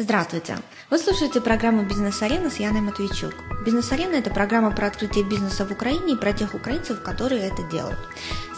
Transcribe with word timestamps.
Здравствуйте! 0.00 0.56
Вы 0.88 0.96
слушаете 0.96 1.42
программу 1.42 1.84
«Бизнес-арена» 1.84 2.48
с 2.48 2.56
Яной 2.56 2.80
Матвейчук. 2.80 3.34
«Бизнес-арена»– 3.66 4.14
это 4.16 4.30
программа 4.30 4.70
про 4.70 4.86
открытие 4.86 5.24
бизнеса 5.24 5.66
в 5.66 5.72
Украине 5.72 6.14
и 6.14 6.16
про 6.16 6.32
тех 6.32 6.54
украинцев, 6.54 7.02
которые 7.02 7.42
это 7.42 7.62
делают. 7.64 7.98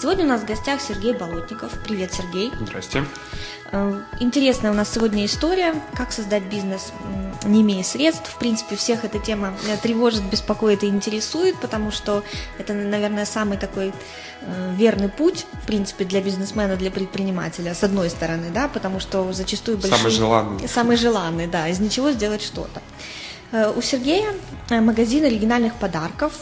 Сегодня 0.00 0.24
у 0.24 0.28
нас 0.28 0.42
в 0.42 0.46
гостях 0.46 0.80
Сергей 0.80 1.14
Болотников. 1.14 1.72
Привет, 1.82 2.12
Сергей. 2.14 2.52
Здрасте. 2.60 3.04
Э, 3.72 4.02
интересная 4.20 4.70
у 4.70 4.74
нас 4.74 4.88
сегодня 4.94 5.26
история, 5.26 5.74
как 5.96 6.12
создать 6.12 6.44
бизнес, 6.44 6.92
не 7.45 7.63
имея 7.63 7.83
средств. 7.83 8.31
В 8.31 8.38
принципе, 8.38 8.77
всех 8.77 9.04
эта 9.04 9.19
тема 9.19 9.54
э, 9.67 9.77
тревожит, 9.77 10.22
беспокоит 10.24 10.83
и 10.83 10.88
интересует, 10.88 11.56
потому 11.61 11.91
что 11.91 12.22
это, 12.59 12.72
наверное, 12.72 13.24
самый 13.24 13.59
такой 13.59 13.92
э, 14.42 14.74
верный 14.77 15.09
путь, 15.09 15.47
в 15.63 15.67
принципе, 15.67 16.05
для 16.05 16.20
бизнесмена, 16.20 16.77
для 16.77 16.91
предпринимателя, 16.91 17.74
с 17.74 17.83
одной 17.83 18.10
стороны, 18.10 18.51
да, 18.52 18.69
потому 18.69 19.01
что 19.01 19.33
зачастую 19.33 19.78
большие... 19.78 19.98
Самый 19.98 20.10
желанный. 20.10 20.69
Самый 20.69 20.97
желанный, 20.97 21.47
да, 21.47 21.69
из 21.69 21.80
ничего 21.80 22.12
сделать 22.12 22.42
что-то. 22.42 22.80
У 23.77 23.83
Сергея 23.83 24.33
магазин 24.70 25.27
оригинальных 25.27 25.74
подарков, 25.74 26.33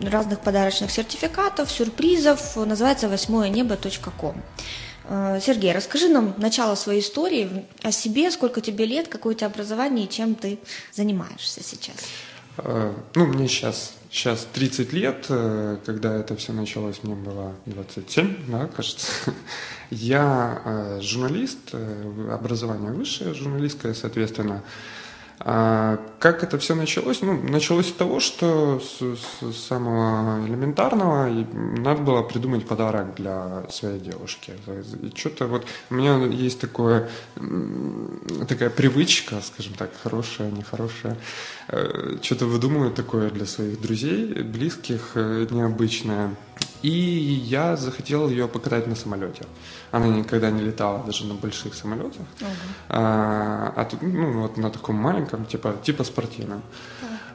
разных 0.00 0.38
подарочных 0.38 0.92
сертификатов, 0.92 1.68
сюрпризов, 1.68 2.54
называется 2.54 3.08
восьмое 3.08 3.48
Э, 3.48 4.91
Сергей, 5.40 5.72
расскажи 5.72 6.08
нам 6.08 6.34
начало 6.38 6.74
своей 6.74 7.00
истории 7.00 7.66
о 7.82 7.92
себе, 7.92 8.30
сколько 8.30 8.60
тебе 8.60 8.86
лет, 8.86 9.08
какое 9.08 9.34
у 9.34 9.36
тебя 9.36 9.48
образование 9.48 10.06
и 10.06 10.08
чем 10.08 10.34
ты 10.34 10.58
занимаешься 10.92 11.62
сейчас. 11.62 11.96
Э, 12.58 12.92
ну, 13.14 13.26
мне 13.26 13.46
сейчас, 13.46 13.92
сейчас 14.10 14.46
30 14.52 14.92
лет, 14.92 15.26
э, 15.28 15.78
когда 15.84 16.14
это 16.14 16.34
все 16.36 16.52
началось, 16.52 17.02
мне 17.02 17.14
было 17.14 17.54
27, 17.66 18.36
да, 18.48 18.66
кажется. 18.66 19.08
Я 19.90 20.98
журналист, 21.02 21.74
образование 22.30 22.92
высшее, 22.92 23.34
журналистское, 23.34 23.92
соответственно, 23.92 24.62
а 25.44 25.98
как 26.20 26.44
это 26.44 26.56
все 26.58 26.76
началось? 26.76 27.20
Ну, 27.20 27.42
началось 27.42 27.88
с 27.88 27.92
того, 27.92 28.20
что 28.20 28.80
с, 28.80 29.00
с 29.42 29.56
самого 29.56 30.46
элементарного 30.46 31.28
надо 31.28 32.00
было 32.02 32.22
придумать 32.22 32.66
подарок 32.66 33.16
для 33.16 33.64
своей 33.68 33.98
девушки. 33.98 34.52
И 35.02 35.12
что-то 35.16 35.48
вот 35.48 35.66
у 35.90 35.94
меня 35.94 36.24
есть 36.26 36.60
такое, 36.60 37.08
такая 38.46 38.70
привычка, 38.70 39.40
скажем 39.42 39.74
так, 39.74 39.90
хорошая, 40.00 40.52
нехорошая, 40.52 41.16
э, 41.68 42.18
что-то 42.22 42.46
выдумываю 42.46 42.92
такое 42.92 43.30
для 43.30 43.46
своих 43.46 43.80
друзей, 43.80 44.42
близких, 44.42 45.12
э, 45.14 45.46
необычное. 45.50 46.36
И 46.82 46.88
я 46.88 47.76
захотел 47.76 48.28
ее 48.28 48.48
покатать 48.48 48.86
на 48.86 48.96
самолете. 48.96 49.46
Она 49.92 50.08
никогда 50.08 50.50
не 50.50 50.62
летала 50.62 51.02
даже 51.04 51.26
на 51.26 51.34
больших 51.34 51.74
самолетах. 51.74 52.26
Угу. 52.40 52.50
А, 52.88 53.72
а 53.76 53.88
ну, 54.00 54.42
вот 54.42 54.56
на 54.56 54.70
таком 54.70 54.96
маленьком, 54.96 55.46
типа, 55.46 55.76
типа 55.82 56.04
спортивном. 56.04 56.62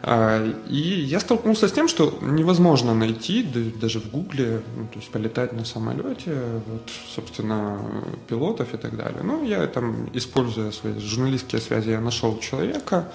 А, 0.03 0.45
и 0.69 0.77
я 0.77 1.19
столкнулся 1.19 1.67
с 1.67 1.71
тем, 1.71 1.87
что 1.87 2.17
невозможно 2.21 2.93
найти, 2.93 3.43
даже 3.81 3.99
в 3.99 4.11
Гугле, 4.11 4.61
ну, 4.75 4.87
то 4.87 4.99
есть 4.99 5.09
полетать 5.11 5.53
на 5.53 5.65
самолете, 5.65 6.37
вот, 6.67 6.89
собственно, 7.15 7.79
пилотов 8.27 8.73
и 8.73 8.77
так 8.77 8.95
далее. 8.95 9.21
Ну, 9.23 9.43
я 9.43 9.65
там, 9.67 10.09
используя 10.13 10.71
свои 10.71 10.99
журналистские 10.99 11.61
связи, 11.61 11.89
я 11.91 12.01
нашел 12.01 12.37
человека, 12.39 13.11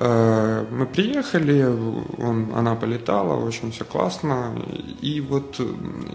мы 0.00 0.86
приехали, 0.86 1.64
он, 1.64 2.52
она 2.54 2.76
полетала, 2.76 3.34
очень 3.34 3.72
все 3.72 3.84
классно. 3.84 4.54
И 5.00 5.20
вот 5.20 5.60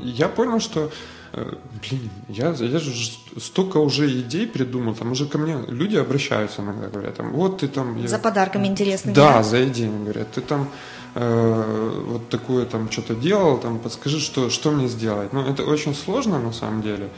я 0.02 0.30
понял, 0.30 0.62
что 0.62 0.90
э, 1.34 1.54
блин, 1.82 2.10
я, 2.30 2.52
я 2.52 2.80
же 2.80 3.12
столько 3.38 3.78
уже 3.78 4.10
идей 4.22 4.48
придумал, 4.48 4.96
там 4.96 5.12
уже 5.12 5.26
ко 5.26 5.38
мне 5.38 5.58
люди 5.68 5.98
обращаются 5.98 6.62
иногда, 6.62 6.88
говорят, 6.88 7.16
там, 7.16 7.34
вот 7.34 7.60
ты 7.60 7.68
там... 7.68 7.98
Я... 8.02 8.08
За 8.08 8.20
подарками 8.20 8.68
интересными. 8.68 9.16
Да, 9.16 9.34
да, 9.34 9.44
за 9.44 9.68
идеями, 9.68 10.04
говорят, 10.04 10.32
ты 10.32 10.42
там 10.42 10.70
э, 11.16 12.04
вот 12.08 12.30
такое 12.30 12.66
там 12.66 12.90
что-то 12.90 13.16
делал, 13.16 13.58
там 13.58 13.80
подскажи, 13.80 14.20
что, 14.20 14.50
что 14.50 14.72
мне 14.72 14.88
сделать. 14.88 15.34
Ну, 15.34 15.42
это 15.42 15.64
очень 15.66 15.94
сложно 15.94 16.40
на 16.40 16.54
самом 16.54 16.82
деле. 16.82 17.10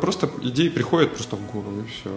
Просто 0.00 0.28
идеи 0.42 0.68
приходят 0.68 1.14
просто 1.14 1.36
в 1.36 1.46
голову 1.52 1.80
и 1.80 1.86
все. 1.86 2.10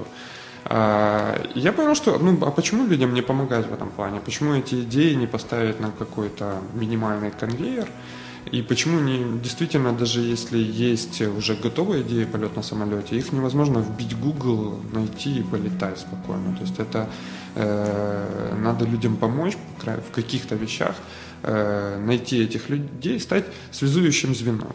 А, 0.66 1.42
я 1.56 1.72
понял, 1.72 1.96
что, 1.96 2.18
ну, 2.20 2.38
а 2.46 2.52
почему 2.52 2.86
людям 2.86 3.14
не 3.14 3.22
помогать 3.22 3.68
в 3.68 3.74
этом 3.74 3.90
плане? 3.90 4.20
Почему 4.20 4.54
эти 4.54 4.82
идеи 4.82 5.14
не 5.14 5.28
поставить 5.28 5.80
на 5.80 5.92
какой-то 5.92 6.62
минимальный 6.74 7.32
конвейер? 7.32 7.88
И 8.52 8.62
почему 8.62 9.00
не, 9.00 9.40
действительно, 9.40 9.94
даже 9.94 10.22
если 10.22 10.58
есть 10.58 11.22
уже 11.22 11.56
готовые 11.56 12.02
идеи 12.02 12.26
полет 12.26 12.56
на 12.56 12.64
самолете, 12.64 13.18
их 13.18 13.32
невозможно 13.32 13.80
вбить 13.80 14.18
Google, 14.18 14.80
найти 14.92 15.40
и 15.40 15.44
полетать 15.44 16.00
спокойно. 16.00 16.56
То 16.56 16.62
есть 16.62 16.80
это 16.80 17.10
э, 17.56 18.56
надо 18.58 18.86
людям 18.86 19.18
помочь 19.18 19.58
в 19.78 20.12
каких-то 20.12 20.56
вещах, 20.56 20.96
э, 21.44 22.02
найти 22.04 22.44
этих 22.44 22.70
людей, 22.70 23.20
стать 23.20 23.46
связующим 23.72 24.34
звеном. 24.34 24.74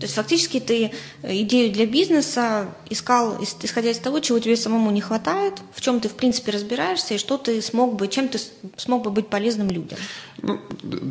То 0.00 0.06
есть 0.06 0.14
фактически 0.14 0.60
ты 0.60 0.92
э, 1.22 1.40
идею 1.42 1.72
для 1.72 1.84
бизнеса 1.84 2.68
искал, 2.88 3.36
исходя 3.62 3.90
из 3.90 3.98
того, 3.98 4.20
чего 4.20 4.38
тебе 4.38 4.56
самому 4.56 4.90
не 4.90 5.02
хватает, 5.02 5.60
в 5.74 5.82
чем 5.82 6.00
ты 6.00 6.08
в 6.08 6.14
принципе 6.14 6.52
разбираешься 6.52 7.14
и 7.14 7.18
что 7.18 7.36
ты 7.36 7.60
смог 7.60 7.96
бы, 7.96 8.08
чем 8.08 8.28
ты 8.28 8.38
смог 8.78 9.04
бы 9.04 9.10
быть 9.10 9.28
полезным 9.28 9.68
людям. 9.70 9.98
Ну, 10.40 10.58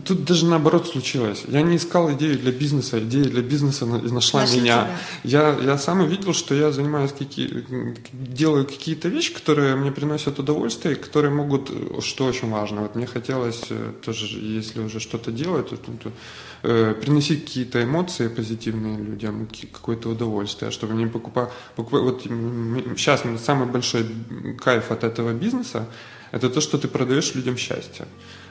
тут 0.06 0.26
даже 0.26 0.48
наоборот 0.48 0.88
случилось. 0.88 1.44
Я 1.48 1.62
не 1.62 1.78
искал 1.78 2.12
идею 2.14 2.40
для 2.40 2.52
бизнеса, 2.52 3.00
идея 3.00 3.26
для 3.26 3.44
бизнеса 3.44 3.86
нашла 3.86 4.42
Нашли 4.42 4.62
меня. 4.62 4.88
Я, 5.24 5.56
я 5.64 5.78
сам 5.78 6.02
увидел, 6.02 6.34
что 6.34 6.56
я 6.56 6.72
занимаюсь 6.72 7.12
какие, 7.12 7.64
делаю 8.12 8.66
какие-то 8.66 9.08
вещи, 9.08 9.34
которые 9.36 9.76
мне 9.76 9.92
приносят 9.92 10.40
удовольствие, 10.40 10.96
которые 10.96 11.32
могут, 11.32 11.72
что 12.04 12.26
очень 12.26 12.50
важно. 12.50 12.82
Вот 12.82 12.96
мне 12.96 13.06
хотелось 13.06 13.62
э, 13.70 13.94
тоже, 14.04 14.26
если 14.40 14.80
уже 14.80 15.00
что-то 15.00 15.32
делать, 15.32 15.70
то, 15.70 15.78
то 15.78 16.12
э, 16.64 16.94
приносить 16.94 17.46
какие-то 17.46 17.84
эмоции 17.84 18.28
позитивные 18.28 18.98
людям, 18.98 19.48
какое-то 19.72 20.10
удовольствие, 20.10 20.72
чтобы 20.72 20.94
не 20.94 21.08
покупать. 21.08 21.50
покупать 21.76 22.02
вот 22.04 22.24
сейчас 22.24 23.24
самый 23.38 23.68
большой 23.68 24.06
кайф 24.58 24.92
от 24.92 25.04
этого 25.04 25.34
бизнеса 25.34 25.88
это 26.32 26.50
то, 26.50 26.62
что 26.62 26.78
ты 26.78 26.88
продаешь 26.88 27.36
людям 27.36 27.58
счастье. 27.58 28.06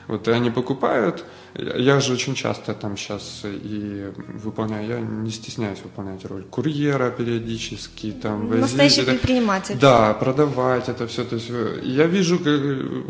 Вот 0.09 0.27
и 0.27 0.31
они 0.31 0.49
покупают. 0.49 1.23
Я 1.53 1.99
же 1.99 2.13
очень 2.13 2.33
часто 2.33 2.73
там 2.73 2.97
сейчас 2.97 3.41
и 3.43 4.11
выполняю, 4.43 4.87
я 4.87 4.99
не 4.99 5.29
стесняюсь 5.29 5.79
выполнять 5.83 6.25
роль 6.25 6.43
курьера 6.43 7.11
периодически. 7.11 8.11
Там, 8.11 8.59
Настоящий 8.59 9.01
возить, 9.01 9.21
предприниматель. 9.21 9.77
Да, 9.79 10.15
продавать 10.15 10.89
это 10.89 11.05
все. 11.05 11.23
То 11.23 11.35
есть 11.35 11.51
э, 11.51 11.81
я 11.83 12.07
вижу, 12.07 12.39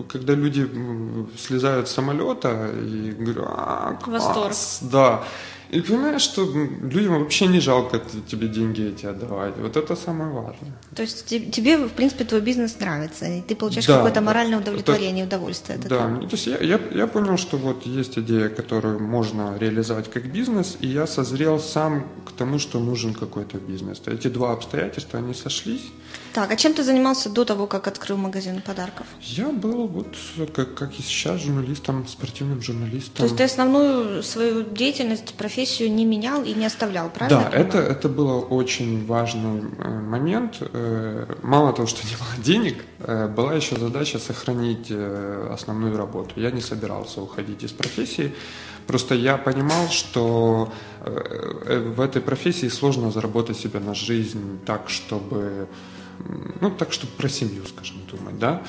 когда 0.09 0.33
люди 0.33 0.69
слезают 1.37 1.87
с 1.87 1.91
самолета 1.91 2.69
и 2.75 3.11
говорю, 3.11 3.45
а, 3.47 3.93
класс, 4.03 4.25
Восторг. 4.25 4.91
да. 4.91 5.23
И 5.71 5.81
понимаешь, 5.81 6.21
что 6.21 6.43
людям 6.81 7.19
вообще 7.19 7.45
не 7.47 7.59
жалко 7.59 8.01
тебе 8.27 8.47
деньги 8.47 8.81
эти 8.81 9.05
отдавать. 9.05 9.55
Вот 9.57 9.77
это 9.77 9.95
самое 9.95 10.31
важное. 10.31 10.73
То 10.95 11.03
есть 11.03 11.25
тебе, 11.25 11.77
в 11.77 11.91
принципе, 11.91 12.23
твой 12.23 12.41
бизнес 12.41 12.79
нравится, 12.79 13.25
и 13.25 13.41
ты 13.41 13.55
получаешь 13.55 13.85
да, 13.85 13.97
какое-то 13.97 14.21
моральное 14.21 14.59
удовлетворение, 14.59 15.25
это, 15.25 15.35
удовольствие 15.35 15.77
от 15.77 15.85
этого. 15.85 16.01
Да, 16.01 16.07
ну, 16.07 16.21
то 16.27 16.35
есть 16.35 16.47
я, 16.47 16.57
я, 16.57 16.79
я 16.91 17.07
понял, 17.07 17.37
что 17.37 17.57
вот 17.57 17.85
есть 17.85 18.17
идея, 18.17 18.49
которую 18.49 18.99
можно 18.99 19.57
реализовать 19.59 20.09
как 20.09 20.31
бизнес, 20.31 20.77
и 20.79 20.87
я 20.87 21.05
созрел 21.05 21.59
сам 21.59 22.07
к 22.25 22.31
тому, 22.31 22.57
что 22.57 22.79
нужен 22.79 23.13
какой-то 23.13 23.57
бизнес. 23.57 24.01
Эти 24.07 24.27
два 24.27 24.53
обстоятельства, 24.53 25.19
они 25.19 25.35
сошлись. 25.35 25.91
Так, 26.33 26.51
а 26.51 26.55
чем 26.55 26.73
ты 26.73 26.83
занимался 26.83 27.29
до 27.29 27.45
того, 27.45 27.67
как 27.67 27.87
открыл 27.87 28.17
магазин 28.17 28.61
подарков? 28.61 29.05
Я 29.21 29.49
был 29.49 29.87
вот, 29.87 30.15
как, 30.55 30.73
как 30.73 30.99
и 30.99 31.03
сейчас, 31.03 31.41
журналистом, 31.41 32.07
спортивным 32.07 32.61
журналистом. 32.61 33.15
То 33.15 33.23
есть 33.23 33.37
ты 33.37 33.43
основную 33.43 34.23
свою 34.23 34.63
деятельность, 34.63 35.33
профессию 35.35 35.58
не 35.89 36.05
менял 36.05 36.43
и 36.43 36.53
не 36.53 36.65
оставлял, 36.65 37.09
правильно? 37.09 37.49
Да, 37.51 37.57
это, 37.57 37.77
это 37.77 38.09
был 38.09 38.47
очень 38.49 39.05
важный 39.05 39.63
э, 39.77 39.89
момент. 39.89 40.57
Э, 40.61 41.25
мало 41.41 41.73
того, 41.73 41.87
что 41.87 42.05
не 42.07 42.15
было 42.15 42.43
денег, 42.43 42.83
э, 42.99 43.27
была 43.27 43.53
еще 43.53 43.75
задача 43.77 44.19
сохранить 44.19 44.91
основную 45.51 45.97
работу. 45.97 46.39
Я 46.39 46.51
не 46.51 46.61
собирался 46.61 47.21
уходить 47.21 47.63
из 47.63 47.71
профессии, 47.71 48.33
просто 48.87 49.15
я 49.15 49.37
понимал, 49.37 49.89
что 49.89 50.71
в 51.01 52.01
этой 52.01 52.21
профессии 52.21 52.69
сложно 52.69 53.11
заработать 53.11 53.57
себе 53.57 53.79
на 53.79 53.93
жизнь 53.93 54.59
так, 54.65 54.89
чтобы 54.89 55.67
ну, 56.61 56.71
так, 56.71 56.91
чтобы 56.91 57.13
про 57.13 57.29
семью, 57.29 57.63
скажем, 57.65 57.97
думать, 58.11 58.37
да. 58.37 58.61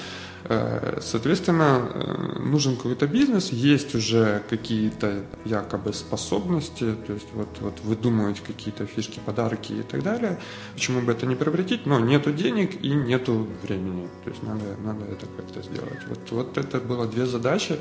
Э, 0.45 0.99
соответственно, 1.03 1.89
э, 1.93 2.39
нужен 2.39 2.77
какой-то 2.77 3.07
бизнес, 3.07 3.51
есть 3.53 3.95
уже 3.95 4.43
какие-то 4.49 5.25
якобы 5.45 5.93
способности, 5.93 6.95
то 7.07 7.13
есть 7.13 7.29
вот, 7.35 7.49
вот 7.61 7.81
выдумывать 7.83 8.41
какие-то 8.41 8.87
фишки, 8.87 9.21
подарки 9.25 9.73
и 9.73 9.83
так 9.83 10.03
далее. 10.03 10.39
Почему 10.75 11.01
бы 11.03 11.13
это 11.13 11.27
не 11.27 11.35
превратить? 11.35 11.87
Но 11.87 12.01
нету 12.01 12.33
денег 12.33 12.83
и 12.83 12.91
нету 12.91 13.47
времени. 13.63 14.09
То 14.25 14.31
есть 14.31 14.43
надо, 14.43 14.65
надо 14.85 15.05
это 15.05 15.27
как-то 15.37 15.63
сделать. 15.63 16.01
Вот, 16.09 16.31
вот 16.31 16.59
это 16.59 16.81
было 16.81 17.07
две 17.07 17.27
задачи. 17.27 17.79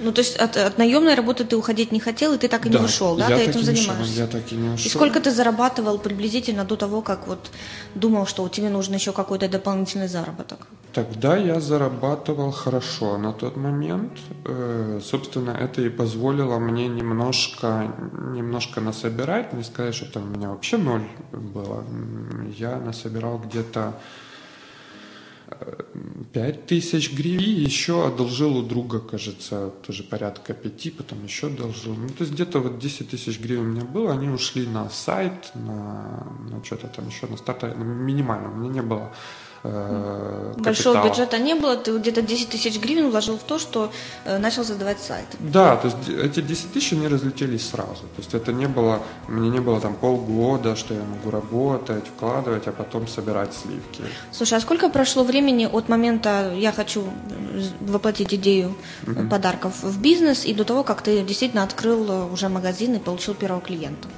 Ну, 0.00 0.12
то 0.12 0.22
есть 0.22 0.36
от, 0.36 0.56
от 0.56 0.76
наемной 0.76 1.14
работы 1.14 1.44
ты 1.44 1.56
уходить 1.56 1.92
не 1.92 2.00
хотел, 2.00 2.34
и 2.34 2.38
ты 2.38 2.48
так 2.48 2.66
и 2.66 2.68
да, 2.68 2.80
не 2.80 2.84
ушел, 2.84 3.16
да? 3.16 3.28
Я 3.28 3.36
ты 3.36 3.42
этим 3.50 3.62
занимаешься. 3.62 4.12
я 4.12 4.26
так 4.26 4.52
и 4.52 4.56
не 4.56 4.70
ушел. 4.70 4.86
И 4.86 4.88
сколько 4.88 5.20
ты 5.20 5.30
зарабатывал 5.30 5.98
приблизительно 5.98 6.64
до 6.64 6.76
того, 6.76 7.00
как 7.00 7.28
вот 7.28 7.50
думал, 7.94 8.26
что 8.26 8.42
у 8.42 8.48
тебя 8.48 8.70
нужен 8.70 8.94
еще 8.94 9.12
какой-то 9.12 9.48
дополнительный 9.48 10.08
заработок? 10.08 10.66
Тогда 10.94 11.36
я 11.36 11.58
зарабатывал 11.58 12.52
хорошо 12.52 13.18
на 13.18 13.32
тот 13.32 13.56
момент. 13.56 14.12
Э, 14.44 15.00
собственно, 15.02 15.50
это 15.50 15.82
и 15.82 15.88
позволило 15.88 16.60
мне 16.60 16.86
немножко, 16.86 17.92
немножко 18.32 18.80
насобирать. 18.80 19.52
Не 19.52 19.64
сказать, 19.64 19.96
что 19.96 20.12
там 20.12 20.22
у 20.22 20.36
меня 20.36 20.50
вообще 20.50 20.76
ноль 20.76 21.08
было. 21.32 21.84
Я 22.56 22.78
насобирал 22.78 23.38
где-то 23.38 23.98
5 26.32 26.66
тысяч 26.66 27.12
гривен. 27.12 27.64
Еще 27.64 28.06
одолжил 28.06 28.56
у 28.56 28.62
друга, 28.62 29.00
кажется, 29.00 29.70
тоже 29.84 30.04
порядка 30.04 30.54
5, 30.54 30.96
потом 30.96 31.24
еще 31.24 31.48
одолжил. 31.48 31.94
Ну, 31.94 32.08
то 32.08 32.22
есть 32.22 32.32
где-то 32.32 32.60
вот 32.60 32.78
10 32.78 33.10
тысяч 33.10 33.40
гривен 33.40 33.62
у 33.62 33.70
меня 33.70 33.84
было. 33.84 34.12
Они 34.12 34.28
ушли 34.28 34.64
на 34.64 34.88
сайт, 34.90 35.50
на, 35.54 36.24
на 36.50 36.64
что-то 36.64 36.86
там 36.86 37.08
еще, 37.08 37.26
на 37.26 37.36
старт, 37.36 37.76
минимально. 37.76 38.52
У 38.52 38.54
меня 38.54 38.74
не 38.74 38.82
было 38.82 39.12
э, 39.64 40.52
Большого 40.58 40.94
капитала. 40.94 41.10
бюджета 41.10 41.38
не 41.38 41.54
было, 41.54 41.76
ты 41.76 41.98
где-то 41.98 42.22
10 42.22 42.50
тысяч 42.50 42.78
гривен 42.78 43.10
вложил 43.10 43.36
в 43.36 43.42
то, 43.42 43.58
что 43.58 43.90
э, 44.24 44.38
начал 44.38 44.64
задавать 44.64 45.00
сайт. 45.00 45.26
Да, 45.40 45.76
то 45.76 45.88
есть 45.88 46.08
эти 46.08 46.40
10 46.40 46.72
тысяч, 46.72 46.92
они 46.92 47.08
разлетелись 47.08 47.68
сразу. 47.68 48.02
То 48.02 48.18
есть 48.18 48.34
это 48.34 48.52
не 48.52 48.66
было, 48.66 49.00
мне 49.28 49.48
не 49.48 49.60
было 49.60 49.80
там 49.80 49.94
полгода, 49.94 50.76
что 50.76 50.94
я 50.94 51.00
могу 51.00 51.30
работать, 51.30 52.04
вкладывать, 52.06 52.68
а 52.68 52.72
потом 52.72 53.08
собирать 53.08 53.52
сливки. 53.54 54.02
Слушай, 54.30 54.58
а 54.58 54.60
сколько 54.60 54.88
прошло 54.88 55.24
времени 55.24 55.66
от 55.66 55.88
момента 55.88 56.52
«я 56.56 56.72
хочу 56.72 57.04
воплотить 57.80 58.34
идею 58.34 58.74
угу. 59.06 59.28
подарков 59.28 59.82
в 59.82 60.00
бизнес» 60.00 60.44
и 60.44 60.54
до 60.54 60.64
того, 60.64 60.84
как 60.84 61.02
ты 61.02 61.22
действительно 61.22 61.62
открыл 61.62 62.32
уже 62.32 62.48
магазин 62.48 62.94
и 62.94 62.98
получил 62.98 63.34
первого 63.34 63.60
клиента? 63.60 64.08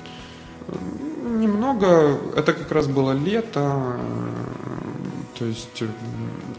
Немного, 1.26 2.18
это 2.36 2.52
как 2.52 2.72
раз 2.72 2.86
было 2.86 3.12
лето, 3.12 3.96
то 5.38 5.44
есть 5.44 5.82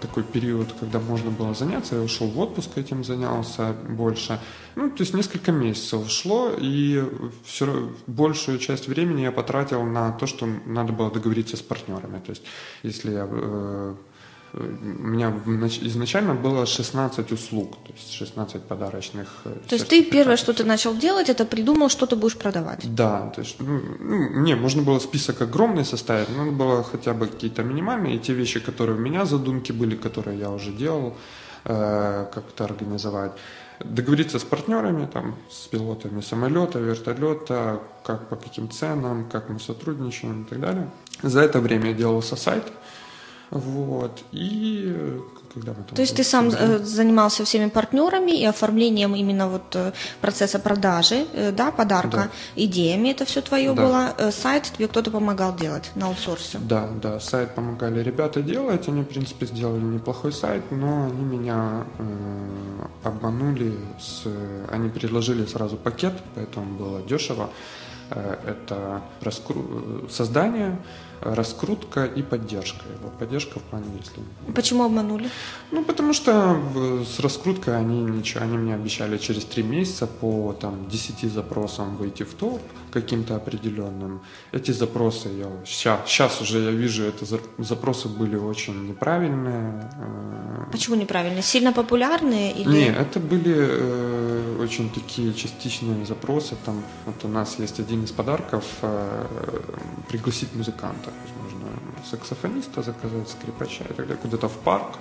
такой 0.01 0.23
период, 0.23 0.73
когда 0.79 0.99
можно 0.99 1.31
было 1.31 1.53
заняться, 1.53 1.95
я 1.95 2.01
ушел 2.01 2.27
в 2.27 2.39
отпуск, 2.39 2.77
этим 2.77 3.03
занялся 3.03 3.73
больше. 3.73 4.39
Ну, 4.75 4.89
то 4.89 5.01
есть 5.03 5.13
несколько 5.13 5.51
месяцев 5.51 6.09
шло, 6.09 6.51
и 6.57 7.03
все, 7.43 7.89
большую 8.05 8.59
часть 8.59 8.87
времени 8.87 9.21
я 9.21 9.31
потратил 9.31 9.83
на 9.83 10.11
то, 10.11 10.27
что 10.27 10.47
надо 10.65 10.93
было 10.93 11.09
договориться 11.09 11.57
с 11.57 11.61
партнерами. 11.61 12.19
То 12.19 12.29
есть 12.29 12.43
если 12.83 13.11
я 13.11 13.27
э, 13.29 13.95
у 14.53 14.59
меня 14.59 15.33
изначально 15.81 16.33
было 16.33 16.65
16 16.65 17.31
услуг, 17.31 17.77
то 17.85 17.93
есть 17.93 18.11
16 18.13 18.63
подарочных 18.63 19.27
э, 19.45 19.55
То 19.67 19.75
есть 19.75 19.87
ты 19.87 20.03
первое, 20.03 20.37
что 20.37 20.53
ты 20.53 20.63
начал 20.63 20.95
делать, 20.95 21.29
это 21.29 21.45
придумал, 21.45 21.89
что 21.89 22.05
ты 22.05 22.15
будешь 22.15 22.37
продавать? 22.37 22.95
Да, 22.95 23.29
то 23.35 23.41
есть, 23.41 23.59
ну, 23.59 23.81
ну, 23.99 24.41
не, 24.41 24.55
можно 24.55 24.81
было 24.81 24.99
список 24.99 25.41
огромный 25.41 25.85
составить, 25.85 26.29
но 26.29 26.45
надо 26.45 26.57
было 26.57 26.83
хотя 26.83 27.13
бы 27.13 27.27
какие-то 27.27 27.63
минимальные, 27.63 28.15
и 28.15 28.19
те 28.19 28.33
вещи, 28.33 28.59
которые 28.59 28.97
у 28.97 28.99
меня 28.99 29.25
задумки 29.25 29.71
были, 29.71 29.95
которые 29.95 30.39
я 30.39 30.49
уже 30.49 30.71
делал, 30.71 31.13
э, 31.65 32.25
как-то 32.33 32.63
организовать. 32.63 33.31
Договориться 33.79 34.39
с 34.39 34.43
партнерами, 34.43 35.05
там, 35.05 35.35
с 35.51 35.67
пилотами 35.67 36.21
самолета, 36.21 36.79
вертолета, 36.79 37.79
как 38.03 38.27
по 38.29 38.35
каким 38.35 38.71
ценам, 38.71 39.29
как 39.29 39.49
мы 39.49 39.59
сотрудничаем 39.59 40.43
и 40.43 40.45
так 40.45 40.59
далее. 40.59 40.89
За 41.21 41.41
это 41.41 41.59
время 41.59 41.93
делался 41.93 42.35
сайт, 42.35 42.63
вот. 43.49 44.23
И 44.31 44.93
э, 44.93 45.19
когда 45.53 45.71
мы 45.71 45.83
там 45.83 45.95
То 45.95 46.01
есть 46.01 46.15
ты 46.15 46.23
сам 46.23 46.49
э, 46.49 46.79
занимался 46.79 47.45
всеми 47.45 47.69
партнерами 47.69 48.31
и 48.31 48.45
оформлением 48.45 49.15
именно 49.15 49.47
вот 49.47 49.75
э, 49.75 49.93
процесса 50.21 50.59
продажи, 50.59 51.25
да, 51.53 51.71
подарка, 51.71 52.17
да. 52.17 52.29
идеями 52.55 53.09
это 53.09 53.25
все 53.25 53.41
твое 53.41 53.73
да. 53.73 53.81
было. 53.81 54.31
Сайт 54.31 54.63
тебе 54.63 54.87
кто-то 54.87 55.11
помогал 55.11 55.55
делать 55.55 55.91
на 55.95 56.07
аутсорсе? 56.07 56.59
Да, 56.59 56.89
да, 57.01 57.19
сайт 57.19 57.55
помогали 57.55 58.03
ребята 58.03 58.41
делать. 58.41 58.87
Они, 58.89 59.01
в 59.01 59.07
принципе, 59.07 59.45
сделали 59.45 59.83
неплохой 59.83 60.33
сайт, 60.33 60.63
но 60.71 61.05
они 61.05 61.23
меня 61.23 61.85
э, 61.97 62.85
обманули. 63.03 63.73
С, 63.99 64.23
они 64.69 64.89
предложили 64.89 65.45
сразу 65.45 65.77
пакет, 65.77 66.13
поэтому 66.35 66.77
было 66.77 67.01
дешево. 67.01 67.49
Э, 68.09 68.35
это 68.45 69.01
раскру... 69.21 70.07
создание 70.09 70.77
раскрутка 71.21 72.05
и 72.05 72.21
поддержка 72.21 72.85
его. 72.99 73.09
Поддержка 73.19 73.59
в 73.59 73.63
плане, 73.63 73.85
если... 73.99 74.53
Почему 74.53 74.83
обманули? 74.83 75.29
Ну, 75.71 75.83
потому 75.83 76.13
что 76.13 76.59
с 77.05 77.19
раскруткой 77.19 77.77
они 77.77 78.01
ничего, 78.01 78.43
они 78.43 78.57
мне 78.57 78.75
обещали 78.75 79.17
через 79.17 79.45
три 79.45 79.63
месяца 79.63 80.07
по 80.07 80.53
там 80.59 80.87
10 80.89 81.31
запросам 81.31 81.97
выйти 81.97 82.23
в 82.23 82.33
топ 82.33 82.61
каким-то 82.91 83.35
определенным. 83.35 84.21
Эти 84.51 84.71
запросы 84.71 85.29
я 85.29 85.47
сейчас, 85.65 85.99
сейчас 86.07 86.41
уже 86.41 86.59
я 86.59 86.71
вижу, 86.71 87.03
это 87.03 87.25
запросы 87.57 88.07
были 88.07 88.35
очень 88.35 88.87
неправильные. 88.87 89.89
Э. 89.95 90.71
Почему 90.71 90.95
неправильные? 90.95 91.41
Сильно 91.41 91.73
популярные 91.73 92.51
или? 92.51 92.69
Не, 92.69 92.87
это 92.87 93.19
были 93.19 93.55
э, 93.57 94.57
очень 94.61 94.89
такие 94.89 95.33
частичные 95.33 96.05
запросы. 96.05 96.55
Там 96.65 96.83
вот 97.05 97.23
у 97.23 97.27
нас 97.27 97.59
есть 97.59 97.79
один 97.79 98.03
из 98.03 98.11
подарков 98.11 98.63
э, 98.81 99.25
пригласить 100.09 100.53
музыканта 100.55 101.07
концертах. 101.07 101.13
Можно 101.43 101.67
саксофониста 102.09 102.81
заказать, 102.81 103.29
скрипача 103.29 103.83
и 103.83 103.93
так 103.93 104.07
далее. 104.07 104.17
Куда-то 104.17 104.47
в 104.47 104.57
парк 104.63 104.97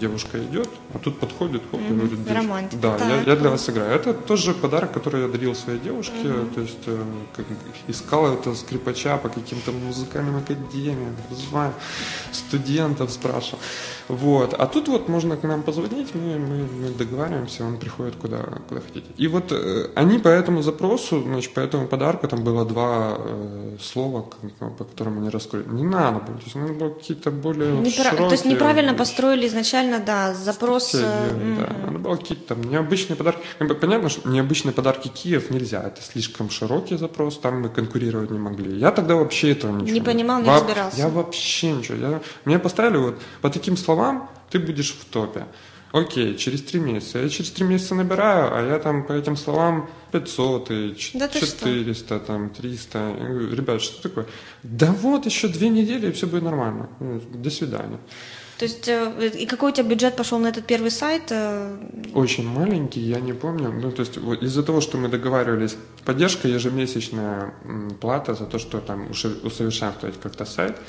девушка 0.00 0.38
идет, 0.38 0.68
а 0.94 0.98
тут 0.98 1.18
подходит, 1.18 1.62
хоп, 1.70 1.80
mm-hmm. 1.80 1.92
и 1.92 2.16
говорит, 2.16 2.30
Романтика. 2.30 2.82
да, 2.82 2.96
я, 3.08 3.22
я 3.22 3.36
для 3.36 3.50
вас 3.50 3.64
сыграю. 3.64 3.90
Это 3.90 4.14
тоже 4.14 4.54
подарок, 4.54 4.92
который 4.92 5.22
я 5.22 5.28
дарил 5.28 5.54
своей 5.54 5.78
девушке, 5.78 6.14
mm-hmm. 6.22 6.54
то 6.54 6.60
есть 6.60 6.78
э, 6.86 7.04
как, 7.36 7.46
искал 7.88 8.32
это 8.32 8.54
скрипача 8.54 9.16
по 9.16 9.28
каким-то 9.28 9.72
музыкальным 9.72 10.36
академиям, 10.36 11.16
знаю, 11.50 11.72
студентов 12.32 13.10
спрашивал. 13.10 13.58
Вот. 14.08 14.54
А 14.54 14.66
тут 14.66 14.88
вот 14.88 15.08
можно 15.08 15.36
к 15.36 15.42
нам 15.42 15.62
позвонить, 15.62 16.14
мы, 16.14 16.38
мы, 16.38 16.56
мы 16.66 16.88
договариваемся, 16.90 17.64
он 17.64 17.76
приходит 17.76 18.16
куда, 18.16 18.38
куда 18.68 18.80
хотите. 18.80 19.06
И 19.18 19.28
вот 19.28 19.52
э, 19.52 19.90
они 19.94 20.18
по 20.18 20.28
этому 20.28 20.62
запросу, 20.62 21.22
значит, 21.22 21.52
по 21.52 21.60
этому 21.60 21.86
подарку, 21.86 22.26
там 22.26 22.42
было 22.42 22.64
два 22.64 23.16
э, 23.18 23.76
слова, 23.80 24.24
по 24.78 24.84
которым 24.84 25.18
они 25.18 25.28
раскрыли. 25.28 25.68
Не 25.68 25.84
надо 25.84 26.20
было, 26.20 26.38
то 26.38 26.44
есть 26.44 26.54
надо 26.54 26.72
было 26.72 26.90
какие-то 26.90 27.30
более 27.30 27.72
Непра... 27.72 28.04
широкие... 28.04 28.28
То 28.28 28.32
есть 28.32 28.44
неправильно 28.46 28.94
построили 28.94 29.47
изначально, 29.48 30.00
да, 30.00 30.32
запрос... 30.34 30.88
Статьи, 30.88 31.06
mm-hmm. 31.06 31.60
да, 31.60 31.86
надо 31.86 31.98
было 31.98 32.16
какие-то 32.16 32.54
там 32.54 32.62
необычные 32.62 33.16
подарки. 33.16 33.42
Понятно, 33.58 34.08
что 34.08 34.28
необычные 34.28 34.72
подарки 34.72 35.08
Киев 35.08 35.50
нельзя, 35.50 35.82
это 35.82 36.00
слишком 36.02 36.50
широкий 36.50 36.96
запрос, 36.96 37.38
там 37.38 37.60
мы 37.62 37.68
конкурировать 37.68 38.30
не 38.30 38.38
могли. 38.38 38.78
Я 38.78 38.90
тогда 38.90 39.16
вообще 39.16 39.52
этого 39.52 39.72
ничего 39.76 39.94
не 39.94 40.00
понимал, 40.00 40.40
не 40.40 40.50
разбирался. 40.50 40.96
Я 40.96 41.08
вообще 41.08 41.72
ничего. 41.72 41.98
Я... 41.98 42.20
Меня 42.44 42.58
поставили 42.58 42.96
вот 42.96 43.18
по 43.42 43.50
таким 43.50 43.76
словам, 43.76 43.98
словам, 43.98 44.28
ты 44.50 44.58
будешь 44.58 44.92
в 44.92 45.04
топе. 45.06 45.46
Окей, 45.92 46.36
через 46.36 46.62
три 46.62 46.80
месяца. 46.80 47.18
Я 47.18 47.28
через 47.28 47.50
три 47.50 47.64
месяца 47.64 47.94
набираю, 47.94 48.54
а 48.54 48.62
я 48.62 48.78
там 48.78 49.06
по 49.06 49.12
этим 49.12 49.36
словам 49.36 49.88
500, 50.12 50.70
и 50.70 50.96
400, 50.96 52.08
да 52.08 52.18
там 52.18 52.50
300. 52.50 52.98
Я 52.98 53.28
говорю, 53.28 53.54
ребят, 53.54 53.80
что 53.80 54.02
такое? 54.02 54.26
Да 54.62 54.92
вот, 54.92 55.26
еще 55.26 55.48
две 55.48 55.70
недели, 55.70 56.08
и 56.08 56.12
все 56.12 56.26
будет 56.26 56.42
нормально. 56.42 56.88
До 57.34 57.50
свидания. 57.50 57.98
То 58.58 58.64
есть, 58.64 58.88
э, 58.88 59.30
и 59.40 59.46
какой 59.46 59.70
у 59.70 59.74
тебя 59.74 59.88
бюджет 59.88 60.16
пошел 60.16 60.38
на 60.38 60.48
этот 60.48 60.66
первый 60.66 60.90
сайт? 60.90 61.30
Э? 61.30 61.76
Очень 62.14 62.48
маленький, 62.48 63.00
я 63.00 63.20
не 63.20 63.32
помню. 63.32 63.72
Ну, 63.72 63.92
то 63.92 64.02
есть, 64.02 64.18
из-за 64.42 64.62
того, 64.62 64.80
что 64.80 64.98
мы 64.98 65.08
договаривались, 65.08 65.76
поддержка 66.04 66.48
ежемесячная 66.48 67.54
плата 68.00 68.34
за 68.34 68.46
то, 68.46 68.58
что 68.58 68.80
там 68.80 69.10
усовершенствовать 69.10 70.20
как-то 70.20 70.44
сайт– 70.44 70.76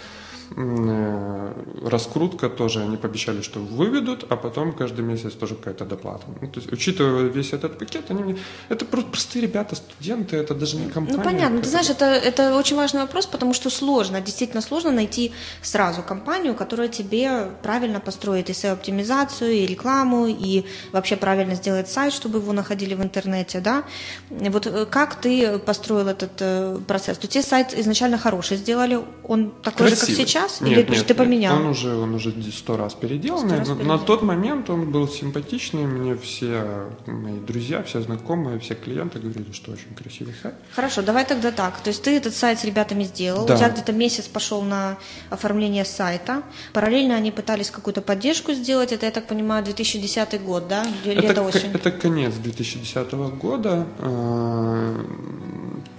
раскрутка 0.55 2.49
тоже, 2.49 2.81
они 2.81 2.97
пообещали, 2.97 3.41
что 3.41 3.59
выведут, 3.59 4.25
а 4.29 4.35
потом 4.35 4.73
каждый 4.73 5.01
месяц 5.01 5.33
тоже 5.33 5.55
какая-то 5.55 5.85
доплата. 5.85 6.25
Ну, 6.41 6.47
то 6.47 6.59
есть, 6.59 6.71
учитывая 6.71 7.23
весь 7.23 7.53
этот 7.53 7.77
пакет, 7.77 8.05
они 8.09 8.23
мне... 8.23 8.37
Это 8.69 8.85
просто 8.85 9.11
простые 9.11 9.43
ребята, 9.43 9.75
студенты, 9.75 10.37
это 10.37 10.55
даже 10.55 10.77
не 10.77 10.89
компания. 10.89 11.17
Ну, 11.17 11.23
понятно. 11.23 11.61
Ты 11.61 11.69
знаешь, 11.69 11.89
это, 11.89 12.05
это 12.05 12.55
очень 12.55 12.75
важный 12.75 13.01
вопрос, 13.01 13.25
потому 13.25 13.53
что 13.53 13.69
сложно, 13.69 14.21
действительно 14.21 14.61
сложно 14.61 14.91
найти 14.91 15.31
сразу 15.61 16.01
компанию, 16.01 16.55
которая 16.55 16.87
тебе 16.87 17.49
правильно 17.63 17.99
построит 17.99 18.49
и 18.49 18.53
SEO-оптимизацию, 18.53 19.51
и 19.51 19.65
рекламу, 19.65 20.27
и 20.27 20.65
вообще 20.91 21.15
правильно 21.15 21.55
сделает 21.55 21.89
сайт, 21.89 22.13
чтобы 22.13 22.39
его 22.39 22.53
находили 22.53 22.95
в 22.95 23.01
интернете, 23.01 23.59
да? 23.59 23.83
Вот 24.29 24.67
э, 24.67 24.85
как 24.85 25.15
ты 25.15 25.59
построил 25.59 26.07
этот 26.07 26.31
э, 26.39 26.79
процесс? 26.87 27.17
То 27.17 27.27
тебе 27.27 27.43
сайт 27.43 27.73
изначально 27.77 28.17
хороший 28.17 28.57
сделали, 28.57 28.99
он 29.23 29.51
такой 29.61 29.87
Красивый. 29.87 30.15
же, 30.15 30.17
как 30.17 30.27
сейчас? 30.27 30.38
Сейчас? 30.39 30.61
Нет, 30.61 30.89
Или 30.89 30.97
нет, 30.97 31.07
ты 31.07 31.13
поменял? 31.13 31.55
Он 31.55 31.67
уже, 31.67 31.95
он 31.95 32.13
уже 32.15 32.33
сто 32.51 32.77
раз 32.77 32.93
переделанный. 32.93 33.49
100 33.49 33.57
раз 33.57 33.67
переделан. 33.67 33.87
На 33.87 33.97
тот 33.97 34.21
момент 34.21 34.69
он 34.69 34.91
был 34.91 35.07
симпатичный. 35.07 35.85
Мне 35.85 36.15
все 36.15 36.89
мои 37.05 37.39
друзья, 37.39 37.83
все 37.83 38.01
знакомые, 38.01 38.59
все 38.59 38.75
клиенты 38.75 39.19
говорили, 39.19 39.51
что 39.51 39.71
очень 39.71 39.93
красивый 39.95 40.33
сайт. 40.41 40.55
Хорошо, 40.73 41.01
давай 41.01 41.25
тогда 41.25 41.51
так. 41.51 41.79
То 41.81 41.89
есть 41.89 42.03
ты 42.03 42.15
этот 42.17 42.35
сайт 42.35 42.59
с 42.59 42.63
ребятами 42.63 43.03
сделал, 43.03 43.45
да. 43.45 43.55
у 43.55 43.57
тебя 43.57 43.69
где-то 43.69 43.91
месяц 43.91 44.27
пошел 44.27 44.61
на 44.61 44.97
оформление 45.29 45.85
сайта. 45.85 46.43
Параллельно 46.73 47.15
они 47.15 47.31
пытались 47.31 47.69
какую-то 47.71 48.01
поддержку 48.01 48.53
сделать. 48.53 48.91
Это, 48.91 49.05
я 49.05 49.11
так 49.11 49.27
понимаю, 49.27 49.63
2010 49.63 50.41
год, 50.41 50.67
да? 50.67 50.85
Лето, 51.05 51.41
это. 51.41 51.67
Это 51.73 51.91
конец 51.91 52.33
2010 52.35 53.13
года. 53.39 53.85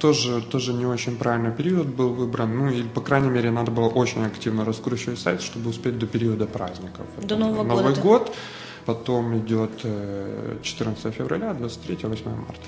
Тоже, 0.00 0.40
тоже 0.40 0.72
не 0.72 0.86
очень 0.86 1.16
правильный 1.16 1.52
период 1.52 1.86
был 1.86 2.08
выбран. 2.10 2.56
Ну, 2.56 2.70
или, 2.70 2.82
по 2.88 3.00
крайней 3.00 3.28
мере, 3.28 3.50
надо 3.50 3.70
было 3.70 3.88
очень 3.88 4.24
активно 4.24 4.64
раскручивать 4.64 5.18
сайт, 5.18 5.42
чтобы 5.42 5.70
успеть 5.70 5.98
до 5.98 6.06
периода 6.06 6.46
праздников. 6.46 7.06
До 7.22 7.36
Нового 7.36 7.62
Новый 7.62 7.94
года. 7.94 8.00
год, 8.00 8.34
потом 8.86 9.38
идет 9.38 9.70
э, 9.84 10.56
14 10.62 11.14
февраля, 11.14 11.52
23, 11.54 11.98
8 12.02 12.24
марта. 12.30 12.60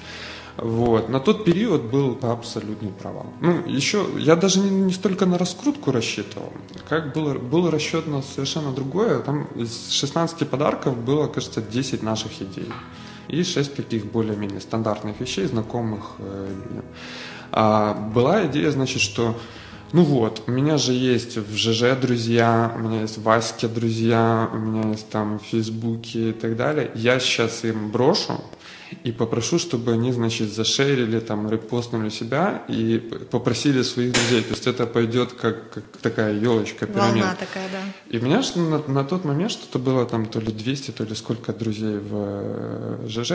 Вот. 0.56 1.08
На 1.08 1.20
тот 1.20 1.44
период 1.44 1.82
был 1.82 2.18
абсолютный 2.22 2.90
провал. 2.90 3.26
Ну, 3.40 3.66
еще 3.66 4.06
я 4.18 4.36
даже 4.36 4.60
не, 4.60 4.70
не 4.70 4.92
столько 4.92 5.24
на 5.26 5.38
раскрутку 5.38 5.92
рассчитывал, 5.92 6.52
как 6.88 7.14
было, 7.14 7.34
был 7.34 7.70
расчет 7.70 8.06
на 8.06 8.22
совершенно 8.22 8.72
другое. 8.72 9.20
Там 9.20 9.44
из 9.54 9.90
16 9.90 10.48
подарков 10.48 10.96
было, 10.96 11.26
кажется, 11.28 11.62
10 11.62 12.02
наших 12.02 12.42
идей. 12.42 12.68
И 13.32 13.42
6 13.42 13.74
таких 13.74 14.06
более-менее 14.06 14.60
стандартных 14.60 15.18
вещей, 15.18 15.46
знакомых 15.46 16.12
э, 16.18 16.54
людям. 16.54 16.84
А 17.50 17.94
была 17.94 18.46
идея, 18.46 18.70
значит, 18.70 19.00
что 19.02 19.36
ну 19.92 20.04
вот, 20.04 20.44
у 20.46 20.50
меня 20.50 20.78
же 20.78 20.92
есть 20.92 21.36
в 21.36 21.54
ЖЖ 21.54 22.00
друзья, 22.00 22.72
у 22.74 22.78
меня 22.78 23.02
есть 23.02 23.18
в 23.18 23.22
Ваське 23.24 23.68
друзья, 23.68 24.48
у 24.50 24.56
меня 24.56 24.90
есть 24.90 25.10
там 25.10 25.38
в 25.38 25.42
Фейсбуке 25.42 26.30
и 26.30 26.32
так 26.32 26.56
далее. 26.56 26.90
Я 26.94 27.20
сейчас 27.20 27.62
им 27.64 27.90
брошу 27.90 28.40
и 29.04 29.12
попрошу, 29.12 29.58
чтобы 29.58 29.92
они, 29.92 30.12
значит, 30.12 30.52
зашерили, 30.52 31.20
там, 31.20 31.50
репостнули 31.50 32.08
себя 32.08 32.62
и 32.68 32.98
попросили 33.30 33.82
своих 33.82 34.12
друзей. 34.12 34.42
То 34.42 34.50
есть 34.50 34.66
это 34.66 34.86
пойдет 34.86 35.32
как, 35.32 35.70
как 35.70 35.84
такая 36.00 36.34
елочка, 36.34 36.86
перемен. 36.86 37.02
Волна 37.02 37.34
такая, 37.34 37.68
да. 37.70 37.82
И 38.08 38.18
у 38.18 38.22
меня 38.22 38.42
на, 38.56 38.78
на 38.86 39.04
тот 39.04 39.24
момент 39.24 39.50
что-то 39.52 39.78
было 39.78 40.06
там 40.06 40.26
то 40.26 40.40
ли 40.40 40.52
200, 40.52 40.90
то 40.92 41.04
ли 41.04 41.14
сколько 41.14 41.52
друзей 41.52 41.98
в 41.98 42.10
э, 42.12 43.06
ЖЖ. 43.08 43.32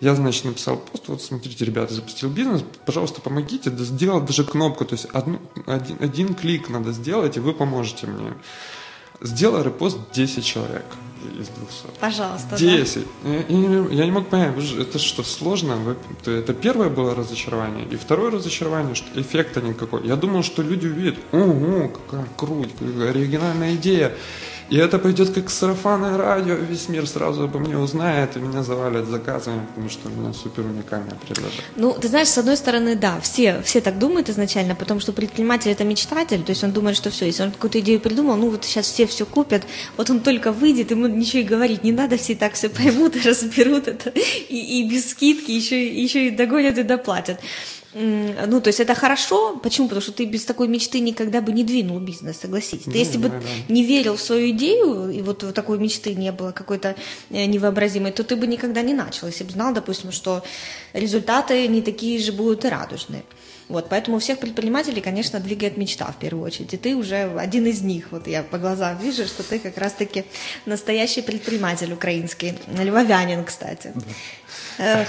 Я, 0.00 0.14
значит, 0.14 0.44
написал 0.44 0.76
пост, 0.76 1.08
вот 1.08 1.22
смотрите, 1.22 1.64
ребята, 1.64 1.94
запустил 1.94 2.28
бизнес, 2.28 2.62
пожалуйста, 2.84 3.20
помогите, 3.20 3.70
да 3.70 3.82
сделал 3.82 4.20
даже 4.20 4.44
кнопку, 4.44 4.84
то 4.84 4.94
есть 4.94 5.06
одну, 5.06 5.40
один, 5.66 5.96
один 6.00 6.34
клик 6.34 6.68
надо 6.68 6.92
сделать, 6.92 7.36
и 7.38 7.40
вы 7.40 7.54
поможете 7.54 8.06
мне. 8.06 8.34
Сделал 9.22 9.62
репост 9.62 9.98
10 10.12 10.44
человек 10.44 10.84
из 11.40 11.48
200. 11.48 11.98
Пожалуйста, 12.00 12.48
да. 12.50 12.56
10. 12.56 13.06
Я, 13.24 13.32
я 13.32 13.42
не- 13.48 13.94
я 13.96 14.04
не 14.04 14.10
мог 14.10 14.28
понять, 14.28 14.54
это 14.78 14.98
что, 14.98 15.22
сложно? 15.22 15.96
Это 16.24 16.54
первое 16.54 16.88
было 16.88 17.14
разочарование. 17.14 17.86
И 17.90 17.96
второе 17.96 18.30
разочарование, 18.30 18.94
что 18.94 19.20
эффекта 19.20 19.60
никакой. 19.60 20.06
Я 20.06 20.16
думал, 20.16 20.42
что 20.42 20.62
люди 20.62 20.86
увидят, 20.86 21.16
ого, 21.32 21.88
какая 21.88 22.26
круть, 22.36 22.70
какая 22.78 23.10
оригинальная 23.10 23.74
идея. 23.76 24.12
И 24.68 24.76
это 24.76 24.98
пойдет 24.98 25.30
как 25.30 25.48
сарафанное 25.48 26.16
радио, 26.16 26.54
весь 26.54 26.88
мир 26.88 27.06
сразу 27.06 27.44
обо 27.44 27.58
мне 27.58 27.78
узнает, 27.78 28.36
и 28.36 28.40
меня 28.40 28.62
завалят 28.62 29.06
заказами, 29.06 29.64
потому 29.66 29.88
что 29.88 30.08
у 30.08 30.12
меня 30.12 30.32
супер 30.32 30.64
уникальное 30.64 31.14
предложение. 31.14 31.62
Ну, 31.76 31.92
ты 31.92 32.08
знаешь, 32.08 32.28
с 32.28 32.38
одной 32.38 32.56
стороны, 32.56 32.96
да, 32.96 33.20
все, 33.20 33.62
все 33.62 33.80
так 33.80 33.98
думают 33.98 34.28
изначально, 34.28 34.74
потому 34.74 34.98
что 34.98 35.12
предприниматель 35.12 35.70
это 35.70 35.84
мечтатель, 35.84 36.42
то 36.42 36.50
есть 36.50 36.64
он 36.64 36.72
думает, 36.72 36.96
что 36.96 37.10
все, 37.10 37.26
если 37.26 37.44
он 37.44 37.52
какую-то 37.52 37.78
идею 37.80 38.00
придумал, 38.00 38.36
ну 38.36 38.50
вот 38.50 38.64
сейчас 38.64 38.86
все 38.86 39.06
все 39.06 39.24
купят, 39.24 39.62
вот 39.96 40.10
он 40.10 40.20
только 40.20 40.50
выйдет, 40.50 40.90
ему 40.90 41.06
ничего 41.06 41.42
и 41.42 41.44
говорить 41.44 41.84
не 41.84 41.92
надо, 41.92 42.16
все 42.16 42.34
так 42.34 42.54
все 42.54 42.68
поймут 42.68 43.14
и 43.14 43.20
разберут 43.20 43.86
это, 43.86 44.10
и, 44.10 44.80
и 44.80 44.90
без 44.90 45.10
скидки 45.10 45.52
еще, 45.52 45.86
еще 45.86 46.26
и 46.26 46.30
догонят 46.30 46.76
и 46.78 46.82
доплатят. 46.82 47.38
Ну, 47.98 48.60
то 48.60 48.68
есть 48.68 48.80
это 48.80 48.94
хорошо. 48.94 49.56
Почему? 49.62 49.88
Потому 49.88 50.02
что 50.02 50.12
ты 50.12 50.26
без 50.26 50.44
такой 50.44 50.68
мечты 50.68 51.00
никогда 51.00 51.40
бы 51.40 51.52
не 51.52 51.64
двинул 51.64 51.98
бизнес, 51.98 52.38
согласись. 52.38 52.82
Ты 52.84 52.90
Ну, 52.90 52.96
если 52.96 53.16
бы 53.16 53.30
да, 53.30 53.40
да. 53.40 53.72
не 53.72 53.84
верил 53.84 54.16
в 54.16 54.20
свою 54.20 54.50
идею, 54.50 55.10
и 55.10 55.22
вот 55.22 55.54
такой 55.54 55.78
мечты 55.78 56.14
не 56.14 56.30
было 56.30 56.52
какой-то 56.52 56.94
э, 57.30 57.46
невообразимой, 57.46 58.12
то 58.12 58.22
ты 58.22 58.36
бы 58.36 58.46
никогда 58.46 58.82
не 58.82 58.92
начал, 58.92 59.28
если 59.28 59.44
бы 59.44 59.50
знал, 59.52 59.72
допустим, 59.72 60.12
что 60.12 60.42
результаты 60.92 61.66
не 61.68 61.80
такие 61.80 62.18
же 62.18 62.32
будут 62.32 62.66
и 62.66 62.68
радужные. 62.68 63.22
Вот, 63.68 63.88
поэтому 63.88 64.20
всех 64.20 64.38
предпринимателей, 64.38 65.00
конечно, 65.00 65.40
двигает 65.40 65.76
мечта 65.76 66.06
в 66.06 66.16
первую 66.16 66.44
очередь. 66.44 66.72
И 66.74 66.76
ты 66.76 66.94
уже 66.94 67.32
один 67.36 67.66
из 67.66 67.82
них. 67.82 68.08
Вот 68.12 68.28
я 68.28 68.44
по 68.44 68.58
глазам 68.58 68.96
вижу, 68.98 69.26
что 69.26 69.42
ты 69.42 69.58
как 69.58 69.76
раз-таки 69.76 70.24
настоящий 70.66 71.20
предприниматель 71.22 71.92
украинский. 71.92 72.54
Львовянин, 72.68 73.44
кстати. 73.44 73.92
Э, 73.94 74.00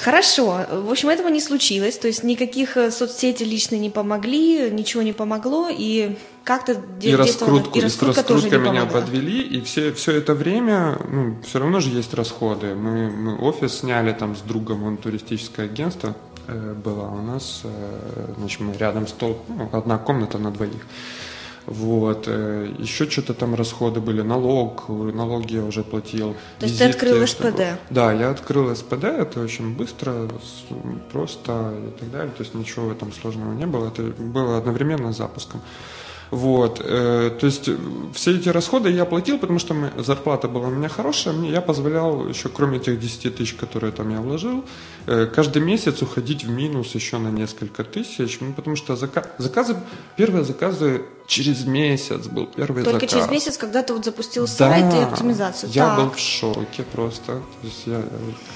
Хорошо. 0.04 0.66
В 0.72 0.92
общем, 0.92 1.10
этого 1.10 1.28
не 1.30 1.42
случилось. 1.42 1.98
То 1.98 2.08
есть 2.08 2.24
никаких 2.24 2.78
э, 2.78 2.92
соцсети 2.92 3.44
лично 3.44 3.76
не 3.76 3.90
помогли, 3.90 4.70
ничего 4.72 5.04
не 5.04 5.14
помогло. 5.14 5.70
И 5.70 6.16
как-то 6.44 6.78
И 7.02 7.14
раскрутку, 7.14 7.78
и 7.78 7.82
раскрутка 7.82 8.24
тоже 8.24 8.48
меня 8.48 8.60
помогла. 8.60 9.02
подвели, 9.02 9.42
и 9.42 9.60
все, 9.62 9.92
все 9.92 10.14
это 10.14 10.34
время, 10.34 10.98
ну, 11.12 11.36
все 11.46 11.60
равно 11.60 11.82
же 11.82 11.90
есть 11.90 12.14
расходы. 12.14 12.74
Мы, 12.74 13.10
мы 13.10 13.38
офис 13.38 13.80
сняли 13.80 14.14
там 14.14 14.36
с 14.36 14.40
другом, 14.40 14.84
он 14.84 14.96
туристическое 14.96 15.66
агентство 15.66 16.16
э, 16.48 16.74
было 16.74 17.10
у 17.10 17.22
нас, 17.22 17.62
э, 17.66 18.34
значит, 18.38 18.62
мы 18.62 18.74
рядом 18.78 19.08
стол, 19.08 19.44
ну, 19.50 19.70
одна 19.74 19.98
комната 19.98 20.38
на 20.38 20.52
двоих. 20.52 20.86
Вот, 21.68 22.24
э, 22.28 22.74
еще 22.80 23.10
что-то 23.10 23.34
там 23.34 23.54
расходы 23.54 24.00
были, 24.00 24.22
налог, 24.22 24.88
налоги 24.88 25.56
я 25.56 25.66
уже 25.66 25.84
платил. 25.84 26.34
То 26.60 26.66
есть 26.66 26.78
ты 26.80 26.86
открыл 26.86 27.28
чтобы- 27.28 27.50
СПД? 27.50 27.62
Да, 27.90 28.14
я 28.14 28.30
открыл 28.30 28.74
СПД, 28.74 29.04
это 29.04 29.42
очень 29.42 29.76
быстро, 29.76 30.30
просто 31.12 31.74
и 31.88 32.00
так 32.00 32.10
далее, 32.10 32.32
то 32.38 32.44
есть 32.44 32.56
ничего 32.56 32.86
в 32.86 32.92
этом 32.94 33.12
сложного 33.12 33.54
не 33.54 33.66
было, 33.66 33.90
это 33.90 34.02
было 34.02 34.58
одновременно 34.58 35.12
с 35.12 35.18
запуском. 35.18 35.60
Вот, 36.32 36.82
э, 36.84 37.32
то 37.38 37.46
есть 37.46 37.70
все 38.14 38.36
эти 38.36 38.50
расходы 38.50 38.90
я 38.90 39.04
платил, 39.06 39.38
потому 39.38 39.60
что 39.60 39.76
зарплата 39.98 40.48
была 40.48 40.68
у 40.68 40.72
меня 40.72 40.88
хорошая, 40.90 41.34
мне 41.34 41.52
я 41.52 41.62
позволял 41.62 42.30
еще, 42.30 42.48
кроме 42.48 42.80
тех 42.80 42.98
10 42.98 43.36
тысяч, 43.36 43.54
которые 43.54 43.92
там 43.92 44.10
я 44.10 44.22
вложил, 44.22 44.64
каждый 45.34 45.62
месяц 45.62 46.02
уходить 46.02 46.44
в 46.44 46.50
минус 46.50 46.94
еще 46.96 47.18
на 47.18 47.30
несколько 47.30 47.84
тысяч, 47.84 48.40
ну, 48.42 48.52
потому 48.54 48.76
что 48.76 48.94
зака- 48.94 49.26
заказы, 49.38 49.78
первые 50.18 50.44
заказы 50.44 51.02
через 51.28 51.66
месяц 51.66 52.28
был 52.28 52.46
первый 52.48 52.84
Только 52.84 53.00
заказ. 53.02 53.12
через 53.12 53.30
месяц, 53.32 53.58
когда 53.58 53.84
ты 53.84 53.94
вот 53.94 54.04
запустил 54.06 54.48
сайт 54.48 54.94
и 54.94 54.98
оптимизацию. 54.98 55.72
Я 55.74 55.86
Так. 55.88 55.98
был 56.00 56.10
в 56.12 56.20
шоке 56.20 56.84
просто. 56.84 57.26
То 57.62 57.68
есть 57.68 57.84
я, 57.86 58.00
э, 58.00 58.04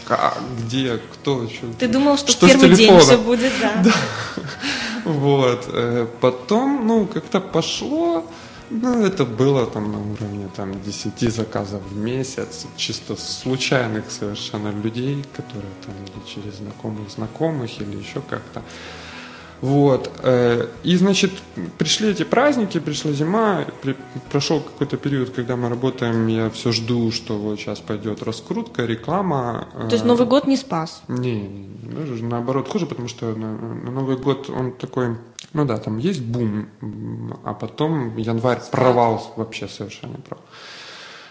как, 0.05 0.37
где, 0.59 0.99
кто, 1.13 1.47
что. 1.47 1.67
Ты 1.79 1.87
думал, 1.87 2.17
что, 2.17 2.31
Что 2.31 2.47
в 2.47 2.49
первый 2.49 2.75
день 2.75 2.99
все 2.99 3.17
будет, 3.17 3.51
да. 3.83 3.91
Вот. 5.05 5.65
э, 5.67 6.07
Потом, 6.19 6.85
ну, 6.85 7.05
как-то 7.07 7.39
пошло. 7.39 8.25
Ну, 8.71 9.05
это 9.05 9.25
было 9.25 9.65
там 9.65 9.91
на 9.91 9.99
уровне 9.99 10.49
там 10.55 10.81
10 10.81 11.33
заказов 11.33 11.81
в 11.91 11.97
месяц, 11.97 12.65
чисто 12.77 13.15
случайных 13.17 14.09
совершенно 14.11 14.69
людей, 14.71 15.25
которые 15.35 15.73
там 15.85 15.93
или 16.05 16.25
через 16.25 16.55
знакомых 16.57 17.09
знакомых 17.09 17.81
или 17.81 17.97
еще 17.97 18.21
как-то. 18.29 18.61
Вот. 19.61 20.09
э, 20.23 20.67
И, 20.83 20.95
значит, 20.95 21.31
пришли 21.77 22.09
эти 22.09 22.23
праздники, 22.23 22.79
пришла 22.79 23.11
зима, 23.11 23.65
при- 23.83 23.95
прошел 24.31 24.59
какой-то 24.61 24.97
период, 24.97 25.29
когда 25.29 25.55
мы 25.55 25.69
работаем, 25.69 26.27
я 26.27 26.49
все 26.49 26.71
жду, 26.71 27.11
что 27.11 27.37
вот 27.37 27.59
сейчас 27.59 27.79
пойдет 27.79 28.23
раскрутка, 28.23 28.85
реклама. 28.85 29.67
То 29.89 29.91
есть 29.95 30.03
э, 30.03 30.07
Новый 30.07 30.25
год 30.25 30.47
не 30.47 30.57
спас. 30.57 31.03
не, 31.07 31.41
не, 31.41 31.69
даже 31.93 32.23
наоборот 32.23 32.69
хуже, 32.69 32.85
потому 32.87 33.07
что 33.07 33.35
на, 33.35 33.55
на 33.57 33.91
Новый 33.91 34.17
год 34.17 34.49
он 34.49 34.71
такой, 34.71 35.17
ну 35.53 35.65
да, 35.65 35.77
там 35.77 35.97
есть 35.97 36.21
бум, 36.21 36.67
а 37.43 37.53
потом 37.53 38.17
январь 38.17 38.61
провал 38.71 39.33
вообще 39.35 39.67
совершенно 39.67 40.17
провал. 40.17 40.45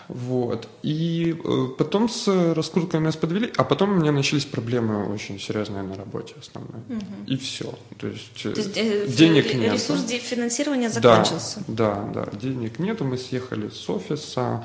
Вот. 0.09 0.67
И 0.83 1.37
э, 1.45 1.67
потом 1.79 2.09
с 2.09 2.27
раскруткой 2.55 2.99
нас 2.99 3.17
подвели, 3.17 3.53
а 3.57 3.63
потом 3.63 3.93
у 3.93 3.95
меня 3.95 4.11
начались 4.11 4.45
проблемы 4.45 5.07
очень 5.13 5.39
серьезные 5.39 5.85
на 5.85 5.95
работе 5.95 6.35
основной. 6.41 6.81
И 7.29 7.37
все. 7.37 7.73
То 7.97 8.09
есть, 8.09 8.45
э, 8.45 8.53
То 8.53 8.61
есть 8.61 8.77
э, 8.77 9.07
денег 9.07 9.47
ре- 9.47 9.55
нет. 9.55 9.75
ресурс 9.75 10.03
финансирования 10.03 10.89
Да, 10.89 11.01
закончился. 11.01 11.63
Да, 11.69 12.11
да, 12.13 12.27
денег 12.33 12.81
нету, 12.81 13.05
мы 13.05 13.19
съехали 13.19 13.69
с 13.69 13.89
офиса. 13.89 14.65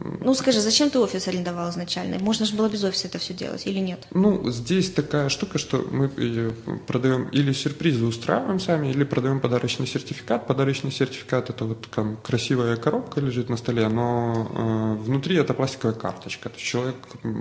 Ну 0.00 0.34
скажи, 0.34 0.60
зачем 0.60 0.90
ты 0.90 0.98
офис 0.98 1.28
арендовал 1.28 1.70
изначально? 1.70 2.18
Можно 2.18 2.46
же 2.46 2.56
было 2.56 2.68
без 2.68 2.82
офиса 2.82 3.06
это 3.06 3.18
все 3.18 3.34
делать 3.34 3.66
или 3.66 3.78
нет? 3.78 4.06
Ну, 4.10 4.50
здесь 4.50 4.90
такая 4.90 5.28
штука, 5.28 5.58
что 5.58 5.78
мы 5.90 6.10
э, 6.16 6.50
продаем 6.86 7.28
или 7.28 7.52
сюрпризы 7.52 8.04
устраиваем 8.04 8.58
сами, 8.58 8.88
или 8.88 9.04
продаем 9.04 9.40
подарочный 9.40 9.86
сертификат. 9.86 10.46
Подарочный 10.46 10.90
сертификат 10.90 11.50
это 11.50 11.64
вот 11.64 11.88
там 11.94 12.16
красивая 12.16 12.76
коробка 12.76 13.20
лежит 13.20 13.48
на 13.48 13.56
столе, 13.56 13.88
но 13.88 14.98
э, 14.98 15.04
внутри 15.04 15.36
это 15.36 15.54
пластиковая 15.54 15.94
карточка. 15.94 16.48
То 16.48 16.56
есть 16.56 16.66
человек, 16.66 16.96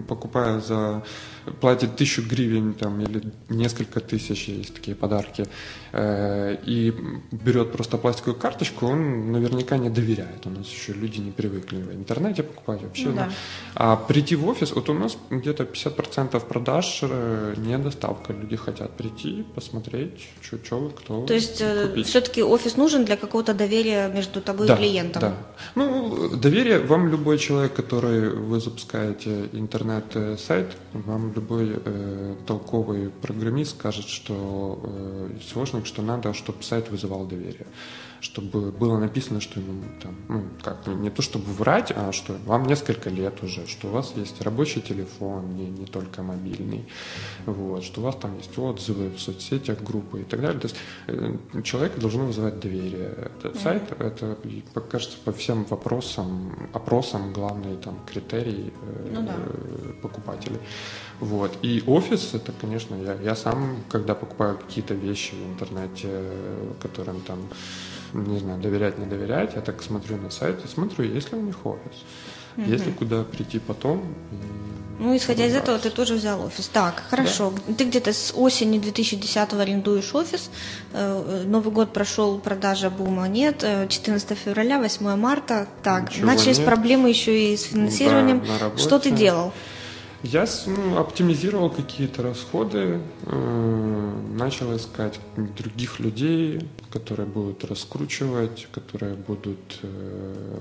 покупая 0.08 0.60
за 0.60 1.04
платит 1.62 1.96
тысячу 1.96 2.22
гривен 2.22 2.74
там, 2.74 3.02
или 3.02 3.22
несколько 3.50 4.00
тысяч, 4.00 4.48
есть 4.48 4.74
такие 4.74 4.96
подарки, 4.96 5.46
э, 5.92 6.58
и 6.66 6.94
берет 7.32 7.72
просто 7.72 7.98
пластиковую 7.98 8.40
карточку, 8.40 8.88
он 8.88 9.32
наверняка 9.32 9.78
не 9.78 9.90
доверяет. 9.90 10.46
У 10.46 10.50
нас 10.50 10.68
еще 10.68 10.94
люди 10.94 11.20
не 11.20 11.32
привыкли 11.32 11.78
в 11.78 11.94
интернете 11.94 12.44
покупать 12.44 12.82
вообще. 12.82 13.10
Ну, 13.10 13.16
да. 13.16 13.26
да. 13.26 13.32
А 13.76 13.96
прийти 13.96 14.36
в 14.36 14.48
офис, 14.48 14.72
вот 14.72 14.90
у 14.90 14.94
нас 14.94 15.18
где-то 15.30 15.64
50% 15.64 16.40
продаж 16.48 17.00
э, 17.02 17.54
не 17.58 17.78
доставка. 17.78 18.34
Люди 18.34 18.56
хотят 18.56 18.92
прийти, 18.98 19.46
посмотреть, 19.56 20.28
что, 20.42 20.58
что 20.64 20.80
вы, 20.80 20.90
кто. 20.90 21.26
То 21.26 21.34
есть 21.34 21.62
э, 21.62 21.88
купить. 21.88 22.08
все-таки 22.08 22.44
офис 22.44 22.78
нужен 22.78 23.06
для 23.06 23.18
какого-то 23.18 23.54
доверия 23.54 24.08
между 24.08 24.42
тобой 24.42 24.68
да, 24.68 24.76
и 24.76 24.78
клиентом. 24.78 25.22
Да. 25.22 25.36
Ну, 25.76 26.30
доверие 26.30 26.80
вам 26.80 27.10
любой 27.10 27.38
человек, 27.38 27.74
который 27.74 28.30
вы 28.30 28.60
запускаете 28.60 29.50
интернет-сайт, 29.54 30.76
вам 30.94 31.32
любой 31.36 31.76
э, 31.84 32.36
толковый 32.48 33.10
программист 33.10 33.78
скажет, 33.78 34.08
что 34.08 34.80
э, 34.84 35.30
SEOшник, 35.42 35.86
что 35.86 36.02
надо, 36.02 36.34
чтобы 36.34 36.64
сайт 36.64 36.90
вызывал 36.90 37.26
доверие. 37.26 37.68
Чтобы 38.22 38.72
было 38.72 38.98
написано, 38.98 39.40
что 39.40 39.60
ему 39.60 39.84
там, 40.02 40.16
ну, 40.30 40.44
как, 40.64 40.88
не, 40.88 40.96
не 40.96 41.10
то 41.12 41.22
чтобы 41.22 41.46
врать, 41.46 41.92
а 41.96 42.12
что 42.12 42.34
вам 42.46 42.66
несколько 42.66 43.10
лет 43.10 43.44
уже, 43.44 43.68
что 43.68 43.88
у 43.88 43.92
вас 43.92 44.14
есть 44.16 44.42
рабочий 44.42 44.82
телефон, 44.82 45.56
не, 45.56 45.70
не 45.70 45.86
только 45.86 46.24
мобильный, 46.24 46.88
вот, 47.46 47.84
что 47.84 48.02
у 48.02 48.04
вас 48.04 48.16
там 48.16 48.36
есть 48.38 48.58
отзывы 48.58 49.10
в 49.10 49.20
соцсетях, 49.20 49.84
группы 49.84 50.22
и 50.22 50.24
так 50.24 50.42
далее. 50.42 50.60
То 50.60 50.68
есть 50.68 50.78
э, 51.08 51.62
человек 51.64 52.00
должно 52.00 52.26
вызывать 52.26 52.60
доверие. 52.60 53.30
Этот 53.38 53.60
сайт, 53.60 53.84
это, 54.00 54.38
кажется, 54.90 55.18
по 55.24 55.32
всем 55.32 55.66
вопросам, 55.66 56.70
опросам 56.74 57.32
главный 57.34 57.76
там 57.78 58.00
критерий 58.08 58.74
э, 58.82 59.10
Ну 59.14 59.22
да. 59.22 59.36
покупателей. 60.02 60.60
Вот. 61.20 61.58
И 61.62 61.84
офис, 61.88 62.34
это, 62.34 62.52
конечно, 62.52 62.96
я, 62.96 63.14
я 63.22 63.36
сам, 63.36 63.78
когда 63.90 64.16
покупаю 64.16 64.58
какие-то 64.58 64.94
вещи 64.94 65.34
в 65.34 65.54
интернете, 65.54 66.08
э, 66.10 66.72
которым 66.82 67.22
там, 67.22 67.40
не 68.14 68.40
знаю, 68.40 68.62
доверять, 68.62 68.98
не 68.98 69.06
доверять, 69.06 69.56
я 69.56 69.62
так 69.62 69.82
смотрю 69.82 70.18
на 70.18 70.30
сайт 70.30 70.64
и 70.66 70.68
смотрю, 70.68 71.06
есть 71.06 71.32
ли 71.32 71.38
у 71.38 71.42
них 71.42 71.66
офис, 71.66 72.04
есть 72.58 72.86
ли 72.86 72.92
куда 72.92 73.24
прийти 73.24 73.60
потом. 73.60 74.04
Ну, 74.98 75.16
исходя 75.16 75.46
из 75.46 75.54
этого, 75.54 75.78
ты 75.78 75.90
тоже 75.90 76.14
взял 76.14 76.42
офис. 76.42 76.70
Так, 76.72 77.04
хорошо. 77.10 77.54
Ты 77.78 77.84
где-то 77.84 78.14
с 78.14 78.34
осени 78.34 78.80
2010-го 78.80 79.60
арендуешь 79.60 80.16
офис. 80.16 80.50
Э, 80.94 81.44
Новый 81.46 81.74
год 81.74 81.92
прошел, 81.92 82.40
продажа 82.40 82.90
бума 82.90 83.28
нет. 83.28 83.62
Э, 83.64 83.88
14 83.90 84.38
февраля, 84.38 84.80
8 84.80 85.18
марта. 85.18 85.68
Так, 85.84 86.12
Ничего 86.12 86.28
начались 86.28 86.60
нет. 86.60 86.68
проблемы 86.68 87.10
еще 87.10 87.52
и 87.52 87.58
с 87.58 87.64
финансированием. 87.64 88.42
Да. 88.60 88.78
Что 88.78 88.98
ты 89.00 89.12
делал? 89.12 89.52
Я 90.26 90.46
ну, 90.66 90.98
оптимизировал 90.98 91.70
какие-то 91.70 92.24
расходы, 92.24 93.00
э, 93.28 94.12
начал 94.34 94.76
искать 94.76 95.20
других 95.36 96.00
людей, 96.00 96.68
которые 96.90 97.28
будут 97.28 97.64
раскручивать, 97.64 98.68
которые 98.72 99.14
будут 99.14 99.80
э, 99.84 100.60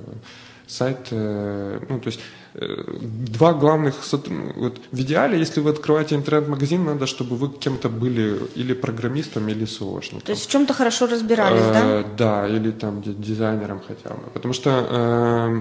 сайт, 0.66 1.08
э, 1.12 1.80
ну 1.88 1.98
то 1.98 2.08
есть 2.08 2.20
два 2.54 3.52
главных 3.52 3.94
сотруд- 4.04 4.52
вот 4.56 4.80
в 4.92 5.00
идеале, 5.00 5.38
если 5.38 5.60
вы 5.60 5.70
открываете 5.70 6.14
интернет-магазин, 6.14 6.84
надо, 6.84 7.06
чтобы 7.06 7.36
вы 7.36 7.48
кем-то 7.48 7.88
были 7.88 8.38
или 8.54 8.74
программистом, 8.74 9.48
или 9.48 9.64
СОшником. 9.66 10.20
То 10.20 10.32
есть 10.32 10.46
в 10.46 10.50
чем-то 10.50 10.72
хорошо 10.74 11.06
разбирались, 11.06 11.60
да? 11.72 11.80
Э, 11.84 12.04
Да, 12.16 12.48
или 12.48 12.70
там 12.70 13.02
ди- 13.02 13.14
дизайнером 13.14 13.80
хотя 13.86 14.10
бы. 14.14 14.20
Потому 14.32 14.54
что 14.54 14.70
э, 14.70 15.60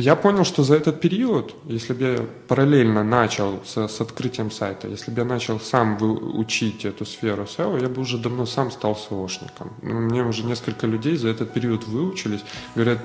я 0.00 0.16
понял, 0.16 0.44
что 0.44 0.62
за 0.62 0.74
этот 0.76 1.00
период, 1.00 1.54
если 1.66 1.92
бы 1.92 2.04
я 2.04 2.18
параллельно 2.48 3.04
начал 3.04 3.60
с, 3.66 3.76
с 3.88 4.00
открытием 4.00 4.50
сайта, 4.50 4.88
если 4.88 5.10
бы 5.10 5.18
я 5.20 5.24
начал 5.26 5.60
сам 5.60 5.98
учить 6.38 6.84
эту 6.86 7.04
сферу 7.04 7.42
SEO, 7.44 7.80
я 7.82 7.88
бы 7.88 8.00
уже 8.00 8.18
давно 8.18 8.46
сам 8.46 8.70
стал 8.70 8.92
SEOшником. 9.10 9.68
Ну, 9.82 10.00
Мне 10.00 10.22
уже 10.24 10.44
несколько 10.44 10.86
людей 10.86 11.16
за 11.16 11.28
этот 11.28 11.52
период 11.52 11.86
выучились. 11.86 12.40
Говорят, 12.74 12.98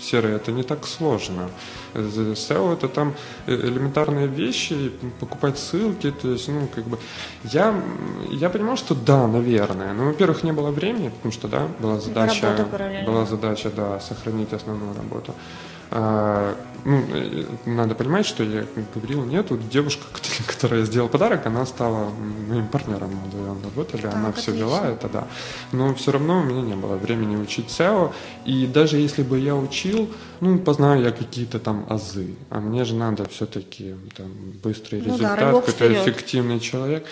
Серый, 0.00 0.34
это 0.34 0.50
не 0.52 0.62
так 0.64 0.86
сложно. 0.86 1.48
Э, 1.94 2.34
SEO 2.56 2.72
это 2.72 2.88
там 2.88 3.14
э, 3.46 3.54
элементарные 3.54 4.26
вещи, 4.26 4.92
покупать 5.20 5.58
ссылки, 5.58 6.10
то 6.10 6.32
есть, 6.32 6.48
ну, 6.48 6.68
как 6.74 6.84
бы, 6.84 6.98
я, 7.44 7.74
я 8.30 8.50
понимал, 8.50 8.76
что 8.76 8.94
да, 8.94 9.26
наверное, 9.26 9.92
но, 9.92 10.04
во-первых, 10.06 10.44
не 10.44 10.52
было 10.52 10.70
времени, 10.70 11.08
потому 11.08 11.32
что, 11.32 11.48
да, 11.48 11.66
была 11.80 12.00
задача, 12.00 12.66
была 13.06 13.26
задача, 13.26 13.70
да, 13.70 14.00
сохранить 14.00 14.52
основную 14.52 14.94
работу. 14.96 15.34
А, 15.90 16.56
ну, 16.84 17.02
э, 17.12 17.44
надо 17.64 17.94
понимать, 17.94 18.26
что 18.26 18.44
я 18.44 18.64
говорил, 18.94 19.24
нет, 19.24 19.50
вот 19.50 19.68
девушка, 19.68 20.04
которая 20.46 20.84
сделала 20.84 21.08
подарок, 21.08 21.46
она 21.46 21.66
стала 21.66 22.10
моим 22.48 22.68
партнером, 22.68 23.10
мы 23.10 23.28
вдвоем 23.28 23.62
работали, 23.62 24.06
она 24.06 24.26
Так, 24.26 24.36
все 24.36 24.52
вела, 24.52 24.78
отлично. 24.78 24.94
это 24.94 25.08
да. 25.08 25.26
Но 25.72 25.94
все 25.94 26.12
равно 26.12 26.40
у 26.40 26.42
меня 26.44 26.62
не 26.62 26.74
было 26.76 26.96
времени 26.96 27.36
учить 27.36 27.66
SEO, 27.68 28.12
и 28.44 28.66
даже 28.66 28.98
если 28.98 29.22
бы 29.22 29.38
я 29.38 29.56
учил, 29.56 30.08
ну, 30.40 30.58
познаю 30.58 31.02
я 31.02 31.10
какие-то 31.12 31.58
там 31.58 31.86
азы, 31.88 32.34
а 32.50 32.60
мне 32.60 32.84
же 32.84 32.94
надо 32.94 33.28
все-таки 33.28 33.94
там 34.16 34.28
быстрый 34.62 35.00
Ну 35.00 35.06
да, 35.06 35.14
результат, 35.14 35.38
рывок 35.40 35.64
какой-то 35.66 35.84
вперед. 35.86 36.02
эффективный 36.08 36.60
человек, 36.60 37.06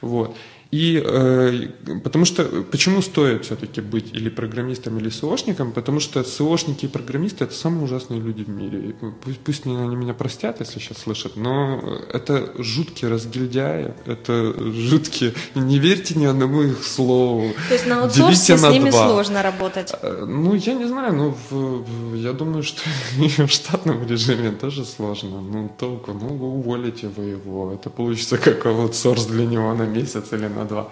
вот. 0.00 0.36
И 0.70 1.02
э, 1.02 1.68
потому 2.04 2.26
что 2.26 2.44
почему 2.70 3.00
стоит 3.00 3.46
все-таки 3.46 3.80
быть 3.80 4.12
или 4.12 4.28
программистом, 4.28 4.98
или 4.98 5.08
СОшником? 5.08 5.72
Потому 5.72 5.98
что 5.98 6.22
СОшники 6.22 6.84
и 6.84 6.88
программисты 6.88 7.44
это 7.44 7.54
самые 7.54 7.84
ужасные 7.84 8.20
люди 8.20 8.42
в 8.42 8.50
мире. 8.50 8.78
И 8.90 8.94
Пусть, 9.24 9.38
пусть 9.40 9.66
они 9.66 9.76
они 9.76 9.96
меня 9.96 10.12
простят, 10.12 10.60
если 10.60 10.78
сейчас 10.78 10.98
слышат, 10.98 11.36
но 11.36 11.80
это 12.12 12.52
жуткие 12.58 13.10
разгильдяи, 13.10 13.94
это 14.04 14.52
жуткие. 14.72 15.32
Не 15.54 15.78
верьте 15.78 16.14
ни 16.18 16.26
одному 16.26 16.62
их 16.62 16.84
слову. 16.84 17.50
То 17.68 17.74
есть 17.74 17.86
на 17.86 18.02
аутсорсе 18.02 18.58
с 18.58 18.62
на 18.62 18.70
ними 18.70 18.90
два. 18.90 19.08
сложно 19.08 19.42
работать. 19.42 19.94
Э, 20.02 20.26
Ну, 20.28 20.54
я 20.54 20.74
не 20.74 20.86
знаю, 20.86 21.14
ну, 21.14 21.34
в- 21.50 21.84
в- 22.12 22.14
я 22.14 22.32
думаю, 22.34 22.62
что 22.62 22.82
в 23.46 23.48
штатном 23.48 24.06
режиме 24.06 24.50
тоже 24.50 24.84
сложно. 24.84 25.40
Ну, 25.40 25.70
толку, 25.78 26.12
ну, 26.12 26.28
вы 26.36 26.46
уволите 26.46 27.08
вы 27.16 27.24
его. 27.24 27.72
Это 27.72 27.88
получится 27.88 28.36
как 28.36 28.66
аутсорс 28.66 29.24
для 29.26 29.46
него 29.46 29.72
на 29.74 29.84
месяц 29.86 30.32
или 30.32 30.46
на 30.48 30.57
два. 30.64 30.88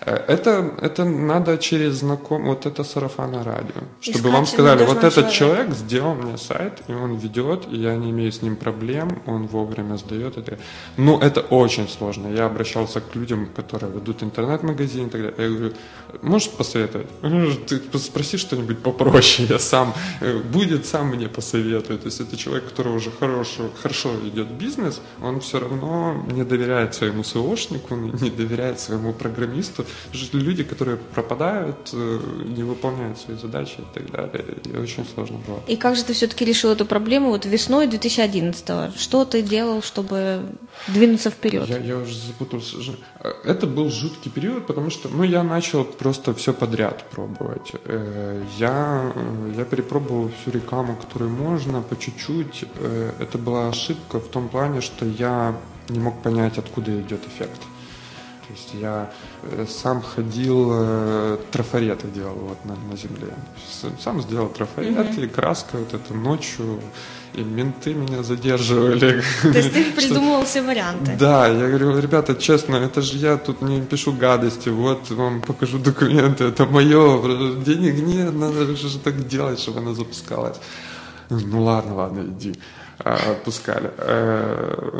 Э, 0.00 0.16
Это, 0.28 0.70
это 0.80 1.04
надо 1.04 1.58
через 1.58 1.94
знаком, 1.94 2.44
вот 2.44 2.66
это 2.66 2.84
сарафанное 2.84 3.42
радио. 3.44 3.82
Чтобы 4.00 4.18
Искать 4.18 4.32
вам 4.32 4.46
сказали, 4.46 4.84
вот 4.84 5.04
этот 5.04 5.30
человека. 5.30 5.32
человек 5.32 5.74
сделал 5.74 6.14
мне 6.14 6.38
сайт, 6.38 6.72
и 6.88 6.92
он 6.92 7.16
ведет, 7.16 7.66
и 7.72 7.76
я 7.76 7.96
не 7.96 8.10
имею 8.10 8.30
с 8.30 8.42
ним 8.42 8.56
проблем, 8.56 9.08
он 9.26 9.46
вовремя 9.46 9.96
сдает 9.96 10.38
это. 10.38 10.58
Ну, 10.96 11.18
это 11.18 11.40
очень 11.40 11.88
сложно. 11.88 12.28
Я 12.28 12.46
обращался 12.46 13.00
к 13.00 13.16
людям, 13.16 13.48
которые 13.56 13.92
ведут 13.92 14.22
интернет-магазин 14.22 15.06
и 15.06 15.10
так 15.10 15.20
далее. 15.20 15.34
Я 15.38 15.48
говорю, 15.48 15.72
можешь 16.22 16.50
посоветовать? 16.50 17.06
Ты 17.66 17.98
спроси 17.98 18.36
что-нибудь 18.36 18.78
попроще, 18.78 19.46
я 19.50 19.58
сам, 19.58 19.94
э, 20.20 20.38
будет, 20.38 20.86
сам 20.86 21.08
мне 21.08 21.28
посоветует. 21.28 22.00
То 22.00 22.06
есть 22.06 22.20
это 22.20 22.36
человек, 22.36 22.68
который 22.68 22.92
уже 22.94 23.10
хорошо, 23.10 23.70
хорошо 23.82 24.10
ведет 24.12 24.48
бизнес, 24.48 25.00
он 25.22 25.40
все 25.40 25.60
равно 25.60 26.24
не 26.30 26.44
доверяет 26.44 26.94
своему 26.94 27.24
СОшнику, 27.24 27.94
не 27.94 28.30
доверяет 28.30 28.80
своему 28.80 29.12
программисту. 29.12 29.84
Люди, 30.32 30.64
которые 30.64 30.96
пропадают, 30.96 31.90
э, 31.92 32.20
не 32.46 32.62
выполняют 32.62 33.18
свои 33.18 33.36
задачи 33.36 33.76
и 33.78 33.94
так 33.94 34.10
далее. 34.10 34.44
И 34.64 34.76
очень 34.76 35.04
сложно 35.14 35.38
было. 35.46 35.60
И 35.66 35.76
как 35.76 35.96
же 35.96 36.04
ты 36.04 36.12
все-таки 36.12 36.44
решил 36.44 36.70
эту 36.70 36.84
проблему 36.86 37.30
вот 37.30 37.46
весной 37.46 37.86
2011-го? 37.86 38.98
Что 38.98 39.24
ты 39.24 39.42
делал, 39.42 39.82
чтобы 39.82 40.42
двинуться 40.88 41.30
вперед? 41.30 41.68
Я, 41.68 41.78
я 41.78 41.96
уже 41.98 42.14
запутался. 42.16 42.80
Ж- 42.80 42.92
Это 43.44 43.66
был 43.66 43.90
жуткий 43.90 44.30
период, 44.30 44.66
потому 44.66 44.90
что 44.90 45.08
ну, 45.08 45.22
я 45.24 45.42
начал 45.42 45.84
просто 45.98 46.32
все 46.34 46.52
подряд 46.52 47.04
пробовать. 47.10 47.72
Э, 47.84 48.42
Я, 48.58 49.12
э, 49.14 49.52
я 49.56 49.64
перепробовал 49.64 50.30
всю 50.40 50.50
рекламу, 50.50 50.96
которую 50.96 51.30
можно, 51.30 51.82
по 51.82 51.96
чуть-чуть. 51.96 52.64
Э, 52.76 53.12
Это 53.20 53.38
была 53.38 53.68
ошибка 53.68 54.18
в 54.18 54.28
том 54.28 54.48
плане, 54.48 54.80
что 54.80 55.04
я 55.04 55.54
не 55.88 55.98
мог 55.98 56.22
понять, 56.22 56.58
откуда 56.58 56.90
идет 57.00 57.26
эффект. 57.26 57.60
То 58.46 58.54
есть 58.54 58.74
я 58.74 59.10
сам 59.66 60.00
ходил, 60.00 61.36
трафареты 61.50 62.08
делал 62.08 62.34
вот 62.34 62.64
на, 62.64 62.76
на 62.90 62.96
земле. 62.96 63.34
Сам 64.02 64.22
сделал 64.22 64.48
трафареты, 64.48 65.28
краска 65.28 65.76
вот 65.76 65.92
это 65.92 66.14
ночью, 66.14 66.80
и 67.34 67.42
менты 67.42 67.94
меня 67.94 68.22
задерживали. 68.22 69.22
То 69.42 69.58
есть 69.58 69.72
ты 69.72 69.92
придумывал 69.96 70.44
все 70.44 70.62
варианты? 70.62 71.16
да, 71.18 71.48
я 71.48 71.68
говорю, 71.68 71.98
ребята, 71.98 72.34
честно, 72.34 72.76
это 72.76 73.02
же 73.02 73.16
я 73.18 73.36
тут 73.36 73.62
не 73.62 73.80
пишу 73.82 74.12
гадости, 74.12 74.68
вот 74.68 75.10
вам 75.10 75.42
покажу 75.42 75.78
документы, 75.78 76.44
это 76.44 76.66
мое, 76.66 77.62
денег 77.64 77.94
нет, 78.02 78.34
надо 78.34 78.76
же 78.76 78.98
так 78.98 79.26
делать, 79.26 79.60
чтобы 79.60 79.80
она 79.80 79.94
запускалась. 79.94 80.56
Ну 81.30 81.62
ладно, 81.62 81.94
ладно, 81.94 82.24
иди. 82.26 82.54
отпускали 82.98 83.90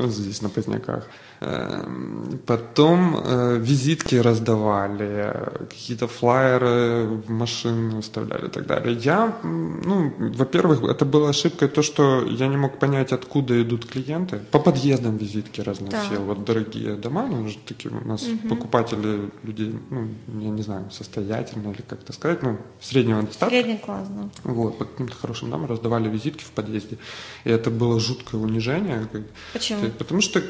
здесь 0.09 0.43
на 0.43 0.49
поздняках. 0.49 1.05
Эм, 1.41 2.41
потом 2.47 3.17
э, 3.17 3.59
визитки 3.59 4.17
раздавали, 4.17 5.33
какие-то 5.71 6.09
флайеры 6.09 7.07
в 7.07 7.31
машину 7.31 8.01
вставляли 8.01 8.47
и 8.47 8.51
так 8.51 8.67
далее. 8.67 8.97
Я, 8.97 9.39
ну, 9.45 10.13
во-первых, 10.19 10.83
это 10.83 11.05
была 11.05 11.29
ошибка 11.29 11.69
то, 11.69 11.83
что 11.83 12.25
я 12.27 12.49
не 12.49 12.57
мог 12.57 12.81
понять, 12.81 13.13
откуда 13.13 13.63
идут 13.63 13.87
клиенты. 13.87 14.41
По 14.51 14.59
подъездам 14.59 15.17
визитки 15.17 15.61
разносил. 15.61 16.19
Да. 16.19 16.21
Вот 16.21 16.45
дорогие 16.45 16.97
дома, 16.97 17.29
ну, 17.29 17.43
уже 17.43 17.59
такие 17.59 17.95
у 17.95 18.09
нас 18.09 18.25
угу. 18.25 18.49
покупатели 18.49 19.31
людей, 19.45 19.79
ну, 19.91 20.09
я 20.41 20.51
не 20.51 20.63
знаю, 20.63 20.91
состоятельные 20.91 21.73
или 21.73 21.83
как-то 21.83 22.13
сказать, 22.13 22.43
ну, 22.43 22.59
среднего 22.81 23.23
достатка. 23.23 23.55
Средний 23.55 23.79
класс, 23.79 24.09
да. 24.09 24.29
Вот, 24.43 24.79
по 24.79 24.85
каким-то 24.85 25.15
хорошим 25.15 25.51
домам 25.51 25.69
раздавали 25.69 26.09
визитки 26.09 26.43
в 26.43 26.51
подъезде. 26.51 26.99
И 27.45 27.51
это 27.51 27.71
было 27.71 28.01
жуткое 28.01 28.41
унижение. 28.41 29.07
Почему? 29.53 29.89
Потому 29.99 30.21
что 30.21 30.43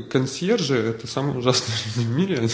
консьержи– 0.00 0.76
это 0.76 1.06
самое 1.06 1.38
ужасное 1.38 1.76
в 1.94 2.08
мире. 2.10 2.38
Они, 2.38 2.48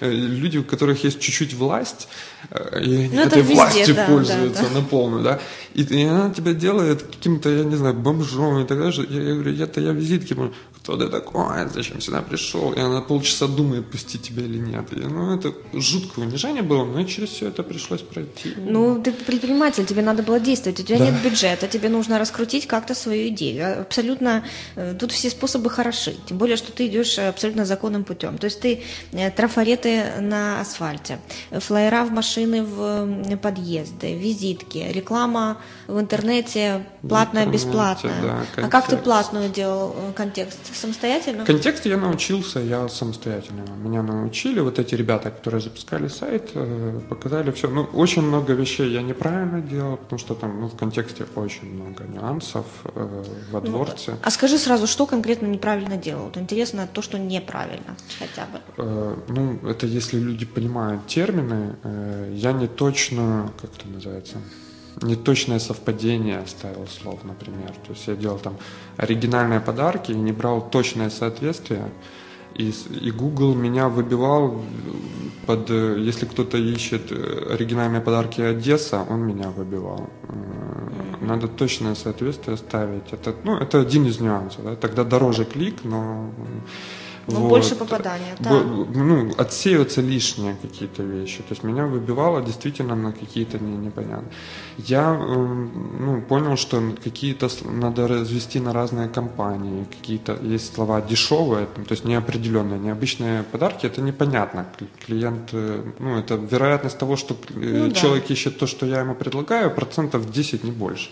э, 0.00 0.10
люди, 0.10 0.58
у 0.58 0.64
которых 0.64 1.04
есть 1.04 1.20
чуть-чуть 1.20 1.54
власть, 1.54 2.08
э, 2.50 2.80
и 2.82 2.94
они 3.04 3.16
ну, 3.16 3.22
этой 3.22 3.42
везде, 3.42 3.54
властью 3.54 3.94
да, 3.94 4.06
пользуются 4.06 4.62
да, 4.62 4.68
да. 4.68 4.74
на 4.80 4.84
полную, 4.84 5.22
да. 5.22 5.40
И, 5.74 5.82
и 5.82 6.04
она 6.04 6.30
тебя 6.30 6.52
делает 6.52 7.02
каким-то, 7.02 7.48
я 7.48 7.64
не 7.64 7.76
знаю, 7.76 7.94
бомжом 7.94 8.62
и 8.62 8.66
так 8.66 8.78
далее. 8.78 9.06
Я, 9.08 9.22
я 9.22 9.34
говорю, 9.34 9.62
это 9.62 9.80
я 9.80 9.92
визитки 9.92 10.34
кто 10.82 10.96
ты 10.96 11.08
такой, 11.08 11.68
зачем 11.72 12.00
сюда 12.00 12.22
пришел? 12.22 12.72
И 12.72 12.80
она 12.80 13.00
полчаса 13.00 13.46
думает, 13.46 13.88
пустить 13.88 14.22
тебя 14.22 14.42
или 14.42 14.58
нет. 14.58 14.92
И, 14.92 14.96
ну, 14.96 15.32
это 15.36 15.54
жуткое 15.72 16.26
унижение 16.26 16.62
было, 16.62 16.84
но 16.84 17.04
через 17.04 17.28
все 17.28 17.48
это 17.48 17.62
пришлось 17.62 18.00
пройти. 18.00 18.54
Ну, 18.56 19.00
ты 19.00 19.12
предприниматель, 19.12 19.86
тебе 19.86 20.02
надо 20.02 20.24
было 20.24 20.40
действовать, 20.40 20.80
у 20.80 20.82
тебя 20.82 20.98
да. 20.98 21.04
нет 21.04 21.22
бюджета, 21.22 21.68
тебе 21.68 21.88
нужно 21.88 22.18
раскрутить 22.18 22.66
как-то 22.66 22.96
свою 22.96 23.28
идею. 23.28 23.82
Абсолютно, 23.82 24.44
э, 24.74 24.96
тут 24.98 25.12
все 25.12 25.30
способы 25.30 25.70
хороши, 25.70 26.16
тем 26.26 26.38
более, 26.38 26.56
что 26.56 26.72
ты 26.72 26.88
идешь 26.88 27.16
абсолютно 27.16 27.64
законным 27.64 28.02
путем. 28.02 28.36
То 28.38 28.46
есть 28.46 28.60
ты 28.60 28.82
э, 29.12 29.30
трафареты 29.30 30.20
на 30.20 30.60
асфальте, 30.60 31.20
флайера 31.52 32.04
в 32.04 32.10
машины 32.10 32.64
в 32.64 33.36
подъезды, 33.36 34.14
визитки, 34.18 34.78
реклама 34.92 35.58
в 35.86 36.00
интернете, 36.00 36.84
платная, 37.08 37.46
бесплатная. 37.46 38.22
Да, 38.22 38.46
а 38.64 38.68
как 38.68 38.88
ты 38.88 38.96
платную 38.96 39.48
делал 39.48 39.94
э, 39.96 40.12
контекст? 40.14 40.71
Самостоятельно? 40.74 41.44
Контекст 41.44 41.86
я 41.86 41.96
научился, 41.96 42.60
я 42.60 42.88
самостоятельно. 42.88 43.64
Меня 43.76 44.02
научили 44.02 44.60
вот 44.60 44.78
эти 44.78 44.94
ребята, 44.94 45.30
которые 45.30 45.60
запускали 45.60 46.08
сайт, 46.08 46.50
э, 46.54 47.00
показали 47.08 47.50
все. 47.50 47.68
Ну, 47.68 47.82
очень 47.92 48.22
много 48.22 48.52
вещей 48.52 48.92
я 48.92 49.02
неправильно 49.02 49.60
делал, 49.60 49.96
потому 49.96 50.18
что 50.18 50.34
там 50.34 50.60
ну, 50.60 50.68
в 50.68 50.76
контексте 50.76 51.26
очень 51.36 51.74
много 51.74 52.04
нюансов 52.04 52.66
э, 52.84 53.24
во 53.50 53.60
ну, 53.60 53.66
дворце. 53.66 54.16
А 54.22 54.30
скажи 54.30 54.58
сразу, 54.58 54.86
что 54.86 55.06
конкретно 55.06 55.46
неправильно 55.46 55.96
делал? 55.96 56.24
Вот 56.24 56.36
интересно 56.36 56.88
то, 56.92 57.02
что 57.02 57.18
неправильно 57.18 57.96
хотя 58.18 58.46
бы. 58.46 58.60
Э, 58.78 59.16
ну, 59.28 59.68
это 59.68 59.86
если 59.86 60.18
люди 60.18 60.46
понимают 60.46 61.06
термины, 61.06 61.76
э, 61.82 62.32
я 62.34 62.52
не 62.52 62.66
точно, 62.68 63.52
как 63.60 63.70
это 63.78 63.88
называется, 63.88 64.36
неточное 65.00 65.58
совпадение 65.58 66.44
ставил 66.46 66.86
слов, 66.86 67.20
например. 67.24 67.70
То 67.86 67.92
есть 67.92 68.06
я 68.06 68.14
делал 68.14 68.38
там 68.38 68.56
оригинальные 68.96 69.60
подарки 69.60 70.12
не 70.12 70.32
брал 70.32 70.68
точное 70.70 71.10
соответствие. 71.10 71.90
И, 72.54 72.70
и 73.00 73.10
Google 73.10 73.54
меня 73.54 73.88
выбивал 73.88 74.62
под, 75.46 75.70
если 75.70 76.26
кто-то 76.26 76.58
ищет 76.58 77.10
оригинальные 77.10 78.02
подарки 78.02 78.42
Одесса, 78.42 79.06
он 79.08 79.20
меня 79.22 79.48
выбивал. 79.50 80.10
Надо 81.20 81.48
точное 81.48 81.94
соответствие 81.94 82.56
ставить. 82.56 83.12
Это, 83.12 83.34
ну, 83.44 83.56
это 83.56 83.80
один 83.80 84.06
из 84.06 84.20
нюансов. 84.20 84.64
Да? 84.64 84.76
Тогда 84.76 85.04
дороже 85.04 85.44
клик, 85.44 85.84
но 85.84 86.30
ну, 87.26 87.40
вот. 87.40 87.48
больше 87.48 87.76
попадания, 87.76 88.36
да. 88.40 88.50
Ну, 88.50 89.30
отсеиваются 89.38 90.00
лишние 90.00 90.56
какие-то 90.60 91.02
вещи. 91.02 91.38
То 91.38 91.50
есть 91.50 91.62
меня 91.62 91.86
выбивало 91.86 92.42
действительно 92.42 92.96
на 92.96 93.12
какие-то 93.12 93.58
не, 93.58 93.76
непонятные. 93.76 94.32
Я 94.78 95.14
эм, 95.14 95.70
ну, 96.00 96.20
понял, 96.22 96.56
что 96.56 96.82
какие-то 97.02 97.48
надо 97.64 98.08
развести 98.08 98.60
на 98.60 98.72
разные 98.72 99.08
компании. 99.08 99.86
Какие-то 100.00 100.38
есть 100.42 100.74
слова 100.74 101.00
дешевые, 101.00 101.66
то 101.66 101.92
есть 101.92 102.04
неопределенные. 102.04 102.78
Необычные 102.78 103.42
подарки, 103.42 103.86
это 103.86 104.00
непонятно. 104.00 104.66
Клиент, 105.06 105.50
э, 105.52 105.82
ну, 105.98 106.18
это 106.18 106.34
вероятность 106.34 106.98
того, 106.98 107.16
что 107.16 107.34
э, 107.34 107.86
ну, 107.86 107.92
человек 107.92 108.24
да. 108.28 108.34
ищет 108.34 108.58
то, 108.58 108.66
что 108.66 108.86
я 108.86 109.00
ему 109.00 109.14
предлагаю, 109.14 109.70
процентов 109.70 110.30
10, 110.30 110.64
не 110.64 110.72
больше. 110.72 111.10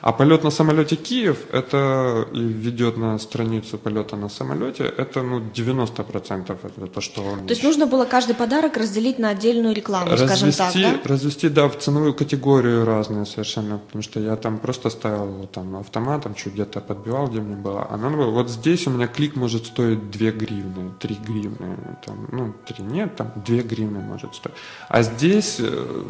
А 0.00 0.12
полет 0.12 0.44
на 0.44 0.50
самолете 0.50 0.96
Киев, 0.96 1.38
это 1.52 2.28
и 2.32 2.40
ведет 2.40 2.96
на 2.96 3.18
страницу 3.18 3.78
полета 3.78 4.16
на 4.16 4.28
самолете, 4.28 4.84
это 4.84 5.22
ну, 5.22 5.40
90% 5.40 6.56
это 6.62 6.86
то, 6.86 7.00
что 7.00 7.22
он... 7.22 7.46
То 7.46 7.52
есть 7.52 7.62
нужно 7.62 7.86
было 7.86 8.04
каждый 8.04 8.34
подарок 8.34 8.76
разделить 8.76 9.18
на 9.18 9.30
отдельную 9.30 9.74
рекламу, 9.74 10.10
развести, 10.10 10.52
скажем 10.52 10.52
так, 10.52 11.02
да? 11.02 11.08
Развести, 11.08 11.48
да, 11.48 11.68
в 11.68 11.78
ценовую 11.78 12.14
категорию 12.14 12.84
разные 12.84 13.26
совершенно, 13.26 13.78
потому 13.78 14.02
что 14.02 14.20
я 14.20 14.36
там 14.36 14.58
просто 14.58 14.90
ставил 14.90 15.48
там 15.52 15.76
автоматом, 15.76 16.34
чуть 16.34 16.54
где-то 16.54 16.80
подбивал, 16.80 17.28
где 17.28 17.40
мне 17.40 17.56
было. 17.56 17.86
А 17.90 17.96
надо 17.96 18.16
было, 18.16 18.30
вот 18.30 18.50
здесь 18.50 18.86
у 18.86 18.90
меня 18.90 19.06
клик 19.06 19.36
может 19.36 19.66
стоить 19.66 20.10
2 20.10 20.30
гривны, 20.30 20.92
3 21.00 21.16
гривны, 21.26 21.76
там, 22.04 22.28
ну, 22.32 22.54
3 22.66 22.84
нет, 22.84 23.16
там 23.16 23.32
2 23.46 23.56
гривны 23.62 24.00
может 24.00 24.34
стоить. 24.34 24.56
А 24.88 25.02
здесь 25.02 25.56
э, 25.58 26.04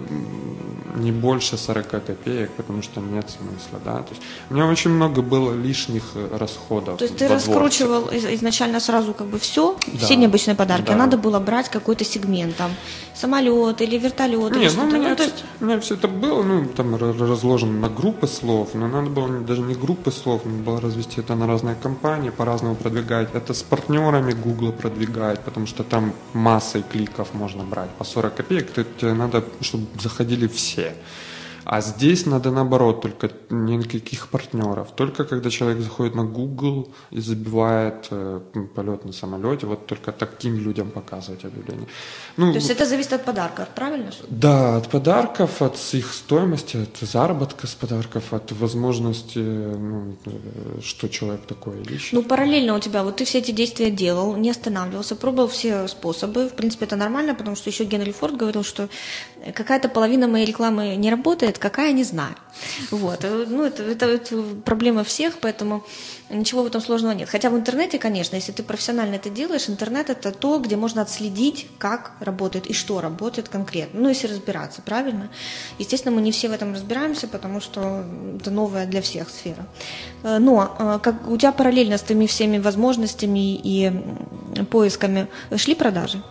не 0.96 1.12
больше 1.12 1.57
40 1.57 1.88
копеек, 1.88 2.51
потому 2.57 2.83
что 2.83 3.01
нет 3.01 3.31
смысла 3.31 3.75
да, 3.84 4.02
то 4.02 4.10
есть 4.10 4.22
у 4.50 4.54
меня 4.54 4.66
очень 4.66 4.90
много 4.90 5.22
было 5.22 5.54
лишних 5.54 6.02
э, 6.14 6.36
расходов. 6.36 6.98
То 6.98 7.04
есть 7.04 7.16
ты 7.16 7.28
раскручивал 7.28 8.02
дворце. 8.02 8.34
изначально 8.34 8.80
сразу 8.80 9.14
как 9.14 9.26
бы 9.26 9.38
все, 9.38 9.76
да. 9.86 9.98
все 9.98 10.16
необычные 10.16 10.54
подарки, 10.54 10.88
да. 10.88 10.94
а 10.94 10.96
надо 10.96 11.16
было 11.16 11.38
брать 11.38 11.68
какой-то 11.68 12.04
сегмент, 12.04 12.56
там, 12.56 12.70
самолет 13.14 13.80
или 13.80 13.98
вертолет 13.98 14.56
Нет, 14.56 14.72
или 14.72 14.76
ну, 14.76 14.84
у 14.84 14.86
меня, 14.86 15.10
ну, 15.10 15.16
то 15.16 15.22
есть... 15.22 15.44
у 15.60 15.64
меня 15.64 15.80
все 15.80 15.94
это 15.94 16.08
было, 16.08 16.42
ну, 16.42 16.66
там 16.66 16.96
разложено 16.96 17.72
на 17.72 17.88
группы 17.88 18.26
слов, 18.26 18.70
но 18.74 18.88
надо 18.88 19.10
было 19.10 19.28
даже 19.40 19.62
не 19.62 19.74
группы 19.74 20.10
слов, 20.10 20.44
надо 20.44 20.62
было 20.62 20.80
развести 20.80 21.20
это 21.20 21.34
на 21.34 21.46
разные 21.46 21.76
компании, 21.76 22.30
по-разному 22.30 22.74
продвигать. 22.74 23.34
Это 23.34 23.54
с 23.54 23.62
партнерами 23.62 24.32
Google 24.32 24.72
продвигать, 24.72 25.40
потому 25.44 25.66
что 25.66 25.82
там 25.84 26.12
массой 26.32 26.82
кликов 26.82 27.34
можно 27.34 27.64
брать 27.64 27.90
по 27.90 28.04
40 28.04 28.34
копеек, 28.34 28.72
тебе 28.72 29.12
надо, 29.12 29.44
чтобы 29.60 29.86
заходили 30.00 30.46
все. 30.46 30.94
А 31.68 31.81
здесь 31.81 32.26
надо 32.26 32.52
наоборот, 32.52 33.00
только 33.00 33.29
никаких 33.50 34.29
партнеров. 34.29 34.88
Только 34.94 35.24
когда 35.24 35.50
человек 35.50 35.81
заходит 35.81 36.14
на 36.14 36.24
Google 36.24 36.88
и 37.11 37.20
забивает 37.20 38.07
э, 38.11 38.40
полет 38.76 39.05
на 39.05 39.12
самолете, 39.12 39.66
вот 39.66 39.87
только 39.87 40.12
таким 40.12 40.57
людям 40.59 40.90
показывать 40.90 41.44
объявление. 41.44 41.88
Ну, 42.37 42.52
То 42.52 42.59
есть 42.59 42.70
это 42.70 42.87
зависит 42.87 43.14
от 43.14 43.24
подарков, 43.24 43.68
правильно? 43.74 44.12
Да, 44.29 44.76
от 44.76 44.88
подарков, 44.88 45.61
от 45.61 45.76
их 45.92 46.12
стоимости, 46.12 46.76
от 46.76 47.09
заработка 47.09 47.66
с 47.66 47.74
подарков, 47.74 48.33
от 48.33 48.52
возможности, 48.52 49.38
ну, 49.38 50.16
что 50.81 51.09
человек 51.09 51.46
такое 51.46 51.83
ищет. 51.83 52.12
Ну, 52.12 52.22
параллельно 52.22 52.76
у 52.76 52.79
тебя, 52.79 53.02
вот 53.02 53.16
ты 53.16 53.24
все 53.24 53.38
эти 53.38 53.50
действия 53.50 53.90
делал, 53.90 54.37
не 54.37 54.50
останавливался, 54.50 55.16
пробовал 55.16 55.48
все 55.48 55.88
способы. 55.88 56.48
В 56.48 56.55
принципе, 56.55 56.85
это 56.85 56.94
нормально, 56.94 57.35
потому 57.35 57.57
что 57.57 57.70
еще 57.70 57.85
Генри 57.85 58.12
Форд 58.12 58.37
говорил, 58.37 58.62
что 58.62 58.88
какая-то 59.52 59.88
половина 59.88 60.29
моей 60.29 60.46
рекламы 60.46 60.94
не 60.94 61.11
работает, 61.11 61.56
работает, 61.57 61.59
какая, 61.59 61.92
не 61.92 62.05
знаю. 62.05 62.35
Вот. 62.90 63.25
Ну, 63.49 63.64
это, 63.64 63.83
это, 63.83 64.07
это 64.07 64.42
проблема 64.64 65.03
всех, 65.03 65.38
поэтому 65.40 65.83
ничего 66.31 66.62
в 66.62 66.66
этом 66.66 66.81
сложного 66.81 67.14
нет. 67.14 67.29
Хотя 67.29 67.51
в 67.51 67.55
интернете, 67.55 67.99
конечно, 67.99 68.37
если 68.37 68.53
ты 68.53 68.62
профессионально 68.62 69.16
это 69.16 69.31
делаешь, 69.31 69.69
интернет 69.69 70.11
это 70.11 70.33
то, 70.33 70.59
где 70.59 70.77
можно 70.77 71.03
отследить, 71.03 71.66
как 71.79 72.12
работает 72.21 72.66
и 72.66 72.73
что 72.73 73.01
работает 73.01 73.49
конкретно. 73.49 74.01
Ну, 74.01 74.09
если 74.09 74.29
разбираться, 74.29 74.83
правильно? 74.83 75.29
Естественно, 75.79 76.16
мы 76.16 76.23
не 76.23 76.31
все 76.31 76.49
в 76.49 76.53
этом 76.53 76.75
разбираемся, 76.75 77.29
потому 77.29 77.61
что 77.61 78.05
это 78.40 78.51
новая 78.51 78.87
для 78.87 79.01
всех 79.01 79.29
сфера. 79.31 79.66
Э, 80.25 80.38
но 80.38 80.77
э, 80.79 80.99
как 81.03 81.14
у 81.29 81.37
тебя 81.37 81.53
параллельно 81.53 81.97
с 81.97 82.03
теми 82.03 82.27
всеми 82.27 82.59
возможностями 82.59 83.61
и 83.64 83.92
поисками 84.71 85.27
шли 85.57 85.75
продажи? 85.75 86.23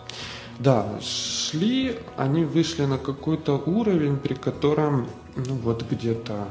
Да, 0.58 0.86
шли, 1.00 1.98
они 2.16 2.44
вышли 2.44 2.86
на 2.86 2.98
какой-то 2.98 3.62
уровень, 3.66 4.16
при 4.16 4.34
котором, 4.34 5.06
ну 5.36 5.54
вот 5.54 5.84
где-то 5.90 6.48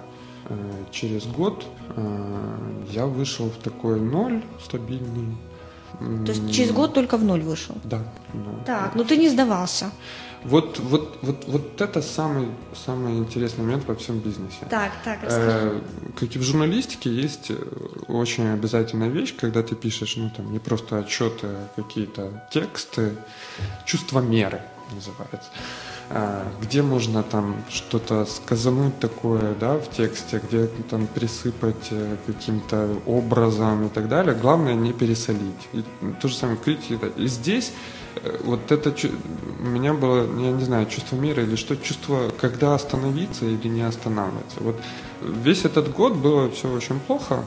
э, 0.50 0.56
через 0.92 1.26
год 1.26 1.66
э, 1.96 2.58
я 2.92 3.06
вышел 3.08 3.50
в 3.50 3.58
такой 3.64 4.00
ноль 4.00 4.44
стабильный. 4.64 5.38
То 6.26 6.32
есть 6.32 6.54
через 6.54 6.72
год 6.72 6.94
только 6.94 7.18
в 7.18 7.24
ноль 7.24 7.42
вышел? 7.42 7.76
Да. 7.84 8.02
Ну, 8.34 8.60
так, 8.66 8.96
но 8.96 9.04
ну 9.04 9.08
ты 9.08 9.18
не 9.18 9.30
сдавался. 9.30 9.92
Вот, 10.46 10.80
вот, 10.80 11.18
вот, 11.24 11.46
вот 11.48 11.82
это 11.82 12.02
самый, 12.02 12.50
самый 12.86 13.18
интересный 13.18 13.64
момент 13.66 13.88
во 13.88 13.96
всем 13.96 14.20
бизнесе. 14.20 14.66
Так, 14.70 14.92
так, 15.04 15.24
расскажи. 15.24 15.50
Э, 15.50 15.82
как 16.20 16.36
и 16.36 16.40
в 16.40 16.44
журналистике, 16.44 17.10
есть 17.10 17.50
э, 17.50 17.56
очень 18.08 18.48
обязательная 18.50 19.10
вещь, 19.10 19.36
когда 19.36 19.64
ты 19.64 19.76
пишешь, 19.76 20.18
ну, 20.18 20.30
там, 20.30 20.52
не 20.52 20.60
просто 20.60 21.00
отчеты, 21.00 21.48
а 21.48 21.68
какие-то 21.76 22.48
тексты, 22.52 23.16
чувство 23.86 24.20
меры. 24.20 24.62
называется, 24.94 25.50
где 26.62 26.82
можно 26.82 27.24
там 27.24 27.56
что-то 27.70 28.26
сказануть 28.26 29.00
такое, 29.00 29.56
да, 29.60 29.78
в 29.78 29.90
тексте, 29.90 30.40
где 30.48 30.68
там 30.90 31.08
присыпать 31.08 31.88
э, 31.90 32.18
каким-то 32.28 32.90
образом 33.08 33.88
и 33.88 33.90
так 33.90 34.08
далее. 34.08 34.36
Главное 34.36 34.76
не 34.76 34.94
пересолить. 34.94 35.68
И 35.74 35.84
то 36.22 36.28
же 36.28 36.36
самое 36.36 36.58
критика. 36.58 37.08
И 37.08 37.28
здесь 37.28 37.74
э, 38.24 38.38
вот 38.44 38.72
это 38.72 38.94
у 39.60 39.68
меня 39.68 39.94
было, 39.94 40.28
я 40.40 40.52
не 40.52 40.64
знаю, 40.64 40.86
чувство 40.86 41.16
мира 41.16 41.42
или 41.42 41.56
что, 41.56 41.76
чувство, 41.76 42.32
когда 42.40 42.76
остановиться 42.76 43.46
или 43.46 43.68
не 43.68 43.82
останавливаться. 43.82 44.58
Вот 44.60 44.80
весь 45.22 45.66
этот 45.66 45.92
год 45.92 46.16
было 46.16 46.52
все 46.52 46.72
очень 46.72 47.00
плохо, 47.00 47.44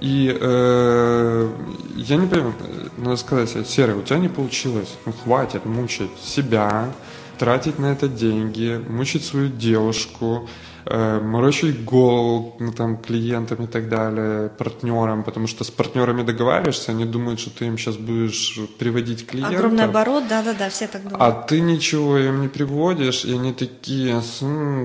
и 0.00 0.34
э, 0.38 1.48
я 1.96 2.16
не 2.16 2.26
понимаю, 2.26 2.54
надо 2.96 3.16
сказать, 3.16 3.68
Серый, 3.68 3.96
у 3.96 4.02
тебя 4.02 4.18
не 4.18 4.28
получилось, 4.28 4.96
ну 5.04 5.12
хватит 5.12 5.66
мучить 5.66 6.10
себя, 6.22 6.92
тратить 7.40 7.78
на 7.78 7.86
это 7.86 8.06
деньги, 8.06 8.78
мучить 8.86 9.24
свою 9.24 9.48
девушку, 9.48 10.46
морочить 10.86 11.84
голову 11.84 12.56
ну, 12.58 12.72
там, 12.72 12.96
клиентам 12.96 13.64
и 13.64 13.66
так 13.66 13.88
далее, 13.88 14.48
партнерам, 14.48 15.22
потому 15.22 15.46
что 15.46 15.64
с 15.64 15.70
партнерами 15.70 16.22
договариваешься, 16.22 16.92
они 16.92 17.04
думают, 17.04 17.40
что 17.40 17.50
ты 17.50 17.66
им 17.66 17.78
сейчас 17.78 17.96
будешь 17.96 18.58
приводить 18.78 19.26
клиентов. 19.26 19.58
Огромный 19.58 19.84
оборот, 19.84 20.24
да-да-да, 20.28 20.68
все 20.70 20.86
так 20.86 21.02
думают. 21.02 21.22
А 21.22 21.32
ты 21.32 21.60
ничего 21.60 22.18
им 22.18 22.40
не 22.42 22.48
приводишь, 22.48 23.24
и 23.24 23.32
они 23.32 23.52
такие, 23.52 24.22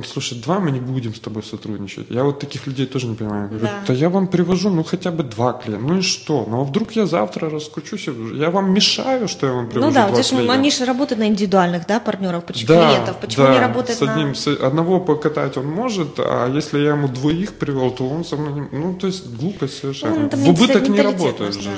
слушай, 0.05 0.41
два 0.41 0.59
мы 0.59 0.71
не 0.71 0.79
будем 0.79 1.13
с 1.13 1.19
тобой 1.19 1.43
сотрудничать. 1.43 2.07
Я 2.09 2.23
вот 2.23 2.39
таких 2.39 2.67
людей 2.67 2.85
тоже 2.85 3.07
не 3.07 3.15
понимаю. 3.15 3.49
Говорю, 3.49 3.65
да. 3.65 3.83
да 3.87 3.93
я 3.93 4.09
вам 4.09 4.27
привожу, 4.27 4.69
ну 4.69 4.83
хотя 4.83 5.11
бы 5.11 5.23
два 5.23 5.53
клиента, 5.53 5.87
ну 5.87 5.97
и 5.97 6.01
что? 6.01 6.45
Ну 6.49 6.61
а 6.61 6.63
вдруг 6.63 6.91
я 6.93 7.05
завтра 7.05 7.49
раскручусь, 7.49 8.07
я 8.33 8.49
вам 8.49 8.73
мешаю, 8.73 9.27
что 9.27 9.47
я 9.47 9.53
вам 9.53 9.69
привожу 9.69 9.87
Ну 9.87 9.93
да, 9.93 10.07
два 10.07 10.21
клиента? 10.21 10.53
они 10.53 10.71
же 10.71 10.85
работают 10.85 11.19
на 11.19 11.27
индивидуальных, 11.27 11.87
да, 11.87 11.99
партнеров, 11.99 12.43
почему 12.45 12.67
да, 12.67 12.89
клиентов, 12.89 13.17
почему 13.21 13.45
да, 13.45 13.53
не 13.53 13.59
работают 13.59 13.97
с 13.97 14.01
одним, 14.01 14.27
на... 14.29 14.35
С 14.35 14.47
одного 14.47 14.99
покатать 14.99 15.57
он 15.57 15.67
может, 15.67 15.84
может, 15.85 16.15
а 16.17 16.51
если 16.51 16.79
я 16.79 16.91
ему 16.91 17.07
двоих 17.07 17.53
привел, 17.53 17.91
то 17.91 18.09
он 18.09 18.25
со 18.25 18.37
мной 18.37 18.53
не... 18.53 18.79
Ну, 18.79 18.95
то 18.95 19.05
есть 19.07 19.27
глупость 19.39 19.77
совершенно. 19.81 20.29
Ну, 20.31 20.37
в 20.37 20.49
убыток 20.49 20.89
не 20.89 21.01
работает 21.01 21.53
же 21.53 21.77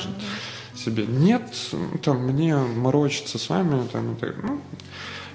себе. 0.75 1.05
Нет, 1.05 1.43
там, 2.03 2.17
мне 2.27 2.55
морочиться 2.55 3.37
с 3.37 3.49
вами, 3.49 3.85
там, 3.91 4.13
и 4.13 4.15
так, 4.15 4.35
ну, 4.43 4.61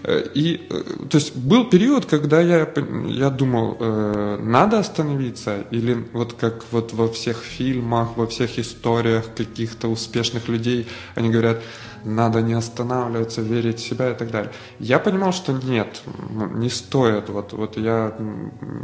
э, 0.05 0.27
и, 0.35 0.67
э, 0.71 0.83
то 1.11 1.19
есть, 1.19 1.37
был 1.37 1.65
период, 1.69 2.07
когда 2.07 2.41
я, 2.41 2.67
я 3.09 3.31
думал, 3.31 3.77
э, 3.79 4.39
надо 4.41 4.79
остановиться, 4.79 5.67
или 5.71 6.07
вот 6.15 6.33
как 6.33 6.65
вот 6.71 6.95
во 6.95 7.09
всех 7.09 7.37
фильмах, 7.37 8.17
во 8.17 8.27
всех 8.27 8.59
историях 8.59 9.25
каких-то 9.37 9.89
успешных 9.89 10.49
людей, 10.49 10.87
они 11.15 11.29
говорят, 11.29 11.61
надо 12.05 12.43
не 12.43 12.55
останавливаться, 12.55 13.41
верить 13.41 13.81
в 13.81 13.89
себя 13.89 14.11
и 14.11 14.15
так 14.15 14.31
далее. 14.31 14.53
Я 14.79 14.99
понимал, 14.99 15.33
что 15.33 15.53
нет, 15.53 16.03
не 16.55 16.69
стоит. 16.69 17.29
Вот, 17.29 17.53
вот 17.53 17.77
я, 17.77 18.15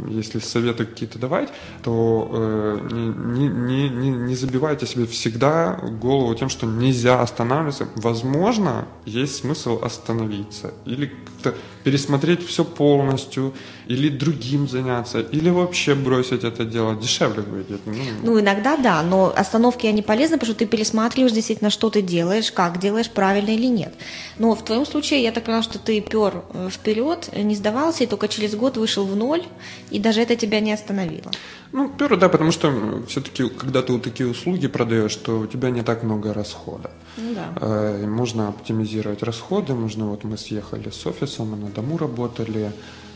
если 0.07 0.39
советы 0.39 0.85
какие-то 0.85 1.19
давать, 1.19 1.49
то 1.83 2.29
э, 2.31 2.87
не, 2.91 3.47
не, 3.47 3.89
не, 3.89 4.09
не 4.09 4.35
забивайте 4.35 4.85
себе 4.85 5.05
всегда 5.05 5.79
голову 6.01 6.33
тем, 6.35 6.49
что 6.49 6.65
нельзя 6.65 7.21
останавливаться. 7.21 7.87
Возможно, 7.95 8.87
есть 9.05 9.37
смысл 9.37 9.79
остановиться 9.83 10.73
или 10.85 11.07
как-то 11.41 11.55
пересмотреть 11.83 12.45
все 12.45 12.63
полностью, 12.63 13.53
или 13.89 14.09
другим 14.09 14.67
заняться, 14.67 15.19
или 15.19 15.49
вообще 15.49 15.95
бросить 15.95 16.43
это 16.43 16.63
дело. 16.63 16.95
Дешевле 16.95 17.41
выйдет. 17.41 17.81
Ну, 17.87 17.95
ну 18.23 18.39
иногда 18.39 18.77
да, 18.77 19.01
но 19.01 19.33
остановки 19.35 19.87
они 19.87 20.03
полезны, 20.03 20.37
потому 20.37 20.53
что 20.53 20.59
ты 20.59 20.67
пересматриваешь 20.67 21.31
действительно, 21.31 21.71
что 21.71 21.89
ты 21.89 22.03
делаешь, 22.03 22.51
как 22.51 22.79
делаешь, 22.79 23.09
правильно 23.09 23.49
или 23.49 23.65
нет. 23.65 23.91
Но 24.37 24.53
в 24.53 24.63
твоем 24.63 24.85
случае 24.85 25.23
я 25.23 25.31
так 25.31 25.45
поняла, 25.45 25.63
что 25.63 25.79
ты 25.79 26.01
пер 26.01 26.43
э, 26.53 26.69
вперед, 26.71 27.31
не 27.35 27.55
сдавался, 27.55 28.03
и 28.03 28.07
только 28.07 28.27
через 28.27 28.55
год 28.55 28.77
вышел 28.77 29.05
в 29.07 29.15
ноль, 29.15 29.41
и 29.89 29.97
даже 29.97 30.21
это 30.21 30.35
тебя 30.35 30.59
не 30.59 30.71
остановило. 30.71 31.31
Ну, 31.71 31.89
пер, 31.89 32.15
да, 32.15 32.29
потому 32.29 32.51
что 32.51 32.71
все-таки, 33.07 33.49
когда 33.49 33.81
ты 33.81 33.93
вот 33.93 34.03
такие 34.03 34.29
услуги 34.29 34.67
продаешь, 34.67 35.15
то 35.15 35.39
у 35.39 35.47
тебя 35.47 35.71
не 35.71 35.81
так 35.81 36.03
много 36.03 36.31
расходов. 36.31 36.91
Ну, 37.17 37.33
да. 37.33 37.53
Э, 37.59 38.05
можно 38.05 38.49
оптимизировать 38.49 39.23
расходы, 39.23 39.73
можно, 39.73 40.05
вот 40.05 40.23
мы 40.23 40.37
съехали 40.37 40.91
с 40.91 41.07
офиса, 41.07 41.43
мы 41.43 41.57
на 41.57 41.69
дому 41.69 41.97
работали, 41.97 42.71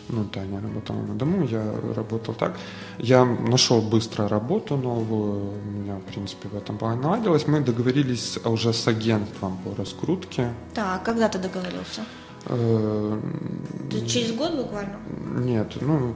ну, 0.10 0.26
Таня 0.26 0.62
работала 0.62 1.02
на 1.02 1.16
дому, 1.16 1.48
я 1.48 1.64
работал 1.96 2.34
так. 2.34 2.58
Я 3.00 3.26
нашел 3.26 3.82
быстро 3.82 4.28
работу 4.28 4.78
новую, 4.78 5.54
у 5.54 5.72
меня, 5.72 5.96
в 5.96 6.12
принципе, 6.12 6.50
в 6.50 6.56
этом 6.56 6.78
плане 6.78 7.02
наладилось. 7.02 7.48
Мы 7.48 7.62
договорились 7.62 8.40
уже 8.46 8.74
с 8.74 8.88
агентством 8.88 9.58
по 9.64 9.76
раскрутке. 9.76 10.54
Так, 10.74 11.04
когда 11.04 11.30
ты 11.30 11.40
договорился? 11.40 12.02
Э, 12.46 13.20
через 14.08 14.34
год 14.34 14.56
буквально? 14.56 14.98
Нет, 15.36 15.78
ну, 15.80 16.14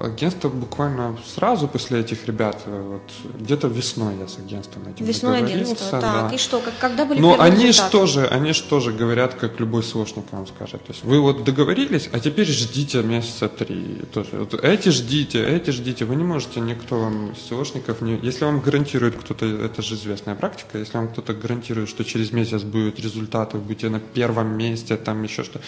агентство 0.00 0.48
буквально 0.48 1.18
сразу 1.26 1.68
после 1.68 2.00
этих 2.00 2.26
ребят, 2.26 2.62
э, 2.66 2.82
вот 2.82 3.38
где-то 3.40 3.68
весной 3.68 4.16
я 4.18 4.26
с 4.26 4.38
агентством 4.38 4.88
этим 4.88 5.04
Весной 5.04 5.38
агентство, 5.38 6.00
так, 6.00 6.30
да. 6.30 6.34
и 6.34 6.38
что, 6.38 6.60
как, 6.60 6.74
когда 6.80 7.04
были 7.04 7.20
Но 7.20 7.38
они 7.38 7.72
же 7.72 7.82
тоже, 7.90 8.26
они 8.26 8.52
же 8.52 8.62
тоже 8.62 8.92
говорят, 8.92 9.34
как 9.34 9.60
любой 9.60 9.82
сложник 9.82 10.24
вам 10.32 10.46
скажет. 10.46 10.82
То 10.84 10.92
есть 10.92 11.04
вы 11.04 11.20
вот 11.20 11.44
договорились, 11.44 12.08
а 12.12 12.20
теперь 12.20 12.46
ждите 12.46 13.02
месяца 13.02 13.48
три. 13.48 14.02
Тоже. 14.12 14.30
Вот 14.32 14.54
эти 14.54 14.88
ждите, 14.88 15.44
эти 15.44 15.70
ждите. 15.70 16.06
Вы 16.06 16.16
не 16.16 16.24
можете, 16.24 16.60
никто 16.60 16.98
вам 16.98 17.32
из 17.32 17.46
сложников 17.46 18.00
не... 18.00 18.18
Если 18.22 18.44
вам 18.44 18.60
гарантирует 18.60 19.16
кто-то, 19.16 19.44
это 19.44 19.82
же 19.82 19.94
известная 19.94 20.36
практика, 20.36 20.78
если 20.78 20.96
вам 20.96 21.08
кто-то 21.08 21.34
гарантирует, 21.34 21.88
что 21.88 22.04
через 22.04 22.32
месяц 22.32 22.62
будет 22.62 22.98
результат, 22.98 23.52
вы 23.52 23.60
будете 23.60 23.90
на 23.90 24.00
первом 24.00 24.56
месте, 24.56 24.96
там 24.96 25.22
еще 25.22 25.44
что 25.44 25.60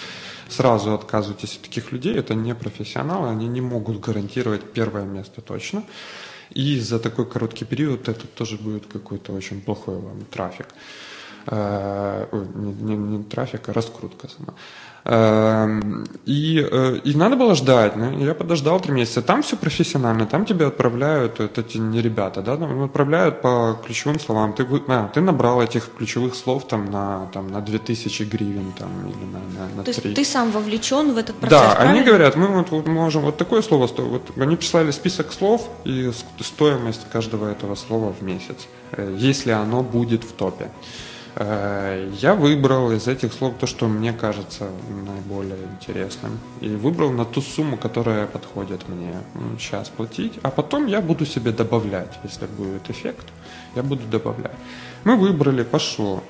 сразу 0.48 0.94
отказывайтесь 0.94 1.56
от 1.56 1.62
таких 1.62 1.92
людей, 1.92 2.14
это 2.14 2.34
не 2.34 2.54
профессионалы, 2.54 3.28
они 3.28 3.48
не 3.48 3.60
могут 3.60 4.00
гарантировать 4.00 4.72
первое 4.72 5.04
место 5.04 5.40
точно. 5.40 5.84
И 6.50 6.80
за 6.80 6.98
такой 6.98 7.26
короткий 7.26 7.64
период 7.64 8.08
это 8.08 8.26
тоже 8.26 8.56
будет 8.56 8.86
какой-то 8.86 9.32
очень 9.32 9.60
плохой 9.60 9.98
вам 9.98 10.24
трафик. 10.24 10.66
Э, 11.50 12.26
не, 12.54 12.72
не, 12.72 12.96
не 12.96 13.24
трафик, 13.24 13.68
а 13.68 13.72
раскрутка 13.72 14.28
сама. 14.28 14.54
Эм, 15.04 16.04
и, 16.26 16.68
э, 16.70 17.00
и 17.02 17.14
надо 17.16 17.36
было 17.36 17.54
ждать. 17.54 17.96
Ну, 17.96 18.18
я 18.18 18.34
подождал 18.34 18.80
три 18.80 18.92
месяца. 18.92 19.22
Там 19.22 19.42
все 19.42 19.56
профессионально, 19.56 20.26
там 20.26 20.44
тебя 20.44 20.66
отправляют, 20.66 21.40
это 21.40 21.62
эти 21.62 21.78
не 21.78 22.02
ребята, 22.02 22.42
да, 22.42 22.58
там 22.58 22.82
отправляют 22.82 23.40
по 23.40 23.78
ключевым 23.86 24.20
словам. 24.20 24.52
Ты, 24.52 24.66
а, 24.88 25.08
ты 25.08 25.22
набрал 25.22 25.62
этих 25.62 25.88
ключевых 25.96 26.34
слов 26.34 26.68
там 26.68 26.90
на, 26.90 27.30
там, 27.32 27.50
на 27.50 27.62
2000 27.62 28.24
гривен 28.24 28.72
там, 28.78 28.90
или 29.06 29.24
на, 29.24 29.38
на, 29.38 29.76
на 29.76 29.84
То 29.84 29.92
3. 29.94 30.10
есть 30.10 30.16
ты 30.16 30.24
сам 30.26 30.50
вовлечен 30.50 31.14
в 31.14 31.16
этот 31.16 31.36
процесс, 31.36 31.58
Да, 31.58 31.74
правильно? 31.76 31.94
они 31.94 32.04
говорят, 32.04 32.36
мы 32.36 32.48
вот, 32.48 32.70
вот 32.70 32.86
можем 32.86 33.22
вот 33.22 33.38
такое 33.38 33.62
слово, 33.62 33.88
вот 33.96 34.30
они 34.36 34.56
прислали 34.56 34.90
список 34.90 35.32
слов 35.32 35.66
и 35.86 36.10
стоимость 36.40 37.06
каждого 37.10 37.50
этого 37.50 37.74
слова 37.76 38.12
в 38.12 38.22
месяц, 38.22 38.66
э, 38.92 39.16
если 39.16 39.52
оно 39.52 39.82
будет 39.82 40.24
в 40.24 40.32
топе. 40.32 40.70
Э, 41.36 42.10
я 42.20 42.34
выбрал 42.34 42.92
из 42.92 43.08
этих 43.08 43.32
слов 43.32 43.54
то, 43.60 43.66
что 43.66 43.88
мне 43.88 44.12
кажется 44.12 44.68
наиболее 45.06 45.58
интересным. 45.80 46.38
И 46.60 46.68
выбрал 46.68 47.12
на 47.12 47.24
ту 47.24 47.40
сумму, 47.40 47.76
которая 47.76 48.26
подходит 48.26 48.88
мне 48.88 49.14
сейчас 49.58 49.88
платить. 49.88 50.34
А 50.42 50.50
потом 50.50 50.86
я 50.86 51.00
буду 51.00 51.26
себе 51.26 51.52
добавлять, 51.52 52.18
если 52.24 52.46
будет 52.46 52.90
эффект, 52.90 53.26
я 53.76 53.82
буду 53.82 54.02
добавлять. 54.10 54.56
Мы 55.04 55.16
выбрали, 55.16 55.62
пошло. 55.62 56.22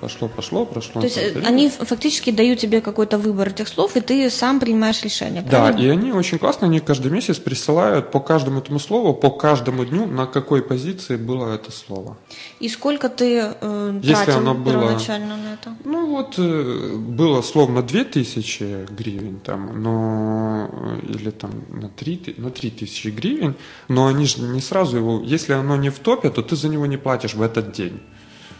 Пошло, 0.00 0.28
пошло, 0.28 0.66
прошло. 0.66 1.00
То 1.00 1.06
есть 1.06 1.18
э, 1.18 1.42
они 1.46 1.70
фактически 1.70 2.30
дают 2.30 2.58
тебе 2.58 2.80
какой-то 2.80 3.18
выбор 3.18 3.48
этих 3.48 3.68
слов, 3.68 3.96
и 3.96 4.00
ты 4.00 4.30
сам 4.30 4.60
принимаешь 4.60 5.02
решение. 5.02 5.42
Да, 5.42 5.70
и 5.70 5.88
они 5.88 6.12
очень 6.12 6.38
классно, 6.38 6.66
они 6.66 6.80
каждый 6.80 7.10
месяц 7.10 7.38
присылают 7.38 8.10
по 8.10 8.20
каждому 8.20 8.58
этому 8.58 8.78
слову, 8.78 9.14
по 9.14 9.30
каждому 9.30 9.84
дню, 9.84 10.06
на 10.06 10.26
какой 10.26 10.62
позиции 10.62 11.16
было 11.16 11.54
это 11.54 11.72
слово. 11.72 12.16
И 12.60 12.68
сколько 12.68 13.08
ты 13.08 13.54
э, 13.60 14.00
Если 14.02 14.24
тратил 14.24 14.38
оно 14.38 14.54
было, 14.54 14.72
первоначально 14.72 15.36
на 15.36 15.54
это? 15.54 15.74
Ну 15.84 16.10
вот 16.10 16.34
э, 16.38 16.96
было 16.96 17.40
словно 17.42 17.82
2000 17.82 18.86
гривен, 18.90 19.40
там, 19.40 19.82
но 19.82 20.70
или 21.08 21.30
там 21.30 21.50
на 21.70 21.88
3, 21.88 22.34
на 22.36 22.50
3000 22.50 23.08
гривен, 23.08 23.54
но 23.88 24.06
они 24.06 24.26
же 24.26 24.42
не 24.42 24.60
сразу 24.60 24.98
его, 24.98 25.22
если 25.24 25.54
оно 25.54 25.76
не 25.76 25.88
в 25.88 25.98
топе, 25.98 26.30
то 26.30 26.42
ты 26.42 26.54
за 26.54 26.68
него 26.68 26.86
не 26.86 26.98
платишь 26.98 27.34
в 27.34 27.40
этот 27.40 27.72
день. 27.72 28.00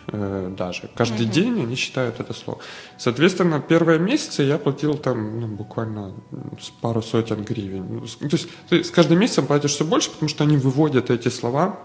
Э, 0.09 0.55
даже. 0.57 0.89
Каждый 0.95 1.27
mm-hmm. 1.27 1.31
день 1.31 1.63
они 1.63 1.75
считают 1.75 2.21
это 2.21 2.33
слово. 2.33 2.61
Соответственно, 2.97 3.61
первые 3.61 3.99
месяцы 3.99 4.43
я 4.43 4.57
платил 4.59 4.95
там 4.95 5.41
ну, 5.41 5.49
буквально 5.49 6.15
с 6.61 6.71
пару 6.71 7.03
сотен 7.03 7.43
гривен. 7.43 7.87
Ну, 8.21 8.29
то 8.29 8.37
есть 8.37 8.49
ты 8.69 8.85
с 8.85 8.91
каждым 8.91 9.19
месяцем 9.19 9.47
платишь 9.47 9.73
все 9.73 9.85
больше, 9.85 10.11
потому 10.11 10.29
что 10.29 10.45
они 10.45 10.57
выводят 10.57 11.11
эти 11.11 11.29
слова 11.29 11.81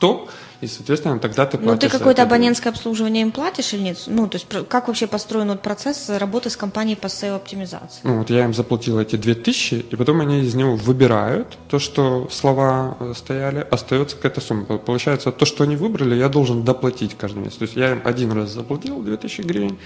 в 0.00 0.02
топ, 0.02 0.30
и, 0.60 0.66
соответственно, 0.66 1.18
тогда 1.18 1.46
ты 1.46 1.56
платишь. 1.56 1.82
Ну, 1.82 1.88
ты 1.88 1.98
какое-то 1.98 2.22
абонентское 2.22 2.72
обслуживание 2.72 3.22
им 3.22 3.32
платишь 3.32 3.72
или 3.72 3.80
нет? 3.80 3.98
Ну, 4.06 4.28
то 4.28 4.36
есть, 4.36 4.46
как 4.68 4.88
вообще 4.88 5.06
построен 5.06 5.48
вот 5.48 5.62
процесс 5.62 6.10
работы 6.10 6.50
с 6.50 6.56
компанией 6.56 6.96
по 6.96 7.06
SEO-оптимизации? 7.06 8.00
Ну, 8.02 8.18
вот 8.18 8.30
я 8.30 8.44
им 8.44 8.52
заплатил 8.52 8.98
эти 8.98 9.16
2000, 9.16 9.86
и 9.90 9.96
потом 9.96 10.20
они 10.20 10.40
из 10.40 10.54
него 10.54 10.76
выбирают 10.76 11.56
то, 11.68 11.78
что 11.78 12.28
слова 12.30 12.96
э, 13.00 13.14
стояли, 13.16 13.66
остается 13.70 14.16
какая-то 14.16 14.40
сумма. 14.42 14.64
Получается, 14.78 15.32
то, 15.32 15.46
что 15.46 15.64
они 15.64 15.76
выбрали, 15.76 16.14
я 16.14 16.28
должен 16.28 16.62
доплатить 16.62 17.16
каждый 17.16 17.38
месяц. 17.38 17.56
То 17.56 17.64
есть, 17.64 17.76
я 17.76 17.92
им 17.92 18.02
один 18.04 18.32
раз 18.32 18.50
заплатил 18.50 19.00
2000 19.00 19.40
гривен, 19.42 19.78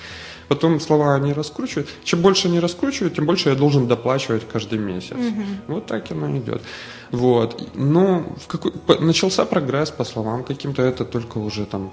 потом 0.48 0.80
слова 0.80 1.14
они 1.14 1.32
раскручивают. 1.32 1.88
Чем 2.04 2.22
больше 2.22 2.48
они 2.48 2.60
раскручивают, 2.60 3.14
тем 3.14 3.26
больше 3.26 3.50
я 3.50 3.54
должен 3.54 3.86
доплачивать 3.86 4.42
каждый 4.52 4.78
месяц. 4.78 5.12
Угу. 5.12 5.74
Вот 5.74 5.86
так 5.86 6.10
оно 6.10 6.36
идет. 6.36 6.62
Вот. 7.10 7.70
Но 7.74 8.36
в 8.42 8.46
какой, 8.46 8.72
начался 9.00 9.44
прогресс, 9.44 9.90
по 9.90 10.04
словам 10.04 10.44
каким-то, 10.44 10.82
это 10.82 11.04
только 11.04 11.38
уже 11.38 11.66
там 11.66 11.92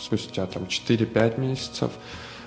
спустя 0.00 0.46
там 0.46 0.64
4-5 0.64 1.40
месяцев. 1.40 1.90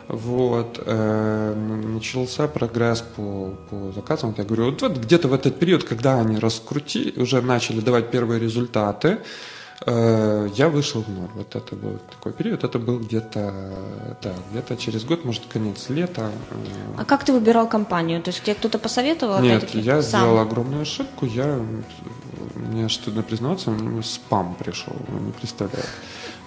Вот, 0.07 0.83
э, 0.85 1.53
начался 1.93 2.47
прогресс 2.47 3.01
по, 3.15 3.53
по 3.69 3.91
заказам. 3.93 4.31
Вот 4.31 4.39
я 4.39 4.43
говорю, 4.43 4.65
вот, 4.65 4.81
вот 4.81 4.97
где-то 4.97 5.27
в 5.27 5.33
этот 5.33 5.57
период, 5.57 5.83
когда 5.83 6.19
они 6.19 6.37
раскрутили, 6.37 7.17
уже 7.19 7.41
начали 7.41 7.79
давать 7.79 8.11
первые 8.11 8.39
результаты, 8.39 9.19
я 9.85 10.69
вышел 10.69 11.01
в 11.01 11.09
ноль. 11.09 11.29
Вот 11.33 11.55
это 11.55 11.75
был 11.75 11.99
такой 12.09 12.33
период. 12.33 12.63
Это 12.63 12.77
был 12.77 12.99
где-то, 12.99 13.51
да, 14.21 14.33
где-то 14.51 14.77
через 14.77 15.03
год, 15.03 15.25
может, 15.25 15.45
конец 15.47 15.89
лета. 15.89 16.29
Э. 16.51 16.55
А 16.99 17.05
как 17.05 17.25
ты 17.25 17.33
выбирал 17.33 17.67
компанию? 17.67 18.21
То 18.21 18.29
есть 18.29 18.43
тебе 18.43 18.55
кто-то 18.55 18.77
посоветовал? 18.77 19.39
Нет, 19.41 19.73
я 19.73 20.03
сам? 20.03 20.21
сделал 20.21 20.39
огромную 20.39 20.83
ошибку. 20.83 21.25
Я, 21.25 21.59
мне 22.55 22.89
стыдно 22.89 23.23
признаться, 23.23 23.73
спам 24.03 24.55
пришел, 24.59 24.93
не 25.19 25.31
представляете. 25.31 25.89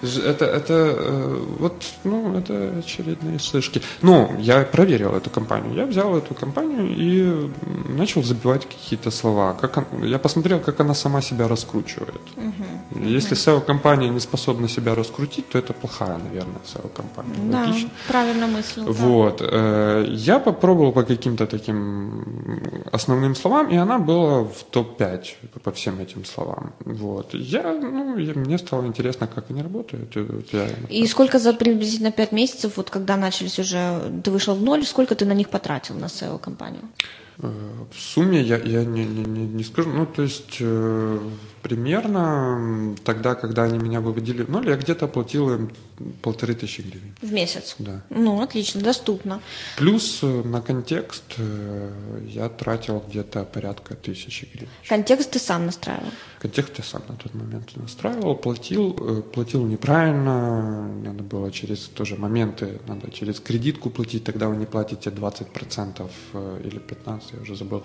Это, 0.01 0.45
это, 0.45 0.73
э, 0.73 1.45
вот, 1.59 1.73
ну, 2.03 2.37
это 2.37 2.73
очередные 2.79 3.39
слышки. 3.39 3.81
Ну, 4.01 4.35
я 4.39 4.61
проверил 4.63 5.15
эту 5.15 5.29
компанию. 5.29 5.73
Я 5.73 5.85
взял 5.85 6.15
эту 6.17 6.33
компанию 6.33 6.87
и 6.87 7.49
начал 7.89 8.23
забивать 8.23 8.65
какие-то 8.65 9.11
слова. 9.11 9.53
Как 9.53 9.77
он, 9.77 10.03
я 10.03 10.19
посмотрел, 10.19 10.59
как 10.59 10.79
она 10.79 10.93
сама 10.93 11.21
себя 11.21 11.47
раскручивает. 11.47 12.21
Угу. 12.35 13.03
Если 13.03 13.35
SEO-компания 13.35 14.09
не 14.09 14.19
способна 14.19 14.67
себя 14.67 14.95
раскрутить, 14.95 15.49
то 15.49 15.57
это 15.57 15.73
плохая, 15.73 16.17
наверное, 16.17 16.61
SEO-компания. 16.65 17.51
Да, 17.51 17.61
Логично. 17.61 17.89
правильно 18.07 18.47
мыслил. 18.47 18.85
Вот. 18.91 19.37
Да. 19.39 19.47
Э, 19.51 20.05
я 20.09 20.39
попробовал 20.39 20.91
по 20.91 21.03
каким-то 21.03 21.47
таким 21.47 22.61
основным 22.91 23.35
словам, 23.35 23.69
и 23.69 23.75
она 23.75 23.97
была 23.97 24.43
в 24.43 24.63
топ-5 24.71 25.23
по 25.63 25.71
всем 25.71 25.99
этим 25.99 26.25
словам. 26.25 26.73
Вот. 26.85 27.33
Я, 27.33 27.73
ну, 27.73 28.15
мне 28.15 28.57
стало 28.57 28.85
интересно, 28.85 29.27
как 29.27 29.45
они 29.49 29.61
работают 29.61 29.84
работают. 29.93 30.53
Я... 30.53 30.67
И 30.89 31.07
сколько 31.07 31.39
за 31.39 31.53
приблизительно 31.53 32.11
5 32.11 32.31
месяцев, 32.31 32.77
вот 32.77 32.89
когда 32.89 33.17
начались 33.17 33.59
уже, 33.59 34.21
ты 34.23 34.31
вышел 34.31 34.55
в 34.55 34.61
ноль, 34.61 34.85
сколько 34.85 35.15
ты 35.15 35.25
на 35.25 35.33
них 35.33 35.49
потратил 35.49 35.95
на 35.95 36.05
SEO-компанию? 36.05 36.81
Э, 37.39 37.51
в 37.91 37.99
сумме 37.99 38.41
я, 38.41 38.57
я 38.57 38.85
не, 38.85 39.05
не, 39.05 39.25
не, 39.25 39.47
не 39.47 39.63
скажу, 39.63 39.89
ну 39.89 40.05
то 40.05 40.23
есть 40.23 40.57
э, 40.59 41.19
примерно 41.65 42.95
тогда, 43.03 43.33
когда 43.33 43.63
они 43.63 43.79
меня 43.79 43.99
выводили 43.99 44.45
ноль, 44.47 44.69
я 44.69 44.75
где-то 44.75 45.07
платил 45.07 45.49
им 45.49 45.71
полторы 46.21 46.53
тысячи 46.53 46.81
гривен. 46.81 47.15
В 47.21 47.31
месяц? 47.33 47.75
Да. 47.79 48.01
Ну, 48.11 48.41
отлично, 48.41 48.81
доступно. 48.81 49.41
Плюс 49.77 50.19
э, 50.21 50.43
на 50.43 50.61
контекст 50.61 51.23
э, 51.37 51.91
я 52.27 52.49
тратил 52.49 53.03
где-то 53.07 53.45
порядка 53.45 53.95
тысячи 53.95 54.47
гривен. 54.53 54.69
Контекст 54.87 55.31
ты 55.31 55.39
сам 55.39 55.65
настраивал? 55.65 56.11
Контекст 56.39 56.77
я 56.77 56.83
сам 56.83 57.01
на 57.07 57.15
тот 57.15 57.33
момент 57.33 57.75
настраивал, 57.77 58.35
платил, 58.35 58.95
э, 58.99 59.21
платил 59.21 59.65
неправильно, 59.65 60.87
надо 61.03 61.23
было 61.23 61.51
через 61.51 61.79
тоже 61.79 62.15
моменты, 62.15 62.79
надо 62.87 63.09
через 63.09 63.39
кредитку 63.39 63.89
платить, 63.89 64.23
тогда 64.23 64.47
вы 64.49 64.57
не 64.57 64.65
платите 64.65 65.09
20% 65.09 66.09
или 66.63 66.79
15%, 66.79 67.21
я 67.33 67.41
уже 67.41 67.55
забыл, 67.55 67.83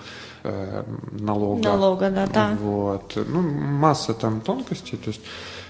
налога. 1.13 1.63
Налога, 1.63 2.11
да, 2.11 2.27
да. 2.27 2.57
Вот. 2.61 3.17
Ну, 3.17 3.70
масса 3.73 4.15
там 4.15 4.41
тонкостей, 4.41 4.99
то 4.99 5.09
есть 5.09 5.21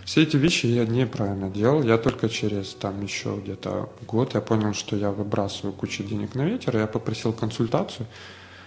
все 0.05 0.23
эти 0.23 0.37
вещи 0.37 0.67
я 0.67 0.87
неправильно 0.87 1.49
делал. 1.49 1.83
Я 1.83 1.97
только 1.99 2.29
через 2.29 2.75
там 2.75 3.03
еще 3.03 3.39
где-то 3.43 3.89
год 4.07 4.35
я 4.35 4.41
понял, 4.41 4.75
что 4.75 4.97
я 4.97 5.11
выбрасываю 5.11 5.73
кучу 5.73 6.03
денег 6.03 6.35
на 6.35 6.43
ветер. 6.43 6.77
Я 6.77 6.87
попросил 6.87 7.33
консультацию. 7.33 8.07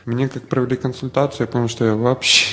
Мне 0.06 0.28
как 0.28 0.48
провели 0.50 0.76
консультацию, 0.76 1.48
я 1.48 1.48
понял, 1.48 1.68
что 1.68 1.86
я 1.86 1.96
вообще... 1.96 2.46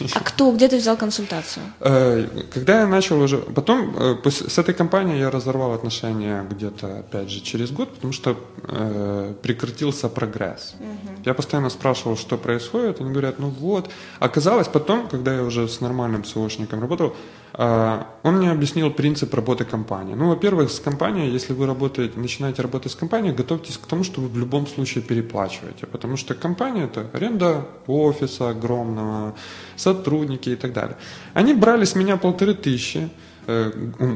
А 0.14 0.20
кто, 0.20 0.52
где 0.52 0.68
ты 0.68 0.76
взял 0.76 0.96
консультацию? 0.96 1.64
Э, 1.80 2.26
когда 2.54 2.80
я 2.80 2.86
начал 2.86 3.20
уже... 3.20 3.38
Потом 3.38 3.96
э, 3.96 4.30
с 4.30 4.58
этой 4.58 4.74
компанией 4.74 5.18
я 5.18 5.30
разорвал 5.30 5.72
отношения 5.72 6.46
где-то, 6.50 6.98
опять 6.98 7.30
же, 7.30 7.40
через 7.40 7.70
год, 7.70 7.94
потому 7.94 8.12
что 8.12 8.36
э, 8.62 9.34
прекратился 9.42 10.08
прогресс. 10.08 10.74
Угу. 10.78 11.22
Я 11.24 11.34
постоянно 11.34 11.70
спрашивал, 11.70 12.16
что 12.16 12.36
происходит, 12.36 13.00
они 13.00 13.10
говорят, 13.10 13.38
ну 13.38 13.48
вот. 13.48 13.90
Оказалось 14.20 14.68
потом, 14.68 15.08
когда 15.08 15.34
я 15.34 15.42
уже 15.42 15.66
с 15.66 15.80
нормальным 15.80 16.24
СОшником 16.24 16.80
работал, 16.80 17.16
он 17.54 18.36
мне 18.36 18.50
объяснил 18.50 18.90
принцип 18.90 19.34
работы 19.34 19.64
компании. 19.64 20.14
Ну, 20.14 20.28
во-первых, 20.28 20.70
с 20.70 20.80
компанией, 20.80 21.30
если 21.30 21.54
вы 21.54 21.66
работаете, 21.66 22.18
начинаете 22.18 22.62
работать 22.62 22.92
с 22.92 22.94
компанией, 22.94 23.34
готовьтесь 23.34 23.78
к 23.78 23.86
тому, 23.86 24.04
что 24.04 24.20
вы 24.20 24.28
в 24.28 24.38
любом 24.38 24.66
случае 24.66 25.02
переплачиваете, 25.02 25.86
потому 25.86 26.16
что 26.16 26.34
компания 26.34 26.84
это 26.84 27.06
аренда 27.12 27.66
офиса 27.86 28.50
огромного, 28.50 29.34
сотрудники 29.76 30.50
и 30.50 30.56
так 30.56 30.72
далее. 30.72 30.96
Они 31.34 31.54
брали 31.54 31.84
с 31.84 31.94
меня 31.94 32.16
полторы 32.16 32.54
тысячи, 32.54 33.08
э, 33.46 33.72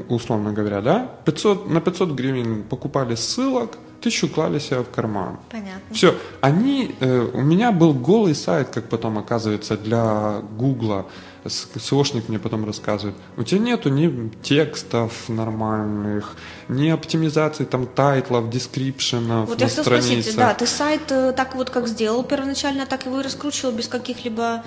условно 0.08 0.52
говоря, 0.52 0.80
да, 0.80 1.10
500, 1.24 1.70
на 1.70 1.80
500 1.80 2.10
гривен 2.10 2.62
покупали 2.62 3.14
ссылок, 3.14 3.78
тысячу 4.02 4.28
клали 4.28 4.58
себе 4.58 4.80
в 4.80 4.90
карман. 4.90 5.38
Понятно. 5.50 5.94
Все. 5.94 6.14
Они, 6.40 6.94
э, 7.00 7.30
у 7.32 7.40
меня 7.40 7.72
был 7.72 7.94
голый 7.94 8.34
сайт, 8.34 8.68
как 8.68 8.88
потом 8.88 9.18
оказывается, 9.18 9.76
для 9.76 10.42
Гугла. 10.58 11.06
SEOшник 11.44 12.28
мне 12.28 12.38
потом 12.38 12.64
рассказывает, 12.64 13.16
у 13.36 13.42
тебя 13.42 13.60
нету 13.60 13.88
ни 13.88 14.30
текстов 14.42 15.28
нормальных, 15.28 16.36
ни 16.68 16.88
оптимизации 16.88 17.64
там 17.64 17.86
title 17.86 18.26
ов, 18.26 18.50
description 18.50 19.33
ов 19.33 19.48
Вот 19.48 19.60
я 19.60 19.68
хотела 19.68 19.84
спросить, 19.84 20.36
да, 20.36 20.54
ты 20.54 20.66
сайт 20.66 21.10
э, 21.10 21.32
так 21.32 21.54
вот 21.54 21.70
как 21.70 21.88
сделал 21.88 22.22
первоначально, 22.22 22.86
так 22.86 23.06
его 23.06 23.20
и 23.20 23.22
раскручивал 23.22 23.72
без 23.72 23.88
каких-либо 23.88 24.62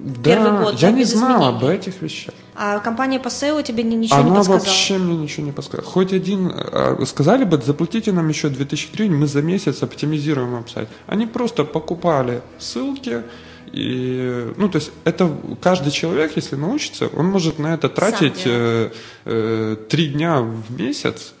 да, 0.00 0.22
первый 0.22 0.64
год? 0.64 0.74
я 0.80 0.90
не 0.92 1.04
знал 1.04 1.44
об 1.44 1.64
этих 1.64 2.00
вещах. 2.00 2.34
А 2.54 2.78
компания 2.78 3.18
по 3.18 3.28
SEO 3.28 3.62
тебе 3.62 3.82
ничего 3.82 4.16
Она 4.16 4.28
не 4.28 4.36
подсказала? 4.36 4.56
Она 4.56 4.66
вообще 4.66 4.98
мне 4.98 5.16
ничего 5.16 5.46
не 5.46 5.52
подсказала. 5.52 5.88
Хоть 5.88 6.12
один, 6.12 6.52
а, 6.54 7.02
сказали 7.06 7.44
бы, 7.44 7.60
заплатите 7.60 8.12
нам 8.12 8.28
еще 8.28 8.48
2000 8.50 8.92
гривен, 8.92 9.18
мы 9.18 9.26
за 9.26 9.42
месяц 9.42 9.82
оптимизируем 9.82 10.56
веб-сайт. 10.56 10.88
Они 11.06 11.26
просто 11.26 11.64
покупали 11.64 12.42
ссылки, 12.58 13.22
и, 13.72 14.52
ну, 14.56 14.68
то 14.68 14.76
есть 14.76 14.90
это 15.04 15.30
каждый 15.60 15.92
человек, 15.92 16.32
если 16.36 16.56
научится, 16.56 17.08
он 17.08 17.26
может 17.26 17.58
на 17.58 17.74
это 17.74 17.88
тратить 17.88 18.42
э, 18.44 18.90
э, 19.24 19.76
три 19.88 20.08
дня 20.08 20.40
в 20.40 20.76
месяц, 20.76 21.34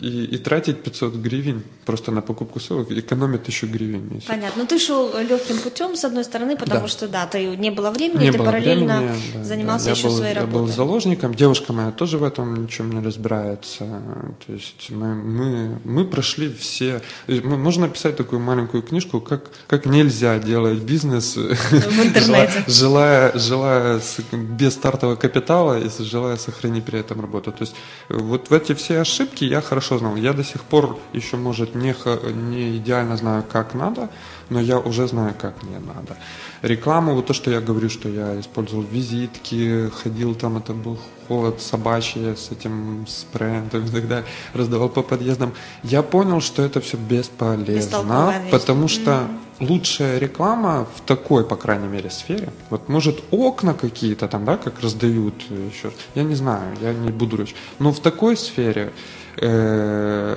и, 0.00 0.24
и 0.24 0.38
тратить 0.38 0.82
500 0.82 1.14
гривен 1.14 1.62
просто 1.84 2.10
на 2.10 2.22
покупку 2.22 2.58
ссылок, 2.58 2.90
экономит 2.90 3.42
1000 3.42 3.66
гривен 3.66 4.08
месяц. 4.12 4.26
Понятно. 4.26 4.62
Ну, 4.62 4.66
ты 4.66 4.78
шел 4.78 5.12
легким 5.18 5.58
путем, 5.58 5.96
с 5.96 6.04
одной 6.04 6.24
стороны, 6.24 6.56
потому 6.56 6.82
да. 6.82 6.88
что, 6.88 7.08
да, 7.08 7.26
ты 7.26 7.56
не 7.56 7.70
было 7.70 7.90
времени, 7.90 8.24
не 8.24 8.32
ты 8.32 8.38
было 8.38 8.46
параллельно 8.46 8.98
времени, 8.98 9.20
да, 9.34 9.44
занимался 9.44 9.86
да. 9.86 9.90
еще 9.92 10.08
был, 10.08 10.16
своей 10.16 10.34
работой. 10.34 10.54
Я 10.54 10.60
был 10.60 10.68
заложником, 10.68 11.34
девушка 11.34 11.72
моя 11.72 11.92
тоже 11.92 12.18
в 12.18 12.24
этом 12.24 12.64
ничем 12.64 12.90
не 12.90 13.00
разбирается. 13.00 13.84
То 14.46 14.52
есть 14.52 14.90
мы, 14.90 15.14
мы, 15.14 15.78
мы 15.84 16.04
прошли 16.04 16.52
все... 16.52 17.00
Можно 17.28 17.86
написать 17.86 18.16
такую 18.16 18.40
маленькую 18.40 18.82
книжку, 18.82 19.20
как, 19.20 19.50
как 19.68 19.86
нельзя 19.86 20.38
делать 20.38 20.80
бизнес 20.80 21.36
в 21.36 22.02
интернете. 22.02 22.64
желая, 22.66 23.38
желая 23.38 24.00
без 24.32 24.74
стартового 24.74 25.16
капитала 25.16 25.78
и 25.78 25.88
желая 26.02 26.36
сохранить 26.36 26.84
при 26.84 26.98
этом 26.98 27.20
работу. 27.20 27.52
То 27.52 27.62
есть 27.62 27.74
вот 28.08 28.50
в 28.50 28.52
эти 28.52 28.74
все 28.74 28.98
ошибки 29.00 29.43
я 29.46 29.60
хорошо 29.60 29.98
знал. 29.98 30.16
Я 30.16 30.32
до 30.32 30.44
сих 30.44 30.62
пор 30.62 30.98
еще, 31.12 31.36
может, 31.36 31.74
не, 31.74 31.94
не 32.32 32.76
идеально 32.78 33.16
знаю, 33.16 33.44
как 33.50 33.74
надо, 33.74 34.08
но 34.50 34.60
я 34.60 34.78
уже 34.78 35.06
знаю, 35.08 35.34
как 35.40 35.62
не 35.62 35.78
надо. 35.78 36.16
Рекламу, 36.62 37.14
вот 37.14 37.26
то, 37.26 37.34
что 37.34 37.50
я 37.50 37.60
говорю, 37.60 37.90
что 37.90 38.08
я 38.08 38.40
использовал 38.40 38.82
визитки, 38.82 39.90
ходил 40.02 40.34
там, 40.34 40.56
это 40.56 40.72
был 40.72 40.98
холод 41.28 41.60
собачий 41.60 42.36
с 42.36 42.50
этим 42.50 43.06
спреем 43.08 43.66
и 43.66 43.70
так 43.70 44.08
далее, 44.08 44.24
раздавал 44.52 44.88
по 44.88 45.02
подъездам. 45.02 45.52
Я 45.82 46.02
понял, 46.02 46.40
что 46.40 46.62
это 46.62 46.80
все 46.80 46.96
бесполезно, 46.96 48.34
потому 48.50 48.88
что 48.88 49.10
mm 49.10 49.44
лучшая 49.60 50.18
реклама 50.18 50.86
в 50.96 51.00
такой, 51.00 51.44
по 51.44 51.56
крайней 51.56 51.88
мере, 51.88 52.10
сфере. 52.10 52.52
Вот 52.70 52.88
может 52.88 53.22
окна 53.30 53.74
какие-то 53.74 54.28
там, 54.28 54.44
да, 54.44 54.56
как 54.56 54.80
раздают 54.80 55.34
еще. 55.50 55.92
Я 56.14 56.24
не 56.24 56.34
знаю, 56.34 56.76
я 56.80 56.92
не 56.92 57.10
буду 57.10 57.36
речь. 57.36 57.54
Но 57.78 57.92
в 57.92 58.00
такой 58.00 58.36
сфере 58.36 58.92
Э, 59.36 60.36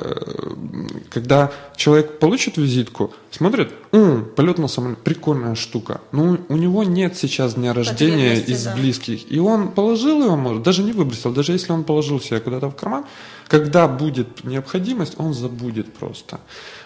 когда 1.10 1.52
человек 1.76 2.20
получит 2.20 2.58
визитку, 2.58 3.14
смотрит, 3.32 3.72
М, 3.92 4.26
полет 4.36 4.58
на 4.58 4.68
самолет, 4.68 4.98
прикольная 5.00 5.56
штука. 5.56 6.02
Но 6.12 6.38
у 6.50 6.58
него 6.58 6.84
нет 6.84 7.16
сейчас 7.16 7.56
дня 7.56 7.74
рождения 7.74 8.36
из 8.36 8.64
да. 8.64 8.76
близких. 8.76 9.32
И 9.32 9.40
он 9.40 9.70
положил 9.70 10.24
его, 10.24 10.36
может, 10.36 10.64
даже 10.64 10.84
не 10.84 10.92
выбросил, 10.92 11.32
даже 11.32 11.54
если 11.54 11.72
он 11.72 11.84
положил 11.84 12.20
себе 12.20 12.40
куда-то 12.40 12.70
в 12.70 12.76
карман, 12.76 13.06
когда 13.48 13.88
будет 13.88 14.44
необходимость, 14.44 15.14
он 15.18 15.34
забудет 15.34 15.94
просто. 15.94 16.40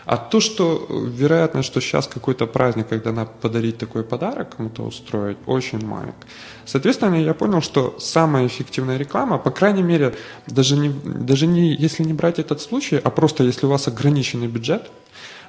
А 0.05 0.17
то, 0.17 0.39
что 0.39 0.87
вероятно, 0.89 1.63
что 1.63 1.81
сейчас 1.81 2.07
какой-то 2.07 2.47
праздник, 2.47 2.87
когда 2.89 3.11
надо 3.11 3.31
подарить 3.41 3.77
такой 3.77 4.03
подарок 4.03 4.55
кому-то 4.57 4.83
устроить, 4.83 5.37
очень 5.45 5.85
маленький. 5.85 6.27
Соответственно, 6.65 7.15
я 7.15 7.33
понял, 7.33 7.61
что 7.61 7.95
самая 7.99 8.47
эффективная 8.47 8.97
реклама, 8.97 9.37
по 9.37 9.51
крайней 9.51 9.83
мере, 9.83 10.13
даже 10.47 10.77
не, 10.77 10.89
даже 10.89 11.47
не 11.47 11.73
если 11.73 12.03
не 12.03 12.13
брать 12.13 12.39
этот 12.39 12.61
случай, 12.61 12.99
а 13.03 13.09
просто 13.09 13.43
если 13.43 13.65
у 13.65 13.69
вас 13.69 13.87
ограниченный 13.87 14.47
бюджет, 14.47 14.89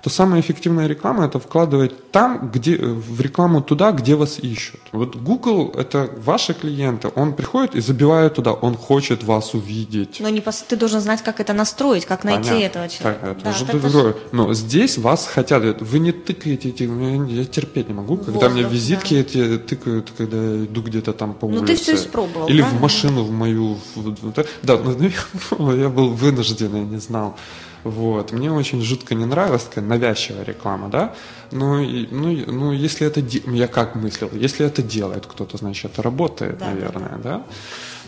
то 0.02 0.10
самая 0.10 0.40
эффективная 0.40 0.88
реклама 0.88 1.24
это 1.26 1.38
вкладывать 1.38 2.10
там, 2.10 2.50
где, 2.52 2.76
в 2.76 3.20
рекламу 3.20 3.60
туда, 3.62 3.92
где 3.92 4.16
вас 4.16 4.38
ищут. 4.40 4.80
Вот 4.90 5.14
Google 5.16 5.72
это 5.76 6.10
ваши 6.24 6.54
клиенты, 6.54 7.08
он 7.14 7.34
приходит 7.34 7.76
и 7.76 7.80
забивает 7.80 8.34
туда, 8.34 8.52
он 8.52 8.74
хочет 8.76 9.22
вас 9.22 9.54
увидеть. 9.54 10.18
Но 10.20 10.28
не 10.28 10.40
пос... 10.40 10.64
ты 10.68 10.76
должен 10.76 11.00
знать, 11.00 11.22
как 11.22 11.38
это 11.38 11.52
настроить, 11.52 12.04
как 12.04 12.24
найти 12.24 12.48
Понятно. 12.50 12.64
этого 12.64 12.88
человека. 12.88 13.20
Так, 13.22 13.30
это 13.36 13.44
Да, 13.44 13.50
уже 13.50 13.64
так 13.64 13.80
другое. 13.80 14.14
Но 14.32 14.52
здесь 14.54 14.98
вас 14.98 15.26
хотят, 15.26 15.80
вы 15.80 15.98
не 16.00 16.10
тыкаете 16.12 16.70
эти, 16.70 16.82
я 17.32 17.44
терпеть 17.44 17.88
не 17.88 17.94
могу, 17.94 18.16
когда 18.16 18.48
мне 18.48 18.64
визитки 18.64 19.14
эти 19.14 19.56
тыкают, 19.58 20.12
когда 20.18 20.36
я 20.36 20.64
иду 20.64 20.82
где-то 20.82 21.12
там 21.12 21.34
по 21.34 21.46
Ну, 21.46 21.60
улице. 21.60 21.66
ты 21.66 21.74
всё 21.76 21.94
испробовал, 21.94 22.48
Или 22.48 22.60
правильно? 22.60 22.78
в 22.78 22.82
машину 22.82 23.22
в 23.22 23.30
мою. 23.30 23.76
в- 23.94 24.00
в- 24.00 24.34
Да, 24.64 24.78
ну, 25.58 25.72
я 25.74 25.88
был 25.88 26.10
вынужден, 26.10 26.74
я 26.74 26.82
не 26.82 26.98
знал. 26.98 27.36
Вот. 27.84 28.32
Мне 28.32 28.52
очень 28.52 28.80
жутко 28.82 29.14
не 29.14 29.24
нравилась 29.24 29.64
такая 29.64 29.84
навязчивая 29.84 30.44
реклама, 30.44 30.88
да. 30.88 31.14
Ну, 31.50 31.80
и- 31.80 32.06
ну, 32.10 32.30
и- 32.30 32.44
ну 32.46 32.72
если 32.72 33.06
это... 33.06 33.20
Я 33.50 33.66
как 33.66 33.94
мыслил? 33.96 34.30
Если 34.32 34.64
это 34.64 34.82
делает 34.82 35.26
кто-то, 35.26 35.56
значит, 35.56 35.92
это 35.92 36.02
работает, 36.02 36.58
Да, 36.58 36.66
да, 36.66 36.70
наверное, 36.72 37.18
да? 37.22 37.42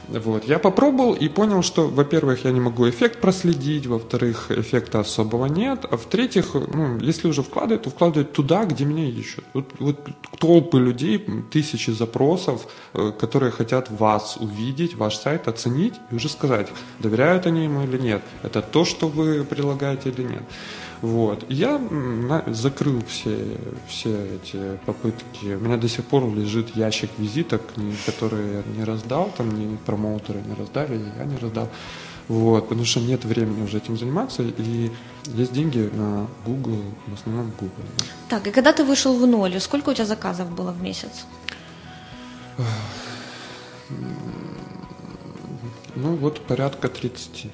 Вот. 0.09 0.45
Я 0.45 0.59
попробовал 0.59 1.15
и 1.15 1.29
понял, 1.29 1.63
что, 1.63 1.89
во-первых, 1.89 2.45
я 2.45 2.53
не 2.53 2.61
могу 2.61 2.89
эффект 2.89 3.21
проследить, 3.21 3.87
во-вторых, 3.87 4.51
эффекта 4.51 5.01
особого 5.01 5.47
нет, 5.47 5.85
а 5.91 5.97
в-третьих, 5.97 6.55
ну, 6.55 6.99
если 6.99 7.29
уже 7.29 7.43
вкладывать, 7.43 7.83
то 7.83 7.91
вкладывать 7.91 8.33
туда, 8.33 8.65
где 8.65 8.85
меня 8.85 9.09
ищут. 9.09 9.45
Вот, 9.55 9.67
вот 9.79 10.09
толпы 10.39 10.79
людей, 10.79 11.25
тысячи 11.51 11.91
запросов, 11.91 12.67
э, 12.93 13.13
которые 13.19 13.53
хотят 13.53 13.91
вас 13.91 14.37
увидеть, 14.41 14.95
ваш 14.95 15.17
сайт, 15.17 15.49
оценить 15.49 15.95
и 16.11 16.15
уже 16.17 16.29
сказать, 16.29 16.69
доверяют 16.99 17.47
они 17.47 17.65
ему 17.65 17.83
или 17.83 17.99
нет, 17.99 18.23
это 18.43 18.63
то, 18.63 18.85
что 18.85 19.09
вы 19.09 19.45
прилагаете 19.45 20.11
или 20.11 20.23
нет. 20.23 20.43
Вот. 21.05 21.45
Я 21.51 21.79
закрыл 22.47 23.03
все, 23.07 23.59
все 23.87 24.37
эти 24.37 24.79
попытки. 24.87 25.55
У 25.55 25.61
меня 25.61 25.77
до 25.77 25.87
сих 25.87 26.07
пор 26.07 26.25
лежит 26.35 26.75
ящик 26.77 27.11
визиток, 27.19 27.61
которые 28.07 28.55
я 28.55 28.63
не 28.75 28.85
раздал, 28.85 29.31
там 29.37 29.51
ни 29.51 29.77
промоутеры 29.77 30.41
не 30.41 30.55
раздали, 30.55 30.99
я 31.19 31.25
не 31.27 31.37
раздал. 31.37 31.69
Вот, 32.29 32.71
потому 32.71 32.87
что 32.87 33.01
нет 33.01 33.23
времени 33.27 33.65
уже 33.65 33.77
этим 33.77 33.99
заниматься, 33.99 34.43
и 34.43 34.91
есть 35.27 35.53
деньги 35.53 35.91
на 35.93 36.27
Google, 36.47 36.81
в 37.07 37.13
основном 37.13 37.53
Google. 37.61 37.85
да. 37.99 38.05
Так, 38.31 38.47
и 38.47 38.51
когда 38.51 38.73
ты 38.73 38.83
вышел 38.83 39.15
в 39.15 39.27
ноль, 39.27 39.61
сколько 39.61 39.91
у 39.91 39.93
тебя 39.93 40.07
заказов 40.07 40.51
было 40.57 40.73
в 40.73 40.81
месяц? 40.81 41.27
Ну 45.97 46.17
вот 46.17 46.41
порядка 46.41 46.89
30. 46.89 47.51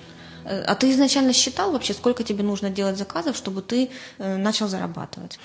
Э, 0.50 0.62
А 0.66 0.74
ты 0.74 0.90
изначально 0.90 1.32
считал 1.32 1.72
вообще, 1.72 1.94
сколько 1.94 2.22
тебе 2.24 2.42
нужно 2.42 2.70
делать 2.70 2.96
заказов, 2.98 3.36
чтобы 3.36 3.62
ты 3.62 3.88
э, 4.18 4.36
начал 4.36 4.68
зарабатывать? 4.68 5.38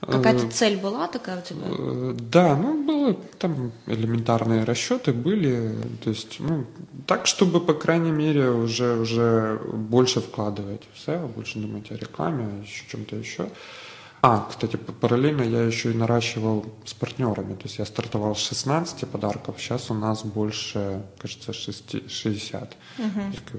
Какая-то 0.00 0.50
цель 0.50 0.76
была 0.76 1.08
такая 1.08 1.38
у 1.38 1.42
тебя? 1.42 1.66
Э, 1.66 2.14
Да, 2.32 2.56
ну 2.56 2.84
было 2.84 3.14
там 3.38 3.72
элементарные 3.86 4.64
расчеты 4.64 5.12
были, 5.12 5.74
то 6.04 6.10
есть 6.10 6.40
ну 6.40 6.64
так, 7.06 7.26
чтобы 7.26 7.60
по 7.60 7.74
крайней 7.74 8.12
мере 8.12 8.50
уже 8.50 8.96
уже 9.00 9.58
больше 9.72 10.20
вкладывать 10.20 10.82
в 10.92 11.08
SEO, 11.08 11.26
больше 11.28 11.58
думать 11.58 11.90
о 11.90 11.94
рекламе, 11.96 12.46
еще 12.64 12.84
чем-то 12.90 13.16
еще. 13.16 13.48
А, 14.26 14.46
кстати, 14.48 14.76
параллельно 14.76 15.42
я 15.42 15.64
еще 15.64 15.90
и 15.90 15.94
наращивал 15.94 16.64
с 16.86 16.94
партнерами, 16.94 17.52
то 17.56 17.64
есть 17.64 17.78
я 17.78 17.84
стартовал 17.84 18.34
с 18.34 18.38
16 18.38 19.06
подарков, 19.06 19.56
сейчас 19.58 19.90
у 19.90 19.94
нас 19.94 20.24
больше, 20.24 21.02
кажется, 21.18 21.52
6, 21.52 22.10
60. 22.10 22.76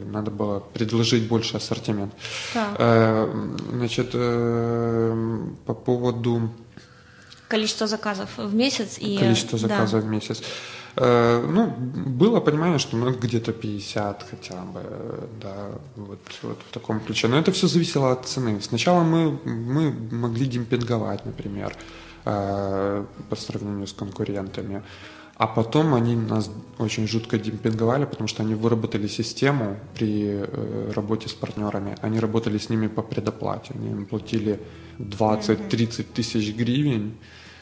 Надо 0.05 0.32
было 0.32 0.59
предложить 0.59 1.28
больше 1.28 1.57
ассортимент. 1.57 2.11
Так. 2.55 2.76
Э, 2.80 3.55
Значит, 3.74 4.09
э, 4.13 5.45
по 5.68 5.76
поводу 5.76 6.49
Количество 7.47 7.86
заказов 7.86 8.30
в 8.38 8.55
месяц 8.55 8.97
и... 8.97 9.18
э, 9.18 9.20
количество 9.20 9.59
да. 9.59 9.68
заказов 9.68 10.03
в 10.03 10.07
месяц. 10.07 10.39
Э, 10.39 10.74
Ну, 10.97 11.73
было 12.05 12.39
понимание, 12.39 12.79
что 12.79 12.95
ну, 12.97 13.11
где-то 13.11 13.51
50 13.51 14.25
хотя 14.31 14.61
бы, 14.61 14.79
э, 14.81 15.27
да, 15.41 15.55
вот, 15.95 16.19
вот 16.41 16.57
в 16.69 16.73
таком 16.73 16.99
ключе. 17.01 17.27
Но 17.27 17.37
это 17.37 17.51
все 17.51 17.67
зависело 17.67 18.11
от 18.11 18.25
цены. 18.25 18.61
Сначала 18.61 19.03
мы, 19.03 19.37
мы 19.45 19.91
могли 20.11 20.45
демпинговать, 20.45 21.25
например, 21.25 21.75
э, 22.25 23.05
по 23.29 23.35
сравнению 23.35 23.87
с 23.87 23.93
конкурентами. 23.93 24.83
А 25.37 25.47
потом 25.47 25.93
они 25.93 26.15
нас 26.15 26.49
очень 26.77 27.07
жутко 27.07 27.37
демпинговали, 27.37 28.05
потому 28.05 28.29
что 28.29 28.43
они 28.43 28.55
выработали 28.55 29.07
систему 29.07 29.77
при 29.93 30.27
э, 30.27 30.91
работе 30.95 31.27
с 31.27 31.33
партнерами. 31.33 31.97
Они 32.01 32.21
работали 32.21 32.57
с 32.57 32.69
ними 32.69 32.87
по 32.87 33.01
предоплате. 33.01 33.73
Они 33.75 33.89
им 33.89 34.05
платили 34.05 34.61
20-30 34.99 36.03
тысяч 36.13 36.55
гривен 36.55 37.15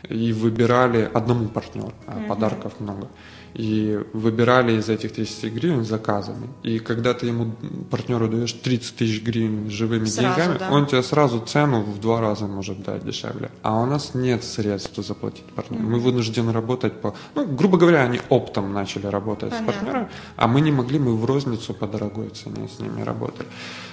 и 0.09 0.33
выбирали 0.33 1.09
одному 1.13 1.47
партнеру, 1.47 1.93
а 2.07 2.27
подарков 2.27 2.73
много. 2.79 3.07
И 3.53 3.99
выбирали 4.13 4.79
из 4.79 4.89
этих 4.89 5.11
30 5.13 5.53
гривен 5.53 5.85
заказами. 5.85 6.47
И 6.63 6.79
когда 6.79 7.13
ты 7.13 7.27
ему, 7.27 7.53
партнеру 7.91 8.27
даешь 8.27 8.51
30 8.53 8.95
тысяч 8.95 9.21
гривен 9.21 9.69
живыми 9.69 10.05
Сразу, 10.05 10.27
деньгами, 10.27 10.57
да. 10.57 10.71
он 10.71 10.87
тебе 10.87 11.03
сразу 11.03 11.39
цену 11.39 11.81
в 11.81 11.99
два 11.99 12.19
раза 12.19 12.47
может 12.47 12.81
дать 12.81 13.05
дешевле. 13.05 13.51
А 13.61 13.79
у 13.79 13.85
нас 13.85 14.15
нет 14.15 14.43
средств 14.43 14.97
заплатить 14.97 15.45
партнеру. 15.55 15.83
Мы 15.83 15.99
вынуждены 15.99 16.51
работать 16.51 16.99
по... 16.99 17.13
Ну, 17.35 17.45
грубо 17.45 17.77
говоря, 17.77 18.01
они 18.01 18.19
оптом 18.29 18.73
начали 18.73 19.05
работать 19.05 19.51
Понятно. 19.51 19.71
с 19.71 19.75
партнерами, 19.75 20.07
а 20.35 20.47
мы 20.47 20.61
не 20.61 20.71
могли, 20.71 20.97
мы 20.97 21.15
в 21.15 21.25
розницу 21.25 21.75
по 21.75 21.85
дорогой 21.85 22.29
цене 22.29 22.67
с 22.75 22.79
ними 22.79 23.03
работали. 23.03 23.47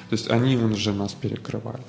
То 0.08 0.14
есть 0.14 0.30
они 0.30 0.56
уже 0.56 0.92
нас 0.92 1.12
перекрывали. 1.12 1.82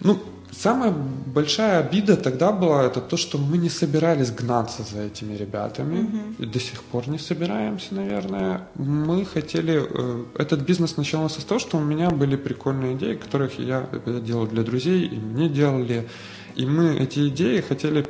Ну, 0.00 0.18
самая 0.50 0.92
большая 1.26 1.80
обида 1.80 2.16
тогда 2.16 2.52
была 2.52 2.84
это 2.84 3.00
то, 3.00 3.16
что 3.16 3.38
мы 3.38 3.56
не 3.58 3.70
собирались 3.70 4.30
гнаться 4.30 4.82
за 4.82 5.02
этими 5.02 5.34
ребятами. 5.36 6.08
И 6.38 6.46
до 6.46 6.60
сих 6.60 6.82
пор 6.82 7.08
не 7.08 7.18
собираемся, 7.18 7.94
наверное. 7.94 8.68
Мы 8.74 9.24
хотели... 9.24 9.82
э, 9.88 10.24
Этот 10.38 10.60
бизнес 10.60 10.96
начался 10.96 11.40
с 11.40 11.44
того, 11.44 11.58
что 11.60 11.78
у 11.78 11.80
меня 11.80 12.10
были 12.10 12.36
прикольные 12.36 12.94
идеи, 12.94 13.14
которых 13.14 13.58
я, 13.58 13.86
я 14.06 14.20
делал 14.20 14.46
для 14.46 14.62
друзей, 14.62 15.06
и 15.06 15.16
мне 15.16 15.48
делали. 15.48 16.08
И 16.54 16.66
мы 16.66 16.96
эти 16.96 17.28
идеи 17.28 17.60
хотели 17.60 18.06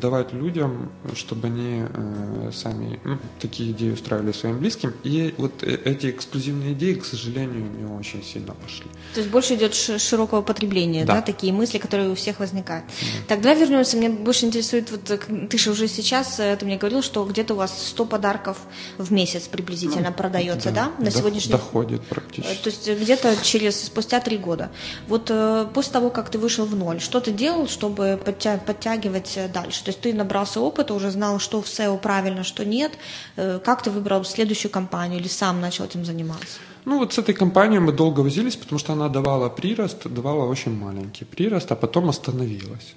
давать 0.00 0.32
людям, 0.32 0.90
чтобы 1.14 1.48
они 1.48 1.84
э, 1.88 2.50
сами 2.52 3.00
ну, 3.04 3.18
такие 3.40 3.70
идеи 3.72 3.92
устраивали 3.92 4.32
своим 4.32 4.58
близким. 4.58 4.92
И 5.02 5.34
вот 5.38 5.62
э, 5.62 5.78
эти 5.84 6.10
эксклюзивные 6.10 6.72
идеи, 6.72 6.94
к 6.94 7.04
сожалению, 7.04 7.64
не 7.78 7.84
очень 7.84 8.22
сильно 8.22 8.54
пошли. 8.54 8.86
То 9.14 9.20
есть 9.20 9.30
больше 9.30 9.54
идет 9.54 9.74
широкого 9.74 10.42
потребления, 10.42 11.04
да. 11.04 11.14
Да. 11.14 11.22
такие 11.22 11.52
мысли, 11.52 11.78
которые 11.78 12.10
у 12.10 12.14
всех 12.14 12.40
возникают. 12.40 12.84
Так, 13.28 13.40
давай 13.40 13.58
вернемся. 13.58 13.96
Меня 13.96 14.10
больше 14.10 14.46
интересует, 14.46 14.90
вот 14.90 15.10
э, 15.10 15.18
ты 15.46 15.58
же 15.58 15.70
уже 15.70 15.88
сейчас, 15.88 16.36
ты 16.36 16.64
мне 16.64 16.76
говорил, 16.76 17.02
что 17.02 17.24
где-то 17.24 17.54
у 17.54 17.56
вас 17.56 17.88
100 17.88 18.04
подарков 18.06 18.58
в 18.98 19.12
месяц 19.12 19.42
приблизительно 19.42 20.12
продается, 20.12 20.70
да, 20.70 20.92
на 20.98 21.04
Дох- 21.10 21.18
сегодняшний 21.18 21.52
Доходит 21.52 22.02
практически. 22.02 22.62
То 22.62 22.70
есть 22.70 22.90
где-то 23.02 23.36
через 23.42 23.84
спустя 23.84 24.20
три 24.20 24.38
года. 24.38 24.70
Вот 25.08 25.30
э, 25.30 25.66
после 25.74 25.92
того, 25.92 26.10
как 26.10 26.30
ты 26.30 26.38
вышел 26.38 26.64
в 26.64 26.74
ноль, 26.74 27.00
что 27.00 27.20
ты 27.20 27.30
делал, 27.30 27.68
чтобы 27.74 28.18
подтя- 28.24 28.64
подтягивать 28.64 29.36
э, 29.36 29.48
дальше? 29.48 29.84
То 29.84 29.90
есть 29.90 30.00
ты 30.00 30.14
набрался 30.14 30.60
опыта, 30.60 30.94
уже 30.94 31.10
знал, 31.10 31.38
что 31.38 31.60
в 31.60 31.66
SEO 31.66 31.98
правильно, 31.98 32.44
что 32.44 32.64
нет. 32.64 32.92
Э, 33.36 33.60
как 33.64 33.82
ты 33.82 33.90
выбрал 33.90 34.24
следующую 34.24 34.72
компанию 34.72 35.20
или 35.20 35.28
сам 35.28 35.60
начал 35.60 35.84
этим 35.84 36.04
заниматься? 36.04 36.58
Ну 36.84 36.98
вот 36.98 37.12
с 37.12 37.18
этой 37.18 37.34
компанией 37.34 37.80
мы 37.80 37.92
долго 37.92 38.20
возились, 38.20 38.56
потому 38.56 38.78
что 38.78 38.92
она 38.92 39.08
давала 39.08 39.48
прирост, 39.48 40.06
давала 40.06 40.44
очень 40.44 40.78
маленький 40.78 41.24
прирост, 41.24 41.72
а 41.72 41.76
потом 41.76 42.08
остановилась. 42.08 42.94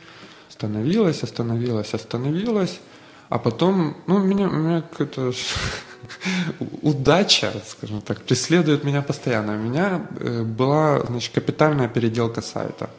Остановилась, 0.49 1.23
остановилась, 1.23 1.93
остановилась. 1.93 2.79
А 3.29 3.39
потом, 3.39 3.95
ну, 4.07 4.19
меня, 4.19 4.47
меня 4.47 4.81
какая-то 4.81 5.33
удача, 6.81 7.51
скажем 7.67 8.01
так, 8.01 8.21
преследует 8.21 8.83
меня 8.83 9.01
постоянно. 9.01 9.53
У 9.53 9.57
меня 9.57 10.07
э, 10.19 10.43
была, 10.43 10.99
значит, 11.07 11.33
капитальная 11.33 11.89
переделка 11.89 12.41
сайта. 12.41 12.89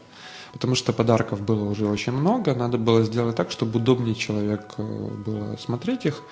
Потому 0.53 0.75
что 0.75 0.93
подарков 0.93 1.41
было 1.41 1.69
уже 1.69 1.87
очень 1.87 2.13
много, 2.13 2.55
надо 2.55 2.79
было 2.79 3.03
сделать 3.05 3.37
так, 3.37 3.51
чтобы 3.51 3.79
удобнее 3.79 4.15
человек 4.15 4.63
э, 4.79 4.83
было 4.83 5.57
смотреть 5.57 6.07
их. 6.07 6.23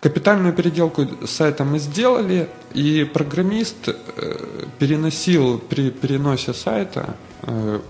Капитальную 0.00 0.54
переделку 0.54 1.06
сайта 1.26 1.64
мы 1.64 1.78
сделали, 1.78 2.48
и 2.74 3.04
программист 3.04 3.88
э, 3.88 4.64
переносил 4.78 5.58
при 5.58 5.90
переносе 5.90 6.54
сайта, 6.54 7.16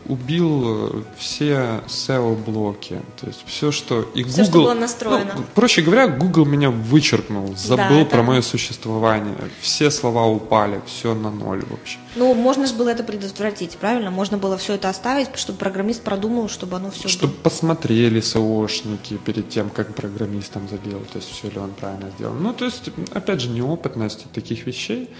убил 0.06 0.98
э, 0.98 1.02
все 1.16 1.80
SEO-блоки. 1.86 3.00
То 3.20 3.26
есть 3.26 3.42
все, 3.46 3.72
что 3.72 4.02
и 4.14 4.22
Google... 4.22 4.32
Всё, 4.32 4.44
что 4.44 4.52
было 4.52 4.74
настроено. 4.74 5.32
Ну, 5.36 5.44
проще 5.54 5.82
говоря, 5.82 6.08
Google 6.08 6.44
меня 6.44 6.70
вычеркнул, 6.70 7.54
забыл 7.56 8.00
это- 8.00 8.10
про 8.10 8.22
мое 8.22 8.42
существование. 8.42 9.34
Все 9.60 9.90
слова 9.90 10.26
упали, 10.26 10.80
все 10.86 11.14
на 11.14 11.30
ноль 11.30 11.64
вообще. 11.70 11.98
Ну, 12.16 12.34
можно 12.34 12.66
же 12.66 12.74
было 12.74 12.90
это 12.90 13.02
предотвратить, 13.02 13.76
правильно? 13.76 14.10
Можно 14.10 14.38
было 14.38 14.56
все 14.58 14.74
это 14.74 14.88
оставить, 14.88 15.28
чтобы 15.36 15.58
программист 15.58 16.02
продумал, 16.02 16.48
чтобы 16.48 16.76
оно 16.76 16.90
все 16.90 17.08
Чтобы 17.08 17.32
посмотрели 17.34 18.20
СОшники 18.20 19.16
перед 19.18 19.48
тем, 19.48 19.70
как 19.70 19.94
программистом 19.94 20.68
забил, 20.68 21.00
то 21.12 21.18
есть 21.18 21.30
все 21.30 21.48
ли 21.50 21.58
он 21.58 21.70
правильно 21.70 22.10
сделал. 22.16 22.34
Ну, 22.34 22.52
то 22.52 22.64
есть, 22.66 22.90
опять 23.12 23.40
же, 23.40 23.48
неопытность 23.48 24.30
таких 24.32 24.66
вещей. 24.66 25.10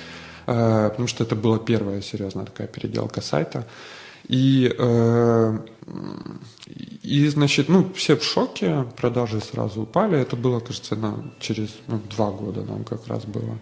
э, 0.46 0.88
потому 0.90 1.08
что 1.08 1.24
это 1.24 1.34
была 1.34 1.58
первая 1.58 2.00
серьезная 2.02 2.44
такая 2.44 2.66
переделка 2.68 3.20
сайта. 3.20 3.66
И, 4.28 4.74
э, 4.76 5.58
и, 7.02 7.28
значит, 7.28 7.68
ну, 7.68 7.92
все 7.94 8.16
в 8.16 8.24
шоке, 8.24 8.86
продажи 8.96 9.40
сразу 9.40 9.82
упали. 9.82 10.18
Это 10.18 10.36
было, 10.36 10.60
кажется, 10.60 10.96
на, 10.96 11.32
через 11.38 11.70
ну, 11.86 12.00
два 12.10 12.30
года 12.30 12.62
нам 12.62 12.84
как 12.84 13.06
раз 13.06 13.24
было. 13.24 13.58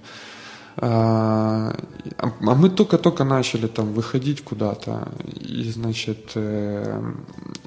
А, 0.77 1.77
а 2.19 2.33
мы 2.41 2.69
только-только 2.69 3.25
начали 3.25 3.67
там 3.67 3.93
выходить 3.93 4.43
куда-то, 4.43 5.09
и, 5.41 5.71
значит, 5.71 6.33
э, 6.35 7.13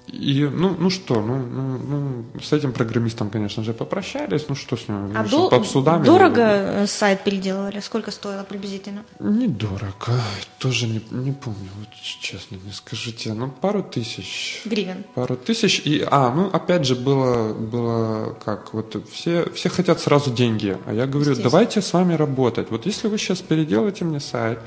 и, 0.07 0.45
ну, 0.45 0.75
ну 0.79 0.89
что, 0.89 1.21
ну, 1.21 1.37
ну, 1.37 1.77
ну, 1.77 2.41
с 2.41 2.53
этим 2.53 2.71
программистом, 2.71 3.29
конечно 3.29 3.63
же, 3.63 3.73
попрощались, 3.73 4.45
ну 4.49 4.55
что 4.55 4.75
с 4.75 4.87
ним, 4.87 5.11
а 5.15 5.23
ну, 5.23 5.29
до, 5.29 5.49
под 5.49 5.67
судами. 5.67 6.05
Дорого 6.05 6.41
э, 6.41 6.87
сайт 6.87 7.23
переделывали? 7.23 7.81
Сколько 7.81 8.11
стоило 8.11 8.43
приблизительно? 8.43 9.03
Недорого, 9.19 10.21
тоже 10.59 10.87
не, 10.87 11.01
не 11.11 11.33
помню, 11.33 11.69
вот 11.77 11.89
честно 12.21 12.55
не 12.55 12.71
скажите, 12.71 13.33
ну 13.33 13.49
пару 13.49 13.83
тысяч. 13.83 14.61
Гривен. 14.65 15.03
Пару 15.13 15.35
тысяч, 15.35 15.81
и, 15.85 16.05
а, 16.09 16.33
ну 16.33 16.47
опять 16.47 16.85
же 16.85 16.95
было, 16.95 17.53
было 17.53 18.33
как, 18.43 18.73
вот 18.73 18.97
все, 19.11 19.49
все 19.53 19.69
хотят 19.69 19.99
сразу 19.99 20.31
деньги, 20.31 20.77
а 20.85 20.93
я 20.93 21.05
говорю, 21.05 21.35
давайте 21.35 21.81
с 21.81 21.93
вами 21.93 22.15
работать, 22.15 22.71
вот 22.71 22.85
если 22.85 22.96
вы 23.05 23.17
сейчас 23.17 23.41
переделаете 23.41 24.05
мне 24.05 24.19
сайт, 24.19 24.59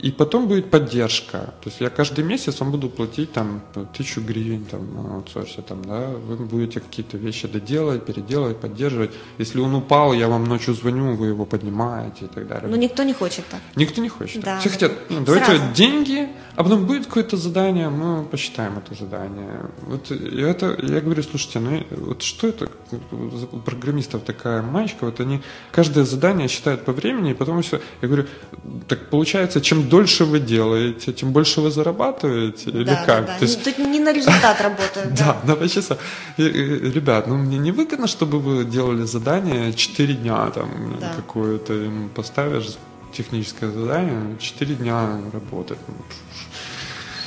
и 0.00 0.10
потом 0.10 0.48
будет 0.48 0.70
поддержка. 0.70 1.54
То 1.60 1.70
есть 1.70 1.80
я 1.80 1.90
каждый 1.90 2.24
месяц 2.24 2.60
вам 2.60 2.70
буду 2.70 2.88
платить 2.88 3.32
там 3.32 3.62
тысячу 3.96 4.20
гривен 4.20 4.64
там, 4.64 4.94
на 4.94 5.14
аутсорсе. 5.16 5.62
Там, 5.62 5.84
да? 5.84 6.08
Вы 6.10 6.36
будете 6.36 6.80
какие-то 6.80 7.16
вещи 7.16 7.48
доделать, 7.48 8.04
переделывать, 8.04 8.58
поддерживать. 8.58 9.10
Если 9.38 9.60
он 9.60 9.74
упал, 9.74 10.12
я 10.12 10.28
вам 10.28 10.44
ночью 10.44 10.74
звоню, 10.74 11.14
вы 11.14 11.28
его 11.28 11.44
поднимаете 11.44 12.26
и 12.26 12.28
так 12.28 12.46
далее. 12.46 12.68
Но 12.68 12.76
никто 12.76 13.02
не 13.02 13.12
хочет 13.12 13.44
так. 13.50 13.60
Никто 13.76 14.00
не 14.00 14.08
хочет. 14.08 14.42
Да, 14.42 14.60
Все 14.60 14.68
хотят, 14.70 14.92
ну, 15.10 15.20
давайте 15.24 15.46
Сразу. 15.46 15.74
деньги, 15.74 16.28
а 16.54 16.64
потом 16.64 16.86
будет 16.86 17.06
какое-то 17.06 17.36
задание, 17.36 17.88
мы 17.88 18.24
посчитаем 18.24 18.78
это 18.78 18.94
задание. 18.94 19.66
Вот 19.82 20.10
и 20.10 20.40
это, 20.40 20.76
я 20.82 21.00
говорю, 21.00 21.22
слушайте, 21.22 21.60
ну 21.60 21.84
вот 21.90 22.22
что 22.22 22.48
это 22.48 22.68
у 23.12 23.58
программистов 23.58 24.22
такая 24.22 24.62
маечка, 24.62 25.04
вот 25.04 25.20
они 25.20 25.40
каждое 25.72 26.04
задание 26.04 26.48
считают 26.48 26.84
по 26.84 26.92
времени, 26.92 27.30
и 27.30 27.34
потом 27.34 27.62
все. 27.62 27.80
Я 28.02 28.08
говорю, 28.08 28.26
так 28.86 29.10
получается, 29.10 29.60
чем 29.60 29.87
дольше 29.88 30.24
вы 30.24 30.40
делаете, 30.40 31.12
тем 31.12 31.32
больше 31.32 31.60
вы 31.60 31.70
зарабатываете? 31.70 32.70
Или 32.70 32.84
да, 32.84 33.04
как? 33.04 33.26
Да, 33.26 33.32
да. 33.32 33.38
То 33.38 33.44
есть... 33.44 33.64
Тут 33.64 33.78
не 33.78 34.00
на 34.00 34.12
результат 34.12 34.60
работают. 34.62 35.14
Да, 35.14 35.36
на 35.44 35.56
два 35.56 35.68
часа. 35.68 35.98
Ребят, 36.36 37.26
ну 37.26 37.36
мне 37.36 37.58
не 37.58 37.72
выгодно, 37.72 38.06
чтобы 38.06 38.38
вы 38.38 38.64
делали 38.64 39.04
задание 39.04 39.72
4 39.72 40.14
дня, 40.14 40.50
там, 40.50 40.98
какое-то 41.16 41.72
им 41.74 42.08
поставишь 42.14 42.76
техническое 43.12 43.70
задание, 43.70 44.36
4 44.38 44.74
дня 44.74 45.20
работать. 45.32 45.78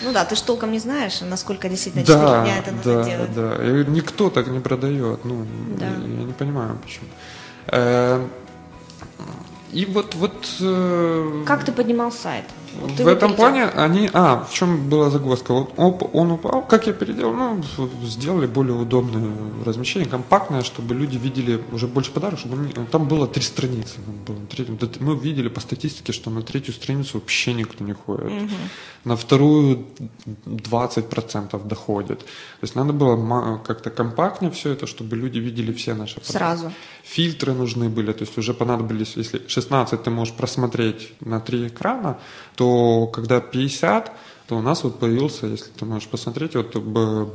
Ну 0.03 0.13
да, 0.13 0.25
ты 0.25 0.35
же 0.35 0.43
толком 0.43 0.71
не 0.71 0.79
знаешь, 0.79 1.21
насколько 1.21 1.69
действительно 1.69 2.03
4 2.03 2.19
да, 2.19 2.43
дня 2.43 2.57
это 2.57 2.71
нужно 2.71 2.93
да, 2.95 3.03
делать. 3.03 3.35
Да, 3.35 3.55
да. 3.57 3.91
Никто 3.91 4.29
так 4.29 4.47
не 4.47 4.59
продает. 4.59 5.25
Ну, 5.25 5.45
да. 5.77 5.85
я, 5.85 5.91
я 5.91 6.23
не 6.23 6.33
понимаю, 6.33 6.77
почему. 6.83 7.07
Э, 9.71 9.75
и 9.75 9.85
вот, 9.85 10.15
вот... 10.15 10.47
Э, 10.61 11.43
как 11.45 11.65
ты 11.65 11.71
поднимал 11.71 12.11
сайт? 12.11 12.45
Вот 12.79 12.91
в 12.91 13.07
этом 13.07 13.35
плане 13.35 13.65
они... 13.65 14.09
А, 14.13 14.45
в 14.49 14.53
чем 14.53 14.89
была 14.89 15.09
загвоздка? 15.09 15.53
Вот 15.53 15.73
оп, 15.77 16.15
он 16.15 16.31
упал, 16.31 16.61
как 16.61 16.87
я 16.87 16.93
переделал? 16.93 17.33
Ну, 17.33 17.61
сделали 18.03 18.47
более 18.47 18.75
удобное 18.75 19.31
размещение, 19.65 20.09
компактное, 20.09 20.63
чтобы 20.63 20.95
люди 20.95 21.17
видели 21.17 21.61
уже 21.71 21.87
больше 21.87 22.11
подарок, 22.11 22.39
чтобы 22.39 22.69
там 22.91 23.07
было 23.07 23.27
три 23.27 23.43
страницы. 23.43 23.99
Было, 24.27 24.37
мы 24.99 25.15
видели 25.15 25.49
по 25.49 25.59
статистике, 25.59 26.13
что 26.13 26.29
на 26.29 26.41
третью 26.41 26.73
страницу 26.73 27.19
вообще 27.19 27.53
никто 27.53 27.83
не 27.83 27.93
ходит. 27.93 28.25
Угу. 28.25 28.51
На 29.05 29.15
вторую 29.15 29.85
20% 30.45 31.67
доходит. 31.67 32.19
То 32.19 32.25
есть 32.63 32.75
надо 32.75 32.93
было 32.93 33.57
как-то 33.57 33.89
компактнее 33.89 34.51
все 34.51 34.71
это, 34.71 34.87
чтобы 34.87 35.15
люди 35.15 35.39
видели 35.39 35.73
все 35.73 35.93
наши 35.93 36.15
подарки. 36.15 36.31
Сразу. 36.31 36.71
Фильтры 37.03 37.53
нужны 37.53 37.89
были, 37.89 38.13
то 38.13 38.21
есть 38.21 38.37
уже 38.37 38.53
понадобились, 38.53 39.13
если 39.17 39.41
16 39.47 40.03
ты 40.03 40.09
можешь 40.09 40.33
просмотреть 40.33 41.13
на 41.19 41.39
три 41.39 41.67
экрана, 41.67 42.17
то 42.61 43.07
когда 43.07 43.41
50, 43.41 44.11
то 44.47 44.57
у 44.57 44.61
нас 44.61 44.83
вот 44.83 44.99
появился, 44.99 45.47
если 45.47 45.71
ты 45.79 45.85
можешь 45.85 46.07
посмотреть, 46.09 46.55
вот 46.55 46.75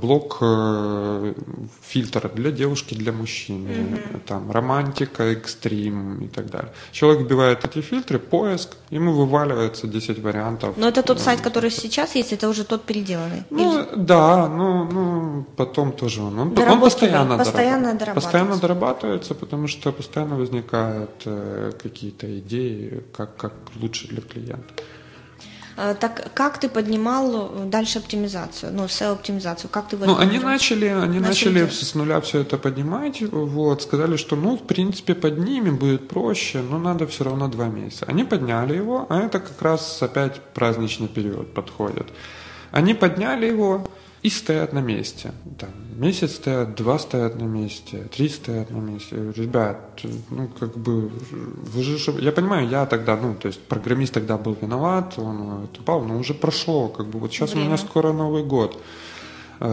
блок 0.00 0.38
э, 0.40 1.34
фильтра 1.82 2.28
для 2.28 2.50
девушки, 2.52 2.94
для 2.94 3.12
мужчины, 3.12 3.68
mm-hmm. 3.68 4.20
там 4.26 4.52
романтика, 4.52 5.24
экстрим 5.24 6.18
и 6.24 6.28
так 6.28 6.46
далее. 6.50 6.70
Человек 6.92 7.22
вбивает 7.22 7.64
эти 7.64 7.80
фильтры, 7.80 8.18
поиск, 8.18 8.76
ему 8.90 9.12
вываливается 9.12 9.86
10 9.88 10.22
вариантов. 10.22 10.76
Но 10.76 10.86
это 10.86 11.02
тот 11.02 11.18
сайт, 11.18 11.40
который 11.40 11.70
сейчас 11.70 12.14
есть, 12.14 12.32
это 12.32 12.48
уже 12.48 12.64
тот 12.64 12.84
переделанный? 12.84 13.42
Ну, 13.50 13.78
Или... 13.78 13.88
да, 13.96 14.48
ну, 14.48 14.84
ну, 14.92 15.44
потом 15.56 15.92
тоже 15.92 16.22
он. 16.22 16.38
Он, 16.38 16.58
он 16.58 16.80
постоянно, 16.80 17.38
постоянно 17.38 17.94
дорабатывается. 17.94 18.14
Постоянно 18.14 18.56
дорабатывается, 18.56 19.34
потому 19.34 19.66
что 19.66 19.92
постоянно 19.92 20.36
возникают 20.36 21.22
э, 21.24 21.72
какие-то 21.82 22.26
идеи, 22.38 23.02
как, 23.16 23.36
как 23.36 23.52
лучше 23.80 24.08
для 24.08 24.20
клиента. 24.20 24.74
Э, 25.76 25.94
так 25.98 26.32
как 26.34 26.58
ты 26.58 26.68
поднимал 26.68 27.50
дальше 27.66 27.98
оптимизацию, 27.98 28.72
ну, 28.72 28.84
SEO-оптимизацию? 28.84 29.68
Как 29.70 29.88
ты 29.88 29.96
ну, 29.96 30.16
они 30.16 30.38
начали, 30.38 30.86
они 30.86 31.20
начали, 31.20 31.60
начали 31.60 31.84
с 31.84 31.94
нуля 31.94 32.20
все 32.20 32.40
это 32.40 32.56
поднимать, 32.56 33.20
вот, 33.20 33.82
сказали, 33.82 34.16
что, 34.16 34.36
ну, 34.36 34.56
в 34.56 34.66
принципе, 34.66 35.14
поднимем, 35.14 35.76
будет 35.76 36.08
проще, 36.08 36.62
но 36.62 36.78
надо 36.78 37.06
все 37.06 37.24
равно 37.24 37.48
два 37.48 37.66
месяца. 37.66 38.06
Они 38.08 38.24
подняли 38.24 38.76
его, 38.76 39.06
а 39.10 39.20
это 39.20 39.38
как 39.40 39.60
раз 39.60 40.02
опять 40.02 40.40
праздничный 40.54 41.08
период 41.08 41.52
подходит. 41.52 42.06
Они 42.70 42.94
подняли 42.94 43.46
его, 43.46 43.86
и 44.26 44.30
стоят 44.30 44.72
на 44.72 44.80
месте. 44.80 45.30
Там, 45.56 45.70
месяц 45.94 46.34
стоят, 46.34 46.74
два 46.74 46.98
стоят 46.98 47.40
на 47.40 47.44
месте, 47.44 48.08
три 48.16 48.28
стоят 48.28 48.70
на 48.70 48.78
месте. 48.78 49.32
Ребят, 49.36 50.00
ну 50.30 50.48
как 50.48 50.76
бы, 50.76 51.12
вы 51.30 51.82
же, 51.82 51.96
я 52.18 52.32
понимаю, 52.32 52.68
я 52.68 52.86
тогда, 52.86 53.16
ну 53.16 53.36
то 53.36 53.46
есть 53.46 53.60
программист 53.60 54.14
тогда 54.14 54.36
был 54.36 54.56
виноват, 54.60 55.14
он 55.16 55.68
упал, 55.78 56.02
но 56.02 56.18
уже 56.18 56.34
прошло, 56.34 56.88
как 56.88 57.06
бы 57.06 57.20
вот 57.20 57.30
сейчас 57.30 57.50
Время. 57.50 57.62
у 57.62 57.66
меня 57.68 57.78
скоро 57.78 58.12
Новый 58.12 58.42
год, 58.42 58.82
э, 59.60 59.66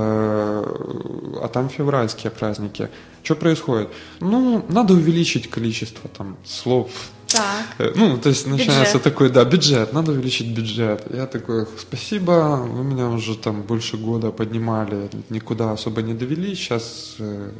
а 1.43 1.49
там 1.51 1.69
февральские 1.69 2.29
праздники. 2.29 2.89
Что 3.23 3.35
происходит? 3.35 3.89
Ну, 4.19 4.63
надо 4.69 4.93
увеличить 4.93 5.49
количество 5.49 6.07
там 6.09 6.37
слов 6.45 6.91
так. 7.33 7.65
Э, 7.79 7.91
ну, 7.95 8.17
то 8.17 8.29
есть 8.29 8.47
начинается 8.47 8.97
бюджет. 8.97 9.03
такой, 9.03 9.29
да, 9.29 9.45
бюджет, 9.45 9.93
надо 9.93 10.11
увеличить 10.11 10.55
бюджет. 10.55 11.05
Я 11.13 11.25
такой, 11.25 11.65
спасибо, 11.77 12.57
вы 12.57 12.83
меня 12.83 13.07
уже 13.07 13.35
там 13.37 13.61
больше 13.61 13.97
года 13.97 14.31
поднимали, 14.31 15.09
никуда 15.29 15.71
особо 15.71 16.01
не 16.01 16.13
довели, 16.13 16.55
сейчас 16.55 17.15
э, 17.19 17.51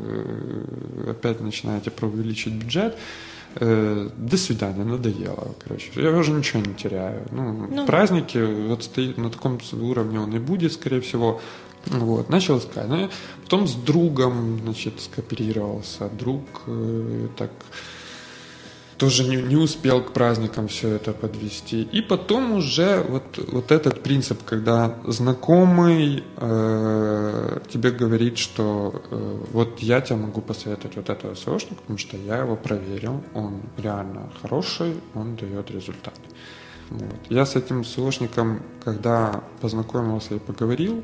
опять 1.10 1.42
начинаете 1.42 1.92
про 1.92 2.08
увеличить 2.08 2.54
бюджет. 2.54 2.96
Э, 3.56 4.10
до 4.18 4.38
свидания, 4.38 4.84
надоело, 4.84 5.56
короче. 5.64 5.92
Я 5.96 6.12
уже 6.12 6.32
ничего 6.32 6.60
не 6.62 6.74
теряю. 6.74 7.24
Ну, 7.32 7.68
ну. 7.70 7.86
праздники, 7.86 8.38
вот 8.68 8.84
стоит 8.84 9.18
на 9.18 9.30
таком 9.30 9.60
уровне 9.74 10.20
он 10.20 10.36
и 10.36 10.40
будет, 10.40 10.74
скорее 10.74 11.02
всего. 11.02 11.40
Вот, 11.86 12.30
начал 12.30 12.58
искать. 12.58 12.88
Ну, 12.88 13.10
потом 13.44 13.68
с 13.68 13.74
другом, 13.74 14.60
значит, 14.64 15.02
скооперировался. 15.02 16.10
Друг 16.10 16.44
э, 16.68 17.28
так 17.38 17.52
тоже 19.04 19.24
не, 19.26 19.36
не 19.36 19.58
успел 19.58 20.02
к 20.02 20.14
праздникам 20.14 20.68
все 20.68 20.88
это 20.96 21.12
подвести. 21.12 21.82
И 21.96 22.02
потом 22.02 22.54
уже 22.54 23.04
вот, 23.10 23.24
вот 23.52 23.72
этот 23.72 24.02
принцип, 24.02 24.38
когда 24.46 24.96
знакомый 25.08 26.24
э, 26.38 27.60
тебе 27.70 27.92
говорит, 27.92 28.38
что 28.38 29.02
э, 29.12 29.38
вот 29.52 29.80
я 29.80 30.00
тебе 30.00 30.20
могу 30.20 30.42
посоветовать 30.42 30.96
вот 30.96 31.10
этого 31.10 31.34
SEOшника, 31.34 31.76
потому 31.82 31.98
что 31.98 32.18
я 32.18 32.38
его 32.38 32.56
проверил, 32.56 33.22
он 33.34 33.62
реально 33.78 34.30
хороший, 34.42 34.94
он 35.16 35.36
дает 35.36 35.72
результат. 35.72 36.20
Вот. 36.90 37.20
Я 37.30 37.46
с 37.46 37.58
этим 37.58 37.82
SEOшником, 37.82 38.62
когда 38.86 39.44
познакомился 39.60 40.36
и 40.36 40.40
поговорил, 40.40 41.04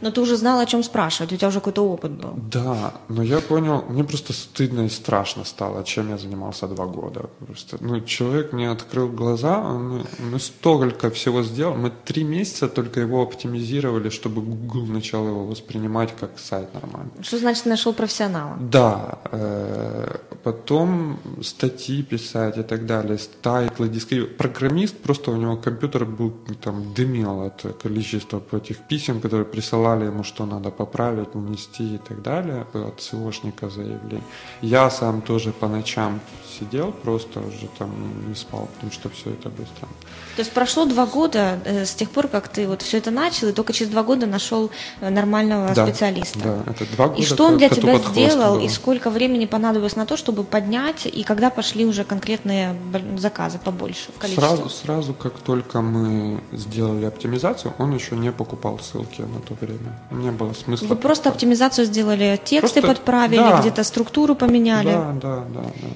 но 0.00 0.10
ты 0.10 0.20
уже 0.20 0.36
знал, 0.36 0.60
о 0.60 0.66
чем 0.66 0.82
спрашивать, 0.82 1.32
у 1.32 1.36
тебя 1.36 1.48
уже 1.48 1.60
какой-то 1.60 1.82
опыт 1.82 2.12
был. 2.12 2.34
Да, 2.52 2.92
но 3.08 3.22
я 3.22 3.40
понял, 3.40 3.84
мне 3.88 4.04
просто 4.04 4.32
стыдно 4.32 4.82
и 4.82 4.88
страшно 4.88 5.44
стало, 5.44 5.84
чем 5.84 6.10
я 6.10 6.18
занимался 6.18 6.66
два 6.66 6.86
года. 6.86 7.30
Просто, 7.46 7.76
ну, 7.80 8.00
человек 8.00 8.52
мне 8.52 8.70
открыл 8.70 9.08
глаза, 9.08 9.58
он, 9.58 10.06
мы 10.18 10.38
столько 10.38 11.10
всего 11.10 11.42
сделал, 11.42 11.74
мы 11.76 11.90
три 12.04 12.24
месяца 12.24 12.68
только 12.68 13.00
его 13.00 13.22
оптимизировали, 13.22 14.10
чтобы 14.10 14.42
Google 14.42 14.86
начал 14.86 15.26
его 15.26 15.46
воспринимать 15.46 16.14
как 16.20 16.38
сайт 16.38 16.74
нормальный. 16.74 17.10
Что 17.22 17.38
значит 17.38 17.66
нашел 17.66 17.92
профессионала? 17.92 18.56
Да, 18.60 19.18
э, 19.32 20.16
потом 20.42 21.18
статьи 21.42 22.02
писать 22.02 22.58
и 22.58 22.62
так 22.62 22.86
далее, 22.86 23.18
title 23.42 23.75
ы, 23.75 23.88
диски. 23.88 24.22
Программист, 24.22 24.96
просто 24.96 25.30
у 25.30 25.36
него 25.36 25.56
компьютер 25.56 26.04
был, 26.04 26.32
там, 26.62 26.94
дымил 26.94 27.42
от 27.42 27.64
количества 27.82 28.42
этих 28.52 28.78
писем, 28.88 29.20
которые 29.20 29.44
присылал 29.44 29.85
присылали 29.86 30.06
ему, 30.06 30.24
что 30.24 30.46
надо 30.46 30.70
поправить, 30.70 31.34
внести 31.34 31.94
и 31.94 31.98
так 31.98 32.22
далее, 32.22 32.66
от 32.74 33.00
SEOшника 33.00 33.68
заявление. 33.68 34.22
Я 34.62 34.90
сам 34.90 35.20
тоже 35.20 35.52
по 35.52 35.68
ночам 35.68 36.20
сидел, 36.58 36.92
просто 36.92 37.40
уже 37.40 37.68
там 37.78 37.90
не 38.28 38.34
спал, 38.34 38.68
потому 38.74 38.92
что 38.92 39.08
все 39.08 39.30
это 39.30 39.48
быстро. 39.48 39.88
То 40.36 40.42
есть 40.42 40.52
прошло 40.52 40.84
два 40.84 41.06
года 41.06 41.58
э, 41.64 41.84
с 41.84 41.94
тех 41.94 42.10
пор, 42.10 42.28
как 42.28 42.48
ты 42.48 42.66
вот 42.66 42.82
все 42.82 42.98
это 42.98 43.10
начал, 43.10 43.48
и 43.48 43.52
только 43.52 43.72
через 43.72 43.90
два 43.90 44.02
года 44.02 44.26
нашел 44.26 44.70
э, 45.00 45.10
нормального 45.10 45.74
да, 45.74 45.86
специалиста. 45.86 46.38
Да, 46.38 46.72
это 46.72 46.84
два 46.94 47.08
года. 47.08 47.20
И 47.20 47.24
что 47.24 47.44
он 47.46 47.58
для 47.58 47.68
тебя 47.68 47.98
сделал, 47.98 48.58
и 48.58 48.68
сколько 48.68 49.10
времени 49.10 49.46
понадобилось 49.46 49.96
на 49.96 50.06
то, 50.06 50.16
чтобы 50.16 50.44
поднять, 50.44 51.06
и 51.06 51.22
когда 51.22 51.50
пошли 51.50 51.86
уже 51.86 52.04
конкретные 52.04 52.76
заказы 53.16 53.58
побольше 53.58 54.12
в 54.14 54.18
количестве? 54.18 54.46
Сразу, 54.46 54.68
сразу, 54.68 55.14
как 55.14 55.38
только 55.38 55.80
мы 55.80 56.40
сделали 56.52 57.06
оптимизацию, 57.06 57.72
он 57.78 57.94
еще 57.94 58.16
не 58.16 58.32
покупал 58.32 58.78
ссылки 58.78 59.22
на 59.22 59.40
то 59.40 59.54
время. 59.54 59.75
Не 60.10 60.30
было 60.30 60.52
смысла. 60.52 60.86
Вы 60.86 60.96
просто 60.96 61.30
оптимизацию 61.30 61.86
сделали, 61.86 62.40
тексты 62.44 62.80
просто, 62.80 62.82
подправили, 62.82 63.38
да, 63.38 63.60
где-то 63.60 63.84
структуру 63.84 64.34
поменяли? 64.34 64.92
Да, 64.92 65.12
да, 65.20 65.44
да, 65.54 65.62
да. 65.62 65.88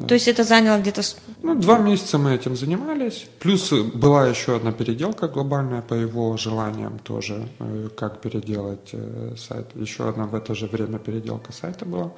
да. 0.00 0.06
То 0.06 0.14
есть 0.14 0.28
это 0.28 0.44
заняло 0.44 0.78
где-то... 0.78 1.02
Ну, 1.42 1.54
два 1.54 1.78
месяца 1.78 2.18
мы 2.18 2.34
этим 2.34 2.56
занимались. 2.56 3.26
Плюс 3.38 3.72
была 3.72 4.26
еще 4.26 4.56
одна 4.56 4.72
переделка 4.72 5.28
глобальная 5.28 5.82
по 5.82 5.94
его 5.94 6.36
желаниям 6.36 6.98
тоже, 6.98 7.48
э, 7.58 7.88
как 7.96 8.20
переделать 8.20 8.90
э, 8.92 9.34
сайт. 9.36 9.66
Еще 9.74 10.08
одна 10.08 10.26
в 10.26 10.34
это 10.34 10.54
же 10.54 10.66
время 10.66 10.98
переделка 10.98 11.52
сайта 11.52 11.84
была. 11.84 12.12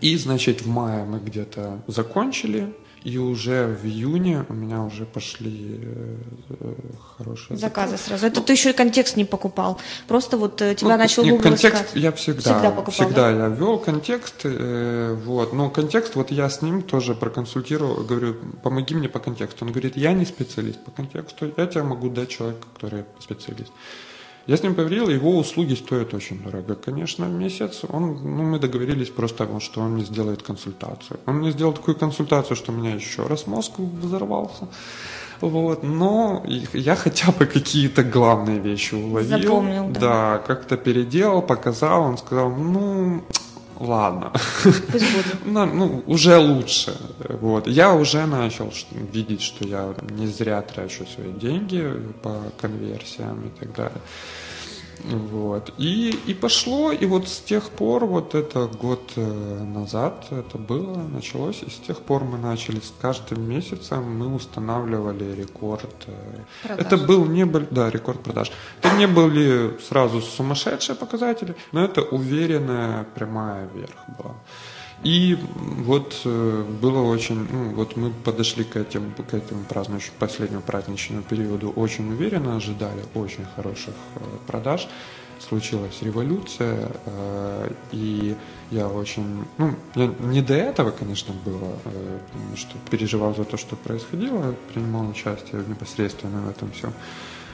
И, 0.00 0.16
значит, 0.16 0.62
в 0.62 0.68
мае 0.68 1.04
мы 1.04 1.18
где-то 1.18 1.82
закончили. 1.86 2.72
И 3.02 3.16
уже 3.16 3.66
в 3.66 3.86
июне 3.86 4.44
у 4.48 4.52
меня 4.52 4.82
уже 4.82 5.06
пошли 5.06 5.80
э, 5.82 6.16
э 6.60 6.74
хорошие 7.16 7.56
заказы. 7.56 7.92
заказы 7.92 7.96
сразу. 7.96 8.26
Это 8.26 8.40
ты 8.42 8.52
еще 8.52 8.70
и 8.70 8.72
контекст 8.72 9.16
не 9.16 9.24
покупал. 9.24 9.78
Просто 10.06 10.36
вот 10.36 10.60
э, 10.60 10.74
тебя 10.74 10.92
ну, 10.92 10.98
начал 10.98 11.22
нет, 11.24 11.36
Google 11.36 11.50
контекст 11.50 11.84
искать. 11.84 12.02
я 12.02 12.12
всегда, 12.12 12.40
всегда 12.40 12.70
покупал. 12.70 12.92
Всегда 12.92 13.30
да? 13.30 13.30
я 13.30 13.48
ввел 13.48 13.78
контекст, 13.78 14.42
э, 14.44 15.16
вот. 15.24 15.52
Но 15.54 15.70
контекст, 15.70 16.14
вот 16.14 16.30
я 16.30 16.50
с 16.50 16.60
ним 16.60 16.82
тоже 16.82 17.14
проконсультировал, 17.14 18.04
говорю, 18.04 18.36
помоги 18.62 18.94
мне 18.94 19.08
по 19.08 19.18
контексту. 19.18 19.64
Он 19.64 19.72
говорит, 19.72 19.96
я 19.96 20.12
не 20.12 20.26
специалист 20.26 20.78
по 20.84 20.90
контексту, 20.90 21.52
я 21.56 21.66
тебе 21.66 21.82
могу 21.82 22.10
дать 22.10 22.28
человека, 22.28 22.66
который 22.74 23.04
специалист. 23.18 23.72
Я 24.46 24.56
с 24.56 24.62
ним 24.62 24.74
поговорил, 24.74 25.08
его 25.08 25.36
услуги 25.36 25.74
стоят 25.74 26.14
очень 26.14 26.42
дорого, 26.42 26.74
конечно, 26.74 27.26
в 27.26 27.30
месяц. 27.30 27.82
Он, 27.88 28.18
ну, 28.22 28.42
мы 28.42 28.58
договорились 28.58 29.08
просто, 29.08 29.46
что 29.60 29.80
он 29.80 29.92
мне 29.92 30.04
сделает 30.04 30.42
консультацию. 30.42 31.20
Он 31.26 31.36
мне 31.36 31.50
сделал 31.52 31.72
такую 31.72 31.96
консультацию, 31.96 32.56
что 32.56 32.72
у 32.72 32.74
меня 32.74 32.94
еще 32.94 33.26
раз 33.26 33.46
мозг 33.46 33.72
взорвался. 33.78 34.68
Вот, 35.40 35.82
но 35.82 36.44
я 36.74 36.96
хотя 36.96 37.32
бы 37.32 37.46
какие-то 37.46 38.02
главные 38.02 38.58
вещи 38.58 38.94
уловил. 38.94 39.38
Запомнил, 39.38 39.88
да. 39.88 40.00
Да, 40.00 40.38
как-то 40.46 40.76
переделал, 40.76 41.42
показал. 41.42 42.02
Он 42.02 42.18
сказал, 42.18 42.50
ну, 42.50 43.22
ладно. 43.80 44.32
Пусть 44.62 45.12
будет. 45.12 45.26
ну, 45.44 45.66
ну, 45.66 46.02
уже 46.06 46.36
лучше. 46.38 46.96
Вот. 47.40 47.66
Я 47.66 47.94
уже 47.94 48.26
начал 48.26 48.72
видеть, 49.12 49.42
что 49.42 49.66
я 49.66 49.94
не 50.10 50.26
зря 50.26 50.62
трачу 50.62 51.06
свои 51.06 51.32
деньги 51.32 51.92
по 52.22 52.36
конверсиям 52.60 53.46
и 53.46 53.58
так 53.58 53.74
далее. 53.74 54.00
Вот. 55.04 55.72
И, 55.78 56.10
и 56.26 56.34
пошло, 56.34 56.92
и 56.92 57.06
вот 57.06 57.28
с 57.28 57.40
тех 57.40 57.70
пор, 57.70 58.04
вот 58.04 58.34
это 58.34 58.66
год 58.66 59.12
э, 59.16 59.64
назад 59.64 60.26
это 60.30 60.58
было, 60.58 60.96
началось, 60.96 61.62
и 61.62 61.70
с 61.70 61.78
тех 61.86 61.98
пор 61.98 62.24
мы 62.24 62.38
начали, 62.38 62.80
с 62.80 62.92
каждым 63.00 63.48
месяцем 63.48 64.18
мы 64.18 64.34
устанавливали 64.34 65.34
рекорд. 65.34 65.94
Э, 66.06 66.12
продаж. 66.62 66.86
Это 66.86 66.96
был 66.98 67.24
не 67.26 67.46
был, 67.46 67.66
да, 67.70 67.90
рекорд 67.90 68.22
продаж. 68.22 68.52
Это 68.82 68.96
не 68.96 69.06
были 69.06 69.78
сразу 69.88 70.20
сумасшедшие 70.20 70.96
показатели, 70.96 71.54
но 71.72 71.84
это 71.84 72.02
уверенная 72.02 73.04
прямая 73.14 73.68
вверх 73.74 73.96
была. 74.18 74.34
И 75.02 75.38
вот 75.54 76.20
э, 76.26 76.64
было 76.82 77.00
очень, 77.00 77.48
ну, 77.50 77.70
вот 77.70 77.96
мы 77.96 78.10
подошли 78.10 78.64
к 78.64 78.76
этим, 78.76 79.14
к 79.14 79.32
этому 79.32 79.64
праздничному, 79.64 80.18
последнему 80.18 80.60
праздничному 80.60 81.22
периоду 81.22 81.70
очень 81.70 82.10
уверенно, 82.12 82.56
ожидали 82.56 83.02
очень 83.14 83.46
хороших 83.56 83.94
э, 84.16 84.20
продаж. 84.46 84.88
Случилась 85.38 86.02
революция, 86.02 86.92
э, 87.06 87.72
и 87.92 88.36
я 88.70 88.88
очень, 88.88 89.46
ну, 89.56 89.74
я 89.94 90.12
не 90.20 90.42
до 90.42 90.54
этого, 90.54 90.90
конечно, 90.90 91.32
было, 91.46 91.72
что 92.54 92.76
переживал 92.90 93.34
за 93.34 93.44
то, 93.44 93.56
что 93.56 93.76
происходило, 93.76 94.54
принимал 94.74 95.08
участие 95.08 95.64
непосредственно 95.66 96.42
в 96.42 96.50
этом 96.50 96.70
всем. 96.72 96.92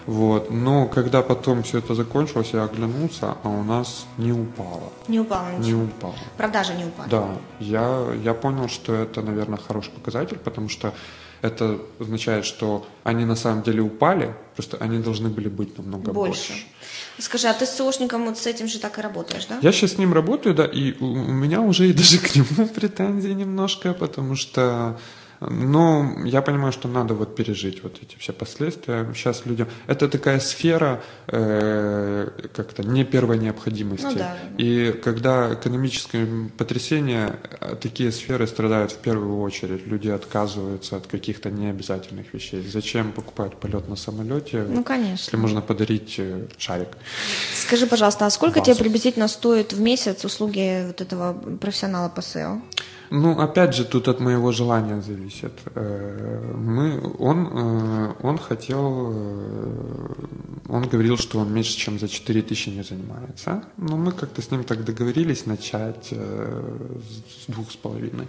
Вот. 0.06 0.50
Но 0.50 0.86
когда 0.86 1.22
потом 1.22 1.62
все 1.62 1.78
это 1.78 1.94
закончилось, 1.94 2.50
я 2.52 2.64
оглянулся, 2.64 3.36
а 3.42 3.48
у 3.48 3.62
нас 3.62 4.06
не 4.18 4.32
упало. 4.32 4.92
Не 5.08 5.20
упало 5.20 5.48
ничего? 5.58 5.78
Не 5.78 5.84
упало. 5.84 6.14
Продажи 6.36 6.74
не 6.74 6.84
упали? 6.84 7.10
Да. 7.10 7.28
Я, 7.58 8.06
я 8.22 8.34
понял, 8.34 8.68
что 8.68 8.94
это, 8.94 9.22
наверное, 9.22 9.58
хороший 9.58 9.90
показатель, 9.90 10.38
потому 10.38 10.68
что 10.68 10.92
это 11.42 11.78
означает, 11.98 12.44
что 12.44 12.86
они 13.04 13.24
на 13.24 13.36
самом 13.36 13.62
деле 13.62 13.82
упали, 13.82 14.34
просто 14.54 14.76
они 14.78 14.98
должны 14.98 15.28
были 15.28 15.48
быть 15.48 15.76
намного 15.76 16.12
больше. 16.12 16.52
больше. 16.52 16.66
Скажи, 17.18 17.48
а 17.48 17.54
ты 17.54 17.66
с 17.66 17.76
СОшником 17.76 18.26
вот 18.26 18.38
с 18.38 18.46
этим 18.46 18.68
же 18.68 18.78
так 18.78 18.98
и 18.98 19.02
работаешь, 19.02 19.46
да? 19.46 19.58
Я 19.62 19.72
сейчас 19.72 19.92
с 19.92 19.98
ним 19.98 20.12
работаю, 20.12 20.54
да, 20.54 20.64
и 20.64 20.96
у 20.98 21.32
меня 21.32 21.60
уже 21.60 21.88
и 21.88 21.92
даже 21.92 22.18
к 22.26 22.34
нему 22.34 22.68
претензии 22.68 23.30
немножко, 23.30 23.92
потому 23.92 24.36
что 24.36 24.98
но 25.40 26.16
я 26.24 26.42
понимаю, 26.42 26.72
что 26.72 26.88
надо 26.88 27.14
вот 27.14 27.36
пережить 27.36 27.82
вот 27.82 27.98
эти 28.02 28.16
все 28.18 28.32
последствия. 28.32 29.06
Сейчас 29.14 29.46
людям... 29.46 29.68
Это 29.86 30.08
такая 30.08 30.40
сфера 30.40 31.02
э, 31.26 32.30
как-то 32.54 32.82
не 32.82 33.04
первой 33.04 33.38
необходимости. 33.38 34.04
Ну, 34.04 34.14
да. 34.14 34.36
И 34.58 34.92
когда 35.04 35.54
экономическое 35.54 36.26
потрясение, 36.56 37.36
э, 37.60 37.76
такие 37.80 38.12
сферы 38.12 38.46
страдают 38.46 38.92
в 38.92 38.98
первую 38.98 39.40
очередь. 39.40 39.86
Люди 39.86 40.08
отказываются 40.08 40.96
от 40.96 41.06
каких-то 41.06 41.50
необязательных 41.50 42.32
вещей. 42.32 42.66
Зачем 42.66 43.12
покупать 43.12 43.56
полет 43.56 43.88
на 43.88 43.96
самолете? 43.96 44.64
Ну, 44.68 44.82
конечно. 44.82 45.24
Если 45.24 45.36
можно 45.36 45.60
подарить 45.60 46.14
э, 46.18 46.46
шарик. 46.56 46.88
Скажи, 47.54 47.86
пожалуйста, 47.86 48.26
а 48.26 48.30
сколько 48.30 48.58
Вазу. 48.58 48.72
тебе 48.72 48.84
приблизительно 48.84 49.28
стоит 49.28 49.72
в 49.72 49.80
месяц 49.80 50.24
услуги 50.24 50.86
вот 50.86 51.00
этого 51.00 51.32
профессионала 51.60 52.08
по 52.08 52.20
SEO? 52.20 52.60
Ну, 53.10 53.38
опять 53.38 53.74
же, 53.74 53.84
тут 53.84 54.08
от 54.08 54.20
моего 54.20 54.52
желания 54.52 55.00
зависит. 55.00 55.52
Э, 55.74 56.52
мы, 56.54 57.00
он, 57.18 57.48
э, 57.52 58.14
он 58.22 58.38
хотел, 58.38 59.12
э, 59.12 60.14
он 60.68 60.88
говорил, 60.88 61.16
что 61.16 61.38
он 61.38 61.52
меньше, 61.52 61.76
чем 61.76 61.98
за 61.98 62.08
4 62.08 62.42
тысячи 62.42 62.70
не 62.70 62.82
занимается. 62.82 63.62
Но 63.76 63.96
мы 63.96 64.12
как-то 64.12 64.42
с 64.42 64.50
ним 64.50 64.64
так 64.64 64.84
договорились 64.84 65.46
начать 65.46 66.12
с 66.12 67.46
двух 67.46 67.70
с 67.70 67.76
половиной. 67.76 68.26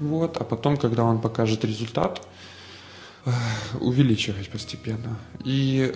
Вот, 0.00 0.36
а 0.38 0.44
потом, 0.44 0.76
когда 0.76 1.04
он 1.04 1.20
покажет 1.20 1.64
результат, 1.64 2.26
увеличивать 3.80 4.50
постепенно. 4.50 5.16
И, 5.44 5.90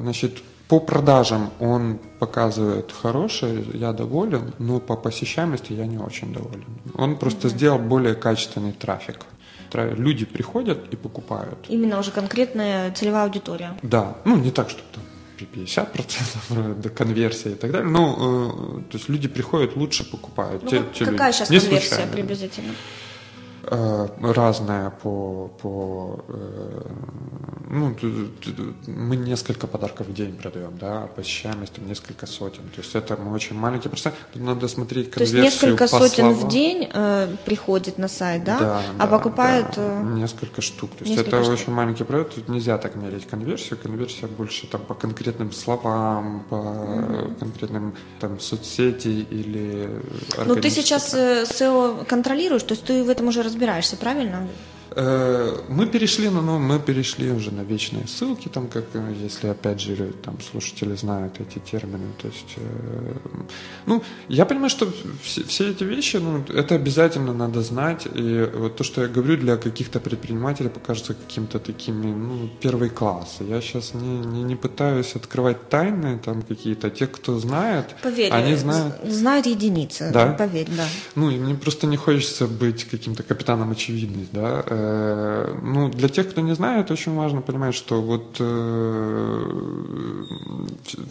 значит, 0.00 0.42
по 0.68 0.80
продажам 0.80 1.50
он 1.60 1.98
показывает 2.18 2.90
хорошее, 2.92 3.64
я 3.74 3.92
доволен, 3.92 4.54
но 4.58 4.80
по 4.80 4.96
посещаемости 4.96 5.72
я 5.72 5.86
не 5.86 5.98
очень 5.98 6.32
доволен. 6.32 6.64
Он 6.94 7.16
просто 7.16 7.48
mm-hmm. 7.48 7.50
сделал 7.50 7.78
более 7.78 8.14
качественный 8.14 8.72
трафик. 8.72 9.20
Люди 9.72 10.24
приходят 10.24 10.92
и 10.92 10.96
покупают. 10.96 11.58
Именно 11.68 11.98
уже 11.98 12.12
конкретная 12.12 12.92
целевая 12.92 13.24
аудитория. 13.24 13.76
Да, 13.82 14.16
ну 14.24 14.36
не 14.36 14.52
так, 14.52 14.70
чтобы 14.70 14.88
там 14.92 15.02
50% 15.38 16.74
до 16.80 16.88
конверсии 16.90 17.52
и 17.52 17.54
так 17.54 17.72
далее. 17.72 17.90
Ну, 17.90 18.78
э, 18.78 18.82
то 18.90 18.98
есть 18.98 19.08
люди 19.08 19.28
приходят, 19.28 19.76
лучше 19.76 20.08
покупают. 20.08 20.62
Ну, 20.62 20.70
те, 20.70 20.82
те 20.94 21.04
какая 21.04 21.28
люди. 21.28 21.36
сейчас 21.36 21.50
не 21.50 21.58
конверсия 21.58 21.88
случайно. 21.88 22.12
приблизительно? 22.12 22.72
Разная 24.20 24.90
по, 24.90 25.50
по 25.60 26.24
э, 26.28 26.82
ну, 27.70 27.96
мы 28.86 29.16
несколько 29.16 29.66
подарков 29.66 30.06
в 30.06 30.14
день 30.14 30.36
продаем, 30.36 30.78
да, 30.78 31.04
а 31.04 31.06
посещаемость 31.06 31.72
там 31.72 31.86
несколько 31.86 32.26
сотен. 32.26 32.62
То 32.74 32.80
есть 32.80 32.94
это 32.94 33.16
мы 33.16 33.32
очень 33.32 33.56
маленький 33.56 33.88
процент. 33.88 34.14
Надо 34.34 34.68
смотреть 34.68 35.10
конверсию 35.10 35.40
То 35.40 35.46
есть 35.46 35.62
несколько 35.62 35.88
сотен 35.88 36.24
словам. 36.24 36.34
в 36.34 36.48
день 36.48 36.88
э, 36.92 37.36
приходит 37.44 37.98
на 37.98 38.08
сайт, 38.08 38.44
да? 38.44 38.58
Да. 38.58 38.82
А 38.98 39.06
да, 39.06 39.06
покупает... 39.06 39.66
Да. 39.76 40.00
Э... 40.00 40.02
Несколько 40.14 40.60
штук. 40.62 40.90
То 40.98 41.04
есть 41.04 41.18
это 41.18 41.42
штук. 41.42 41.54
очень 41.54 41.72
маленький 41.72 42.04
проект. 42.04 42.34
Тут 42.34 42.48
нельзя 42.48 42.78
так 42.78 42.94
мерить 42.94 43.26
конверсию. 43.26 43.78
Конверсия 43.82 44.26
больше 44.26 44.66
там 44.66 44.82
по 44.82 44.94
конкретным 44.94 45.52
словам, 45.52 46.44
по 46.48 46.54
mm-hmm. 46.54 47.38
конкретным 47.40 47.94
там 48.20 48.38
соцсети 48.40 49.26
или... 49.30 49.88
Ну 50.44 50.56
ты 50.56 50.70
сейчас 50.70 51.14
SEO 51.14 52.04
контролируешь, 52.04 52.62
то 52.62 52.74
есть 52.74 52.84
ты 52.84 53.02
в 53.02 53.08
этом 53.08 53.28
уже 53.28 53.42
разбираешься, 53.54 53.96
правильно? 53.96 54.48
Э, 54.96 55.60
мы 55.68 55.86
перешли 55.86 56.28
на, 56.28 56.40
ну, 56.40 56.58
мы 56.58 56.78
перешли 56.78 57.30
уже 57.30 57.50
на 57.50 57.62
вечные 57.62 58.06
ссылки, 58.06 58.48
там, 58.48 58.68
как, 58.68 58.84
э, 58.94 59.14
если, 59.24 59.48
опять 59.48 59.80
же, 59.80 60.12
там, 60.24 60.40
слушатели 60.40 60.94
знают 60.94 61.40
эти 61.40 61.58
термины, 61.58 62.06
то 62.20 62.28
есть, 62.28 62.54
э, 62.56 63.14
ну, 63.86 64.02
я 64.28 64.44
понимаю, 64.44 64.70
что 64.70 64.92
все, 65.22 65.42
все 65.44 65.70
эти 65.70 65.84
вещи, 65.84 66.18
ну, 66.18 66.44
это 66.48 66.76
обязательно 66.76 67.32
надо 67.32 67.62
знать, 67.62 68.06
и 68.14 68.48
вот 68.54 68.76
то, 68.76 68.84
что 68.84 69.02
я 69.02 69.08
говорю, 69.08 69.36
для 69.36 69.56
каких-то 69.56 69.98
предпринимателей 69.98 70.68
покажется 70.68 71.14
каким-то 71.14 71.58
такими, 71.58 72.12
ну, 72.12 72.48
первый 72.60 72.90
класс. 72.90 73.38
Я 73.40 73.60
сейчас 73.60 73.94
не, 73.94 74.18
не, 74.18 74.44
не 74.44 74.56
пытаюсь 74.56 75.16
открывать 75.16 75.68
тайны 75.68 76.18
там 76.24 76.42
какие-то, 76.42 76.90
те, 76.90 77.06
кто 77.06 77.38
знает, 77.38 77.96
Поверь, 78.02 78.32
они 78.32 78.54
знают. 78.54 78.94
Знают 79.04 79.46
единицы, 79.46 80.10
да? 80.12 80.32
поверь, 80.32 80.68
да. 80.76 80.86
Ну, 81.16 81.30
и 81.30 81.38
мне 81.38 81.54
просто 81.54 81.86
не 81.86 81.96
хочется 81.96 82.46
быть 82.46 82.84
каким-то 82.84 83.22
капитаном 83.22 83.72
очевидность, 83.72 84.32
да, 84.32 84.64
Э, 84.66 84.83
ну, 85.62 85.88
для 85.88 86.08
тех, 86.08 86.30
кто 86.30 86.40
не 86.40 86.54
знает, 86.54 86.90
очень 86.90 87.14
важно 87.14 87.40
понимать, 87.40 87.74
что 87.74 88.00
вот 88.02 88.36
э, 88.40 90.24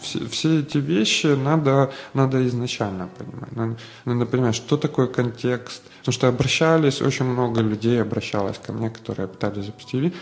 все, 0.02 0.28
все 0.28 0.60
эти 0.60 0.78
вещи 0.78 1.26
надо, 1.26 1.92
надо 2.14 2.46
изначально 2.46 3.08
понимать. 3.18 3.52
Надо, 3.56 3.76
надо 4.04 4.26
понимать, 4.26 4.54
что 4.54 4.76
такое 4.76 5.06
контекст. 5.06 5.82
Потому 6.00 6.12
что 6.12 6.28
обращались, 6.28 7.02
очень 7.02 7.24
много 7.24 7.60
людей 7.62 8.02
обращалось 8.02 8.58
ко 8.58 8.72
мне, 8.72 8.90
которые 8.90 9.26
пытались 9.28 9.66
запустить 9.66 10.14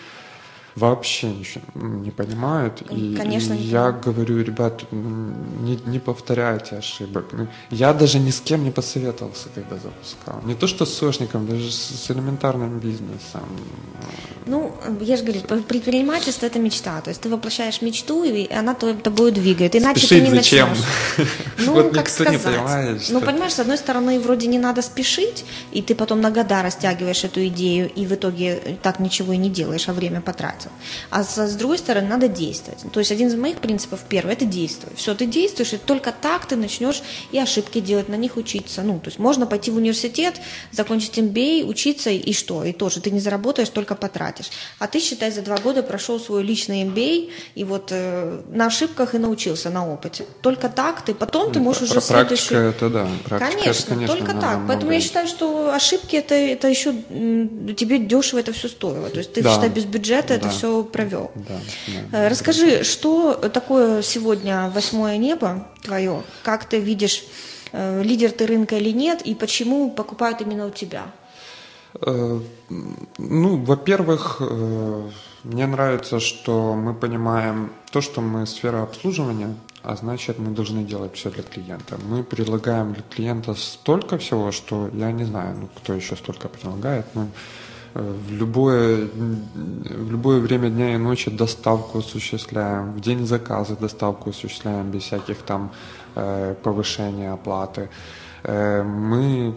вообще 0.77 1.29
ничего 1.29 1.63
не 1.75 2.11
понимают. 2.11 2.83
И, 2.91 3.15
Конечно, 3.17 3.55
и 3.55 3.59
не 3.59 3.65
я 3.65 3.93
говорю, 3.93 4.43
ребят, 4.43 4.85
не, 4.91 5.79
не 5.87 5.99
повторяйте 5.99 6.77
ошибок. 6.77 7.27
Ну, 7.33 7.47
я 7.71 7.93
даже 7.93 8.19
ни 8.19 8.31
с 8.31 8.41
кем 8.41 8.65
не 8.65 8.71
посоветовался, 8.71 9.49
когда 9.55 9.77
запускал. 9.77 10.41
Не 10.45 10.55
то, 10.55 10.67
что 10.67 10.87
с 10.87 10.95
сошником, 10.95 11.47
даже 11.47 11.71
с, 11.71 12.11
элементарным 12.11 12.79
бизнесом. 12.79 13.43
Ну, 14.47 14.75
я 15.01 15.17
же 15.17 15.25
говорю, 15.25 15.41
предпринимательство– 15.63 16.47
это 16.49 16.59
мечта. 16.59 17.01
То 17.01 17.11
есть 17.11 17.21
ты 17.21 17.29
воплощаешь 17.29 17.83
мечту, 17.83 18.25
и 18.25 18.51
она 18.53 18.75
тобой 18.75 19.31
двигает. 19.33 19.77
Иначе 19.77 20.01
Спешить 20.01 20.25
ты 20.25 20.31
не 20.31 20.37
зачем? 20.37 20.69
начнешь. 20.69 21.29
Ну, 21.59 21.75
вот 21.75 21.95
как 21.95 22.09
сказать. 22.09 22.43
Понимает, 22.43 23.03
ну, 23.11 23.21
понимаешь, 23.21 23.53
с 23.53 23.61
одной 23.61 23.79
стороны, 23.79 24.19
вроде 24.19 24.47
не 24.49 24.59
надо 24.59 24.83
спешить, 24.83 25.45
и 25.71 25.81
ты 25.81 25.95
потом 25.95 26.21
на 26.21 26.31
года 26.31 26.63
растягиваешь 26.63 27.25
эту 27.25 27.47
идею, 27.47 27.91
и 27.91 28.07
в 28.07 28.13
итоге 28.13 28.79
так 28.83 28.99
ничего 28.99 29.33
и 29.33 29.37
не 29.37 29.49
делаешь, 29.49 29.89
а 29.89 29.93
время 29.93 30.21
потратил. 30.63 30.71
А 31.11 31.25
с, 31.25 31.37
с 31.37 31.55
другой 31.57 31.79
стороны, 31.79 32.09
надо 32.09 32.29
действовать. 32.29 32.81
То 32.93 33.01
есть 33.01 33.13
один 33.13 33.29
из 33.29 33.35
моих 33.35 33.59
принципов 33.59 34.01
первый– 34.09 34.33
это 34.35 34.45
действуй. 34.45 34.93
Все, 34.97 35.15
ты 35.15 35.27
действуешь, 35.27 35.73
и 35.73 35.77
только 35.77 36.13
так 36.13 36.47
ты 36.47 36.57
начнешь 36.57 37.03
и 37.33 37.39
ошибки 37.39 37.81
делать, 37.81 38.09
на 38.09 38.17
них 38.17 38.37
учиться. 38.37 38.83
Ну, 38.83 38.99
то 38.99 39.09
есть 39.09 39.19
можно 39.19 39.47
пойти 39.47 39.71
в 39.71 39.77
университет, 39.77 40.41
закончить 40.71 41.19
MBA, 41.19 41.65
учиться, 41.65 42.11
и 42.11 42.33
что? 42.33 42.65
И 42.65 42.73
тоже 42.73 43.01
ты 43.01 43.11
не 43.11 43.21
заработаешь, 43.21 43.69
только 43.69 43.95
потратишь. 43.95 44.51
А 44.79 44.87
ты, 44.87 45.01
считай, 45.01 45.31
за 45.31 45.43
два 45.43 45.59
года 45.59 45.83
прошел 45.83 46.21
свой 46.21 46.43
личный 46.43 46.85
MBA, 46.85 47.31
и 47.55 47.65
вот 47.65 47.89
э, 47.91 48.43
на 48.49 48.67
ошибках 48.67 49.15
и 49.15 49.19
научился, 49.19 49.71
на 49.71 49.93
опыте. 49.93 50.25
Только 50.41 50.69
так 50.69 51.03
ты, 51.05 51.15
потом 51.15 51.53
ты 51.53 51.61
можешь 51.61 51.83
уже 51.83 52.01
практика 52.01 52.37
следующую... 52.37 52.71
это 52.71 52.91
да, 52.91 53.09
практика 53.25 53.53
конечно, 53.53 53.83
это, 53.83 53.95
конечно, 53.95 54.17
только 54.17 54.33
так. 54.33 54.59
Поэтому 54.67 54.91
много... 54.91 54.95
я 54.95 55.01
считаю, 55.01 55.29
что 55.29 55.73
ошибки 55.75 56.17
это, 56.17 56.35
это 56.35 56.69
еще 56.69 56.93
тебе 57.77 57.99
дешево 57.99 58.41
это 58.41 58.53
все 58.53 58.69
стоило. 58.69 59.09
То 59.09 59.19
есть 59.19 59.33
ты, 59.33 59.43
да. 59.43 59.55
считай, 59.55 59.69
без 59.69 59.85
бюджета 59.85 60.29
да. 60.29 60.35
это 60.35 60.51
все 60.53 60.85
провел. 60.85 61.31
Да, 61.35 61.61
да, 61.87 62.19
Э, 62.19 62.29
Расскажи, 62.29 62.85
что 62.85 63.35
такое 63.35 64.03
сегодня 64.03 64.71
восьмое 64.75 65.19
небо 65.19 65.67
твое? 65.83 66.23
Как 66.43 66.65
ты 66.65 66.79
видишь, 66.79 67.25
э, 67.73 68.03
лидер 68.03 68.31
ты 68.31 68.47
рынка 68.47 68.77
или 68.77 68.91
нет, 68.91 69.23
и 69.23 69.35
почему 69.35 69.91
покупают 69.91 70.41
именно 70.41 70.67
у 70.67 70.71
тебя? 70.71 71.07
Э, 72.01 72.41
ну, 73.19 73.65
во-первых, 73.65 74.41
мне 75.45 75.67
нравится, 75.67 76.21
что 76.21 76.75
мы 76.75 76.95
понимаем 76.95 77.73
то, 77.91 78.01
что 78.01 78.21
мы 78.21 78.47
сфера 78.47 78.83
обслуживания, 78.83 79.55
а 79.83 79.97
значит, 79.97 80.39
мы 80.39 80.55
должны 80.55 80.85
делать 80.85 81.17
все 81.17 81.31
для 81.31 81.43
клиента. 81.43 81.99
Мы 82.09 82.23
предлагаем 82.23 82.95
для 82.95 83.03
клиента 83.03 83.55
столько 83.55 84.17
всего, 84.19 84.53
что 84.53 84.89
я 84.93 85.11
не 85.11 85.25
знаю, 85.25 85.57
ну, 85.61 85.69
кто 85.77 85.93
еще 85.95 86.17
столько 86.17 86.49
предлагает, 86.49 87.07
но 87.15 87.29
в 87.95 88.33
любое, 88.33 89.09
в 89.15 90.11
любое 90.11 90.41
время 90.41 90.71
дня 90.71 90.95
и 90.95 90.99
ночи 90.99 91.31
доставку 91.31 91.99
осуществляем, 91.99 92.93
в 92.93 93.01
день 93.01 93.27
заказа 93.27 93.77
доставку 93.77 94.31
осуществляем 94.31 94.91
без 94.91 95.03
всяких 95.03 95.39
там 95.39 95.73
э, 96.15 96.55
повышения 96.63 97.33
оплаты. 97.33 97.89
Э, 98.45 98.83
мы, 98.83 99.55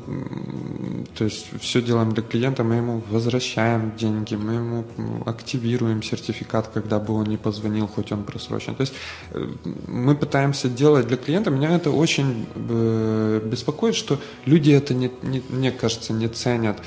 то 1.18 1.24
есть 1.24 1.48
все 1.60 1.82
делаем 1.82 2.12
для 2.12 2.24
клиента, 2.24 2.64
мы 2.64 2.76
ему 2.76 3.02
возвращаем 3.10 3.94
деньги, 3.98 4.36
мы 4.36 4.54
ему 4.54 4.86
активируем 5.26 6.04
сертификат, 6.04 6.68
когда 6.74 7.00
бы 7.00 7.14
он 7.14 7.26
не 7.26 7.38
позвонил, 7.38 7.88
хоть 7.88 8.12
он 8.12 8.24
просрочен. 8.24 8.76
То 8.76 8.82
есть 8.82 8.94
э, 9.32 9.48
мы 9.88 10.16
пытаемся 10.16 10.70
делать 10.70 11.08
для 11.08 11.18
клиента. 11.18 11.50
Меня 11.50 11.76
это 11.76 11.90
очень 11.90 12.46
э, 12.56 13.42
беспокоит, 13.44 13.96
что 13.96 14.20
люди 14.46 14.72
это, 14.72 14.94
не, 14.94 15.10
не, 15.24 15.42
мне 15.50 15.72
кажется, 15.72 16.14
не 16.14 16.28
ценят. 16.28 16.78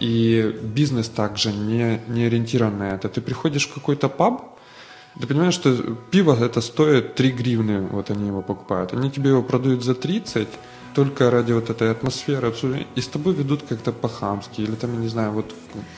И 0.00 0.54
бизнес 0.62 1.08
также 1.08 1.52
не, 1.52 2.00
не 2.08 2.24
ориентирован 2.24 2.78
на 2.78 2.90
это. 2.90 3.08
Ты 3.08 3.20
приходишь 3.20 3.68
в 3.68 3.74
какой-то 3.74 4.08
паб, 4.08 4.54
ты 5.20 5.26
понимаешь, 5.26 5.54
что 5.54 5.72
пиво 6.10 6.36
это 6.44 6.60
стоит 6.60 7.14
3 7.14 7.30
гривны, 7.30 7.80
вот 7.82 8.10
они 8.10 8.26
его 8.26 8.42
покупают. 8.42 8.92
Они 8.92 9.10
тебе 9.10 9.30
его 9.30 9.42
продают 9.42 9.84
за 9.84 9.94
30, 9.94 10.48
только 10.94 11.30
ради 11.30 11.52
вот 11.52 11.70
этой 11.70 11.90
атмосферы 11.90 12.48
обсуждения, 12.48 12.86
и 12.94 13.00
с 13.00 13.08
тобой 13.08 13.34
ведут 13.34 13.62
как-то 13.68 13.92
по-хамски, 13.92 14.60
или 14.60 14.74
там, 14.74 14.92
я 14.94 15.00
не 15.00 15.08
знаю, 15.08 15.32
вот 15.32 15.52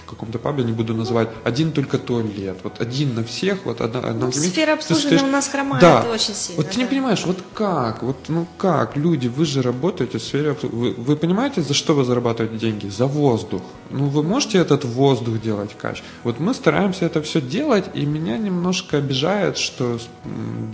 в 0.06 0.10
каком-то 0.10 0.38
пабе, 0.38 0.64
не 0.64 0.72
буду 0.72 0.94
называть, 0.94 1.28
один 1.44 1.72
только 1.72 1.98
туалет, 1.98 2.58
вот 2.64 2.80
один 2.80 3.14
на 3.14 3.22
всех, 3.22 3.66
вот 3.66 3.80
одна, 3.80 4.00
одна 4.00 4.26
ну, 4.26 4.32
Сфера 4.32 4.72
обслуживания 4.72 5.18
стоишь... 5.18 5.28
у 5.28 5.32
нас 5.32 5.48
хромает 5.48 5.80
да. 5.80 6.02
очень 6.10 6.34
сильно. 6.34 6.62
Вот 6.62 6.70
ты 6.70 6.76
да. 6.76 6.82
не 6.82 6.88
понимаешь, 6.88 7.24
вот 7.26 7.38
как, 7.54 8.02
вот 8.02 8.16
ну 8.28 8.46
как, 8.56 8.96
люди, 8.96 9.28
вы 9.28 9.44
же 9.44 9.62
работаете 9.62 10.18
в 10.18 10.22
сфере 10.22 10.52
обслуживания, 10.52 10.94
вы, 10.94 11.02
вы 11.02 11.16
понимаете, 11.16 11.62
за 11.62 11.74
что 11.74 11.94
вы 11.94 12.04
зарабатываете 12.04 12.58
деньги? 12.58 12.88
За 12.88 13.06
воздух. 13.06 13.62
Ну, 13.90 14.06
вы 14.06 14.22
можете 14.22 14.58
этот 14.58 14.84
воздух 14.84 15.40
делать 15.40 15.76
кач? 15.76 16.02
Вот 16.24 16.40
мы 16.40 16.54
стараемся 16.54 17.04
это 17.04 17.22
все 17.22 17.40
делать, 17.40 17.84
и 17.94 18.06
меня 18.06 18.38
немножко 18.38 18.98
обижает, 18.98 19.58
что 19.58 19.98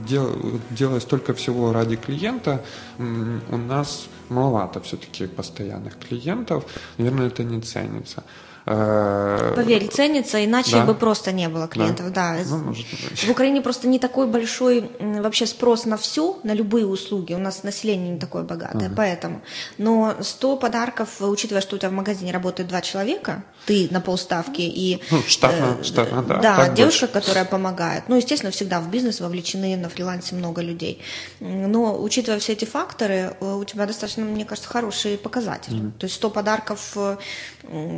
дел, 0.09 0.31
делая 0.71 1.01
столько 1.01 1.35
всего 1.35 1.73
ради 1.73 1.97
клиента, 1.97 2.65
у 2.99 3.57
нас 3.57 4.07
маловато 4.33 4.81
все-таки 4.81 5.27
постоянных 5.27 5.99
клиентов, 5.99 6.65
наверное, 6.99 7.27
это 7.29 7.45
не 7.45 7.61
ценится. 7.61 8.23
Э, 8.65 9.53
Поверь, 9.57 9.89
ценится, 9.89 10.45
иначе 10.45 10.77
да? 10.77 10.85
бы 10.85 10.95
просто 10.95 11.33
не 11.33 11.49
было 11.49 11.67
клиентов. 11.67 12.13
Да. 12.13 12.37
да. 12.37 12.43
Ну, 12.49 12.59
может 12.59 12.87
быть. 12.91 13.25
В 13.25 13.31
Украине 13.31 13.61
просто 13.61 13.89
не 13.89 13.99
такой 13.99 14.27
большой 14.27 14.91
вообще 15.01 15.47
спрос 15.47 15.85
на 15.85 15.97
все, 15.97 16.39
на 16.45 16.53
любые 16.53 16.87
услуги. 16.87 17.35
У 17.35 17.39
нас 17.39 17.65
население 17.65 18.11
не 18.11 18.21
такое 18.21 18.45
богатое, 18.45 18.87
ага. 18.87 18.95
поэтому. 18.97 19.43
Но 19.79 20.15
100 20.21 20.57
подарков, 20.57 21.21
учитывая, 21.21 21.61
что 21.61 21.77
у 21.77 21.79
тебя 21.79 21.89
в 21.89 21.93
магазине 21.93 22.33
работает 22.33 22.69
два 22.69 22.81
человека, 22.83 23.43
ты 23.67 23.89
на 23.91 24.01
полставки 24.01 24.63
и... 24.63 25.01
Ну, 25.11 25.23
штатно, 25.27 25.77
э, 25.81 25.85
штатно 25.85 26.23
да. 26.23 26.39
Да, 26.41 26.69
девушка, 26.69 27.07
больше. 27.07 27.21
которая 27.21 27.45
помогает. 27.45 28.05
Ну, 28.09 28.17
естественно, 28.17 28.53
всегда 28.53 28.81
в 28.81 28.91
бизнес 28.91 29.21
вовлечены, 29.21 29.77
на 29.77 29.89
фрилансе 29.89 30.35
много 30.37 30.63
людей. 30.63 31.01
Но, 31.41 32.01
учитывая 32.01 32.39
все 32.39 32.53
эти 32.53 32.65
факторы, 32.65 33.35
э, 33.41 33.55
у 33.55 33.65
тебя 33.65 33.87
достаточно, 33.87 34.25
мне 34.25 34.45
кажется, 34.45 34.69
хорошие 34.69 35.19
показатели. 35.19 35.79
Mm-hmm. 35.79 35.99
То 35.99 36.05
есть 36.05 36.17
100 36.17 36.31
подарков, 36.31 36.93
э, 36.97 37.17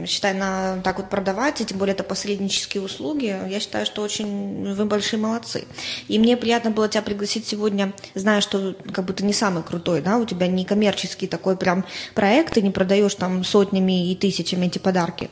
считай, 0.06 0.34
на 0.34 0.53
так 0.82 0.98
вот 0.98 1.10
продавать, 1.10 1.60
и 1.60 1.64
тем 1.64 1.78
более 1.78 1.94
это 1.94 2.04
посреднические 2.04 2.82
услуги, 2.82 3.36
я 3.48 3.60
считаю, 3.60 3.86
что 3.86 4.02
очень 4.02 4.74
вы 4.74 4.84
большие 4.84 5.20
молодцы. 5.20 5.64
И 6.08 6.18
мне 6.18 6.36
приятно 6.36 6.70
было 6.70 6.88
тебя 6.88 7.02
пригласить 7.02 7.46
сегодня, 7.46 7.92
зная, 8.14 8.40
что 8.40 8.74
как 8.92 9.14
ты 9.14 9.24
не 9.24 9.32
самый 9.32 9.62
крутой, 9.62 10.00
да, 10.00 10.18
у 10.18 10.24
тебя 10.24 10.46
не 10.46 10.64
коммерческий 10.64 11.26
такой 11.26 11.56
прям 11.56 11.84
проект, 12.14 12.54
ты 12.54 12.62
не 12.62 12.70
продаешь 12.70 13.14
там 13.14 13.44
сотнями 13.44 14.10
и 14.10 14.16
тысячами 14.16 14.66
эти 14.66 14.78
подарки 14.78 15.30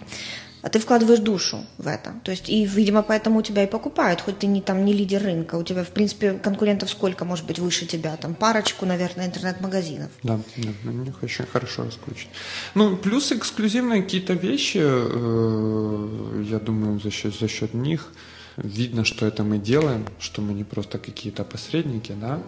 а 0.63 0.69
ты 0.69 0.79
вкладываешь 0.79 1.19
душу 1.19 1.67
в 1.77 1.89
это. 1.89 2.15
То 2.23 2.31
есть, 2.31 2.49
и, 2.49 2.65
видимо, 2.65 3.03
поэтому 3.03 3.41
у 3.41 3.43
тебя 3.43 3.65
и 3.65 3.67
покупают, 3.67 4.21
хоть 4.21 4.39
ты 4.39 4.47
не, 4.47 4.61
там, 4.61 4.85
не 4.85 4.93
лидер 4.93 5.23
рынка. 5.23 5.57
У 5.57 5.65
тебя, 5.65 5.83
в 5.83 5.89
принципе, 5.89 6.35
конкурентов 6.35 6.89
сколько 6.89 7.25
может 7.25 7.47
быть 7.47 7.59
выше 7.59 7.85
тебя? 7.87 8.17
Там 8.17 8.35
парочку, 8.35 8.87
наверное, 8.87 9.27
интернет-магазинов. 9.27 10.11
Да, 10.23 10.39
да, 10.57 10.93
них 10.93 11.23
очень 11.23 11.47
хорошо 11.47 11.85
раскручено. 11.85 12.31
Ну, 12.75 12.97
плюс 12.97 13.33
эксклюзивные 13.33 14.03
какие-то 14.03 14.35
вещи, 14.35 14.81
э, 14.83 16.45
я 16.49 16.59
думаю, 16.61 17.01
за 17.01 17.11
счет, 17.11 17.35
за 17.39 17.49
счет 17.49 17.75
них 17.75 18.13
видно, 18.57 19.05
что 19.05 19.27
это 19.27 19.43
мы 19.43 19.59
делаем, 19.59 20.07
что 20.21 20.43
мы 20.43 20.53
не 20.53 20.65
просто 20.65 20.99
какие-то 20.99 21.45
посредники, 21.45 22.13
да, 22.13 22.41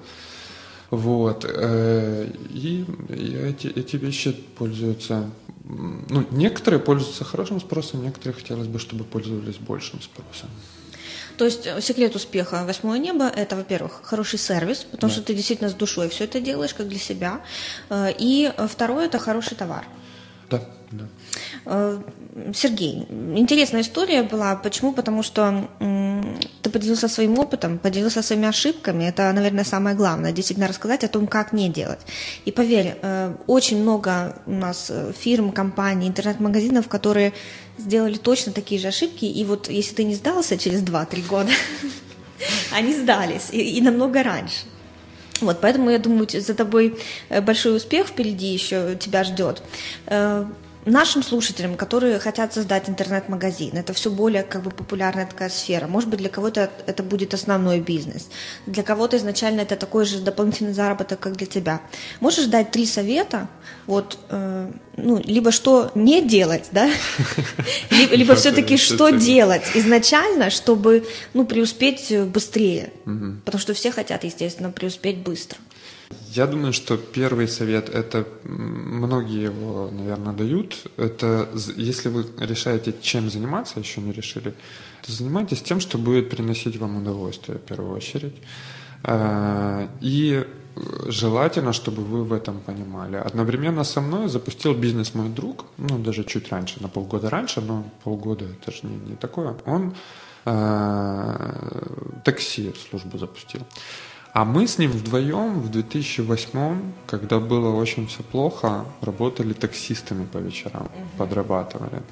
вот. 0.91 1.45
Э, 1.49 2.29
и, 2.51 2.85
и 3.09 3.35
эти, 3.37 3.67
эти 3.69 3.97
вещи 3.97 4.33
пользуются 4.33 5.31
ну, 5.65 6.27
некоторые 6.31 6.79
пользуются 6.79 7.25
хорошим 7.25 7.59
спросом, 7.59 8.03
некоторые 8.03 8.35
хотелось 8.35 8.67
бы, 8.67 8.79
чтобы 8.79 9.05
пользовались 9.05 9.57
большим 9.57 10.03
спросом. 10.03 10.51
То 11.39 11.47
есть 11.47 11.67
э, 11.67 11.81
секрет 11.81 12.15
успеха 12.15 12.65
«Восьмое 12.67 12.99
небо»– 12.99 13.25
это, 13.37 13.57
во-первых, 13.57 14.01
хороший 14.05 14.39
сервис, 14.39 14.87
потому 14.91 15.11
да. 15.11 15.15
что 15.17 15.23
ты 15.23 15.35
действительно 15.35 15.71
с 15.71 15.75
душой 15.75 16.09
все 16.11 16.25
это 16.25 16.41
делаешь, 16.41 16.75
как 16.75 16.89
для 16.89 16.99
себя. 16.99 17.41
Э, 17.89 18.13
и 18.17 18.53
второе– 18.69 19.07
это 19.07 19.19
хороший 19.19 19.57
товар. 19.57 19.87
Да, 20.51 20.63
да. 20.91 21.05
Э, 21.67 21.99
Сергей, 22.55 23.07
интересная 23.37 23.83
история 23.83 24.23
была. 24.23 24.57
Почему? 24.57 24.93
Потому 24.93 25.23
что 25.23 25.69
ты 26.63 26.71
поделился 26.71 27.09
своим 27.09 27.39
опытом, 27.39 27.79
поделился 27.79 28.23
своими 28.23 28.49
ошибками. 28.49 29.05
Это, 29.05 29.33
наверное, 29.33 29.65
самое 29.65 29.97
главное. 29.97 30.33
Действительно 30.33 30.69
рассказать 30.69 31.05
о 31.05 31.09
том, 31.09 31.27
как 31.27 31.53
не 31.53 31.69
делать. 31.69 32.01
И 32.45 32.53
поверь, 32.53 32.97
э, 33.03 33.35
очень 33.47 33.81
много 33.81 34.37
у 34.47 34.53
нас 34.53 34.91
э, 34.91 35.13
фирм, 35.19 35.53
компаний, 35.53 36.09
интернет-магазинов, 36.09 36.89
которые 36.89 37.33
сделали 37.79 38.17
точно 38.17 38.53
такие 38.53 38.81
же 38.81 38.89
ошибки. 38.89 39.25
И 39.25 39.45
вот 39.45 39.69
если 39.69 39.95
ты 39.95 40.05
не 40.05 40.15
сдался 40.15 40.59
через 40.59 40.83
2-3 40.83 41.27
года, 41.29 41.51
они 42.73 42.95
сдались. 42.95 43.51
И, 43.53 43.79
и 43.79 43.81
намного 43.81 44.23
раньше. 44.23 44.65
Вот, 45.41 45.61
поэтому 45.61 45.91
я 45.91 45.99
думаю, 45.99 46.29
за 46.31 46.55
тобой 46.55 46.97
большой 47.43 47.77
успех 47.77 48.07
впереди 48.07 48.47
еще 48.47 48.97
тебя 48.97 49.25
ждет 49.25 49.63
нашим 50.87 51.23
слушателям, 51.23 51.77
которые 51.77 52.19
хотят 52.19 52.53
создать 52.53 52.89
интернет-магазин, 52.89 53.77
это 53.77 53.93
все 53.93 54.11
более 54.11 54.43
как 54.43 54.63
бы 54.63 54.71
популярная 54.71 55.27
такая 55.27 55.49
сфера. 55.49 55.87
Может 55.87 56.09
быть, 56.09 56.21
для 56.21 56.29
кого-то 56.29 56.71
это 56.87 57.03
будет 57.03 57.35
основной 57.35 57.81
бизнес. 57.81 58.29
Для 58.67 58.83
кого-то 58.83 59.17
изначально 59.17 59.63
это 59.63 59.77
такой 59.77 60.05
же 60.05 60.19
дополнительный 60.19 60.73
заработок, 60.73 61.21
как 61.21 61.37
для 61.37 61.47
тебя. 61.47 61.81
Можешь 62.21 62.47
дать 62.47 62.71
три 62.71 62.87
совета, 62.87 63.49
вот, 63.87 64.19
э, 64.29 64.71
ну, 64.97 65.23
либо 65.25 65.53
что 65.53 65.91
не 65.95 66.23
делать, 66.23 66.69
да, 66.73 66.91
либо, 67.91 68.15
либо 68.15 68.35
все-таки 68.35 68.77
что 68.77 69.11
делать 69.11 69.65
изначально, 69.75 70.51
чтобы, 70.51 71.07
ну, 71.33 71.47
преуспеть 71.47 72.13
быстрее, 72.27 72.93
потому 73.45 73.61
что 73.61 73.75
все 73.75 73.91
хотят, 73.91 74.25
естественно, 74.25 74.71
преуспеть 74.71 75.19
быстро. 75.19 75.59
Я 76.31 76.47
думаю, 76.47 76.73
что 76.73 76.97
первый 76.97 77.49
совет, 77.49 77.89
это 77.89 78.27
многие 78.45 79.45
его, 79.45 79.91
наверное, 79.93 80.33
дают, 80.33 80.87
это 80.97 81.49
если 81.77 82.09
вы 82.09 82.27
решаете, 82.39 82.95
чем 83.01 83.31
заниматься, 83.31 83.79
еще 83.81 84.01
не 84.01 84.13
решили, 84.13 84.55
то 85.03 85.13
занимайтесь 85.13 85.63
тем, 85.63 85.81
что 85.81 85.99
будет 85.99 86.31
приносить 86.31 86.77
вам 86.77 86.97
удовольствие 86.97 87.59
в 87.59 87.63
первую 87.63 87.95
очередь. 87.97 88.35
А, 89.05 89.89
и 90.01 90.47
желательно, 91.07 91.73
чтобы 91.73 92.03
вы 92.03 92.25
в 92.25 92.33
этом 92.33 92.61
понимали. 92.61 93.17
Одновременно 93.17 93.85
со 93.85 94.01
мной 94.01 94.29
запустил 94.29 94.75
бизнес 94.75 95.15
мой 95.15 95.29
друг, 95.29 95.67
ну, 95.77 95.99
даже 95.99 96.25
чуть 96.25 96.51
раньше, 96.51 96.83
на 96.83 96.89
полгода 96.89 97.31
раньше, 97.31 97.61
но 97.61 97.85
полгода 98.03 98.45
это 98.45 98.73
же 98.73 98.81
не, 98.83 98.97
не 98.97 99.17
такое. 99.17 99.55
Он 99.67 99.95
э, 100.47 102.21
такси 102.25 102.73
службу 102.91 103.19
запустил. 103.19 103.61
А 104.35 104.45
мы 104.45 104.67
с 104.67 104.79
ним 104.79 104.91
вдвоем 104.91 105.61
в 105.61 105.71
2008, 105.71 106.93
когда 107.07 107.39
было 107.39 107.73
очень 107.73 108.09
все 108.09 108.25
плохо, 108.25 108.85
работали 109.01 109.53
таксистами 109.53 110.27
по 110.27 110.39
вечерам, 110.39 110.87
угу. 110.87 111.09
подрабатывали. 111.19 112.03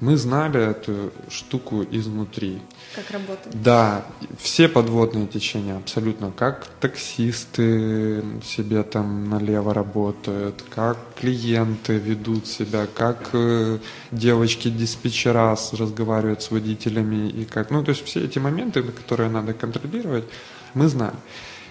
Мы 0.00 0.16
знали 0.16 0.70
эту 0.70 1.12
штуку 1.28 1.84
изнутри. 1.90 2.62
Как 2.94 3.10
работает? 3.10 3.62
Да, 3.62 4.06
все 4.38 4.68
подводные 4.68 5.26
течения 5.26 5.76
абсолютно. 5.76 6.30
Как 6.30 6.66
таксисты 6.80 8.24
себе 8.42 8.82
там 8.82 9.28
налево 9.28 9.74
работают, 9.74 10.64
как 10.74 10.96
клиенты 11.20 11.98
ведут 11.98 12.46
себя, 12.46 12.86
как 12.86 13.28
э, 13.34 13.78
девочки-диспетчера 14.12 15.54
разговаривают 15.72 16.42
с 16.42 16.50
водителями 16.50 17.28
и 17.28 17.44
как... 17.44 17.70
Ну, 17.70 17.84
то 17.84 17.90
есть 17.90 18.02
все 18.06 18.24
эти 18.24 18.38
моменты, 18.38 18.82
которые 18.82 19.28
надо 19.28 19.52
контролировать, 19.52 20.24
мы 20.72 20.88
знали. 20.88 21.16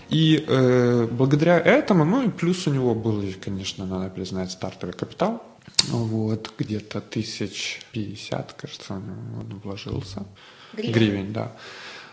И 0.09 0.43
э, 0.47 1.07
благодаря 1.11 1.59
этому, 1.59 2.05
ну 2.05 2.23
и 2.23 2.29
плюс 2.29 2.67
у 2.67 2.71
него 2.71 2.93
был, 2.95 3.23
конечно, 3.43 3.85
надо 3.85 4.09
признать, 4.09 4.51
стартовый 4.51 4.93
капитал. 4.93 5.41
Вот, 5.89 6.51
где-то 6.57 7.01
тысяч 7.01 7.81
пятьдесят, 7.91 8.53
кажется, 8.53 8.93
он 8.93 9.61
вложился. 9.63 10.25
Гривен, 10.73 10.93
Гривен 10.93 11.33
да. 11.33 11.51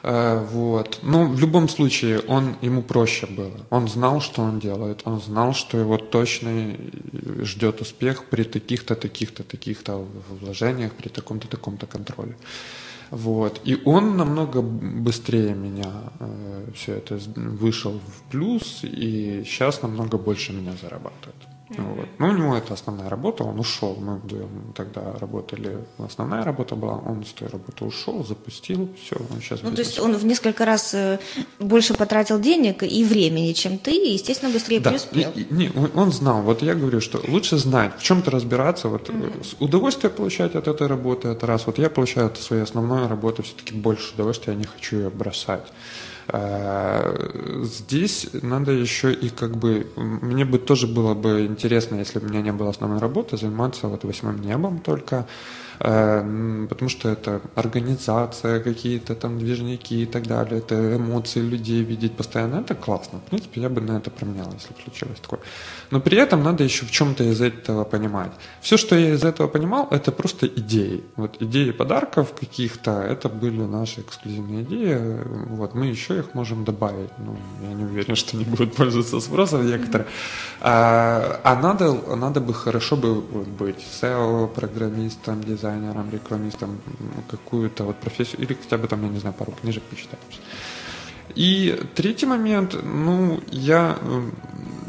Э, 0.02 0.44
вот. 0.50 0.98
Ну, 1.02 1.28
в 1.28 1.40
любом 1.40 1.68
случае, 1.68 2.20
он, 2.20 2.56
ему 2.62 2.82
проще 2.82 3.26
было. 3.26 3.60
Он 3.70 3.88
знал, 3.88 4.20
что 4.20 4.42
он 4.42 4.58
делает. 4.58 5.02
Он 5.04 5.20
знал, 5.20 5.54
что 5.54 5.78
его 5.78 5.96
точно 5.98 6.76
ждет 7.42 7.80
успех 7.80 8.24
при 8.24 8.44
таких-то, 8.44 8.94
таких-то, 8.94 9.44
таких-то 9.44 10.06
вложениях, 10.40 10.92
при 10.92 11.08
таком-то, 11.08 11.46
таком-то 11.46 11.86
контроле. 11.86 12.36
Вот. 13.12 13.60
И 13.64 13.78
он 13.84 14.16
намного 14.16 14.62
быстрее 14.62 15.54
меня 15.54 15.92
э, 16.18 16.70
все 16.74 16.94
это 16.94 17.18
вышел 17.36 17.92
в 17.92 18.30
плюс, 18.30 18.80
и 18.84 19.44
сейчас 19.44 19.82
намного 19.82 20.16
больше 20.16 20.54
меня 20.54 20.72
зарабатывает. 20.80 21.51
Mm-hmm. 21.76 21.94
Вот. 21.96 22.08
Ну, 22.18 22.28
у 22.28 22.32
него 22.32 22.56
это 22.56 22.74
основная 22.74 23.08
работа, 23.08 23.44
он 23.44 23.58
ушел. 23.58 23.96
Мы 24.00 24.16
вдвоем 24.16 24.72
тогда 24.74 25.14
работали, 25.18 25.78
основная 25.98 26.44
работа 26.44 26.76
была, 26.76 26.94
он 26.94 27.24
с 27.24 27.32
той 27.32 27.48
работы 27.48 27.84
ушел, 27.84 28.24
запустил, 28.24 28.88
все, 29.02 29.16
он 29.16 29.40
сейчас 29.40 29.62
Ну, 29.62 29.72
то 29.72 29.80
есть 29.80 29.98
он 29.98 30.16
в 30.16 30.24
несколько 30.24 30.64
раз 30.64 30.94
э, 30.94 31.18
больше 31.58 31.94
потратил 31.94 32.40
денег 32.40 32.82
и 32.82 33.04
времени, 33.04 33.52
чем 33.52 33.78
ты, 33.78 33.92
и, 33.92 34.12
естественно, 34.12 34.52
быстрее 34.52 34.80
да. 34.80 34.90
преуспел. 34.90 35.32
И, 35.34 35.46
не, 35.50 35.70
он 35.94 36.12
знал, 36.12 36.42
вот 36.42 36.62
я 36.62 36.74
говорю, 36.74 37.00
что 37.00 37.22
лучше 37.26 37.58
знать, 37.58 37.92
в 37.98 38.02
чем-то 38.02 38.30
разбираться, 38.30 38.88
вот 38.88 39.08
mm-hmm. 39.08 39.56
удовольствие 39.60 40.10
получать 40.10 40.54
от 40.54 40.68
этой 40.68 40.86
работы, 40.86 41.28
это 41.28 41.46
раз. 41.46 41.66
Вот 41.66 41.78
я 41.78 41.90
получаю 41.90 42.26
от 42.26 42.38
своей 42.38 42.62
основной 42.62 43.06
работы 43.06 43.42
все-таки 43.42 43.74
больше 43.74 44.14
удовольствия, 44.14 44.52
я 44.52 44.58
не 44.58 44.66
хочу 44.66 44.96
ее 44.96 45.10
бросать. 45.10 45.64
Э, 46.28 47.62
здесь 47.64 48.28
надо 48.42 48.72
еще 48.72 49.12
и 49.12 49.28
как 49.28 49.56
бы... 49.56 49.86
Мне 49.96 50.44
бы 50.44 50.58
тоже 50.58 50.86
было 50.86 51.14
бы 51.14 51.46
интересно, 51.46 51.96
если 51.96 52.18
бы 52.18 52.26
у 52.26 52.28
меня 52.28 52.42
не 52.42 52.52
было 52.52 52.70
основной 52.70 52.98
работы, 52.98 53.36
заниматься 53.36 53.88
вот 53.88 54.04
восьмым 54.04 54.40
небом 54.40 54.78
только, 54.78 55.26
потому 55.82 56.88
что 56.88 57.08
это 57.08 57.40
организация, 57.56 58.60
какие-то 58.60 59.16
там 59.16 59.38
движники 59.38 60.02
и 60.02 60.06
так 60.06 60.26
далее, 60.28 60.58
это 60.58 60.96
эмоции 60.96 61.40
людей 61.40 61.82
видеть 61.82 62.16
постоянно, 62.16 62.60
это 62.60 62.76
классно. 62.76 63.18
В 63.18 63.30
принципе, 63.30 63.60
я 63.60 63.68
бы 63.68 63.80
на 63.80 63.98
это 63.98 64.10
променял, 64.10 64.52
если 64.52 64.74
бы 64.74 64.80
случилось 64.80 65.18
такое. 65.20 65.40
Но 65.90 66.00
при 66.00 66.18
этом 66.18 66.44
надо 66.44 66.62
еще 66.62 66.86
в 66.86 66.90
чем-то 66.90 67.24
из 67.24 67.40
этого 67.40 67.84
понимать. 67.84 68.30
Все, 68.60 68.76
что 68.76 68.96
я 68.96 69.14
из 69.14 69.24
этого 69.24 69.48
понимал, 69.48 69.88
это 69.90 70.12
просто 70.12 70.46
идеи. 70.46 71.02
Вот 71.16 71.42
идеи 71.42 71.72
подарков 71.72 72.32
каких-то, 72.38 72.90
это 73.02 73.28
были 73.28 73.62
наши 73.62 74.02
эксклюзивные 74.02 74.62
идеи. 74.62 74.98
Вот 75.48 75.74
мы 75.74 75.86
еще 75.86 76.18
их 76.18 76.34
можем 76.34 76.64
добавить. 76.64 77.10
Ну, 77.18 77.36
я 77.68 77.74
не 77.74 77.84
уверен, 77.84 78.14
что 78.14 78.36
они 78.36 78.44
будут 78.44 78.76
пользоваться 78.76 79.20
спросом 79.20 79.66
некоторые. 79.66 80.06
А, 80.60 81.40
а 81.42 81.56
надо, 81.60 81.92
надо 82.16 82.40
бы 82.40 82.54
хорошо 82.54 82.96
бы 82.96 83.20
быть 83.20 83.84
SEO, 84.00 84.46
программистом, 84.46 85.42
дизайнером, 85.72 86.10
рекламистом, 86.10 86.80
какую-то 87.30 87.84
вот 87.84 87.96
профессию, 87.96 88.40
или 88.42 88.54
хотя 88.54 88.78
бы 88.78 88.88
там, 88.88 89.02
я 89.02 89.08
не 89.08 89.18
знаю, 89.18 89.34
пару 89.38 89.52
книжек 89.52 89.82
почитать. 89.82 90.18
И 91.34 91.80
третий 91.94 92.26
момент, 92.26 92.76
ну, 92.82 93.40
я 93.50 93.96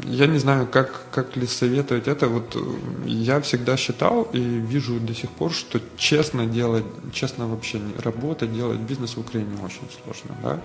я 0.06 0.26
не 0.26 0.38
знаю, 0.38 0.66
как, 0.66 1.00
как 1.10 1.36
ли 1.36 1.46
советовать 1.46 2.08
это. 2.08 2.28
Вот 2.28 2.56
э, 2.56 2.60
я 3.06 3.40
всегда 3.40 3.76
считал 3.76 4.28
и 4.34 4.38
вижу 4.38 5.00
до 5.00 5.14
сих 5.14 5.30
пор, 5.30 5.52
что 5.52 5.80
честно 5.96 6.46
делать, 6.46 6.84
честно 7.12 7.48
вообще 7.48 7.80
работать, 8.04 8.52
делать 8.54 8.80
бизнес 8.80 9.16
в 9.16 9.20
Украине 9.20 9.56
очень 9.64 9.88
сложно. 10.02 10.36
Да? 10.42 10.60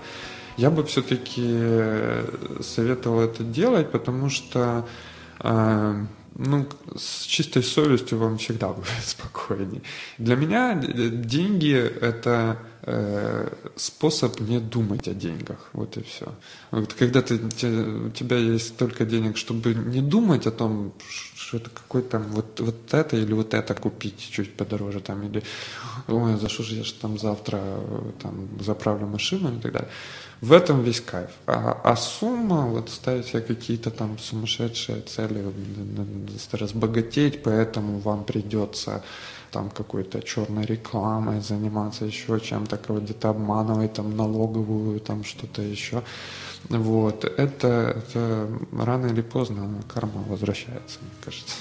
Я 0.58 0.70
бы 0.70 0.84
все-таки 0.84 1.42
э, 1.46 2.58
советовал 2.60 3.20
это 3.20 3.42
делать, 3.42 3.90
потому 3.90 4.28
что 4.28 4.86
э, 5.38 6.04
ну, 6.42 6.66
с 6.96 7.26
чистой 7.26 7.62
совестью 7.62 8.18
вам 8.18 8.36
всегда 8.38 8.68
будет 8.68 8.88
спокойнее. 9.04 9.82
Для 10.18 10.36
меня 10.36 10.74
деньги– 10.74 11.74
это 12.00 12.56
э, 12.82 13.48
способ 13.76 14.40
не 14.40 14.58
думать 14.58 15.08
о 15.08 15.12
деньгах. 15.12 15.68
Вот 15.72 15.96
и 15.98 16.02
все. 16.02 16.26
Вот 16.70 16.94
когда 16.94 17.20
ты, 17.20 17.34
у 17.34 18.10
тебя 18.10 18.36
есть 18.36 18.68
столько 18.68 19.04
денег, 19.04 19.36
чтобы 19.36 19.74
не 19.74 20.00
думать 20.00 20.46
о 20.46 20.50
том, 20.50 20.92
что 21.34 21.58
это 21.58 21.68
какой-то 21.68 22.18
вот, 22.18 22.60
вот 22.60 22.94
это 22.94 23.16
или 23.16 23.34
вот 23.34 23.52
это 23.54 23.74
купить 23.74 24.30
чуть 24.30 24.56
подороже, 24.56 25.00
там, 25.00 25.22
или 25.22 25.42
ой, 26.08 26.36
за 26.36 26.48
что 26.48 26.62
же 26.62 26.76
я 26.76 26.84
же 26.84 26.94
там 26.94 27.18
завтра 27.18 27.60
там, 28.22 28.48
заправлю 28.60 29.06
машину 29.06 29.58
и 29.58 29.60
так 29.60 29.72
далее. 29.72 29.90
В 30.40 30.52
этом 30.52 30.82
весь 30.82 31.00
кайф. 31.00 31.30
А, 31.46 31.78
а 31.84 31.96
сумма, 31.96 32.66
вот 32.66 32.88
ставить 32.88 33.26
себе 33.26 33.42
какие-то 33.42 33.90
там 33.90 34.18
сумасшедшие 34.18 35.02
цели, 35.02 35.44
разбогатеть, 36.52 37.42
поэтому 37.42 37.98
вам 37.98 38.24
придется 38.24 39.02
там 39.50 39.68
какой-то 39.68 40.22
черной 40.22 40.64
рекламой 40.64 41.40
заниматься, 41.40 42.06
еще 42.06 42.40
чем-то, 42.40 42.78
кого 42.78 43.00
где-то 43.00 43.30
обманывать, 43.30 43.92
там 43.92 44.16
налоговую, 44.16 45.00
там 45.00 45.24
что-то 45.24 45.60
еще. 45.60 46.02
Вот. 46.68 47.24
Это, 47.24 47.68
это 47.96 48.48
рано 48.72 49.06
или 49.06 49.22
поздно 49.22 49.82
карма 49.92 50.22
возвращается, 50.26 51.00
мне 51.00 51.10
кажется. 51.22 51.54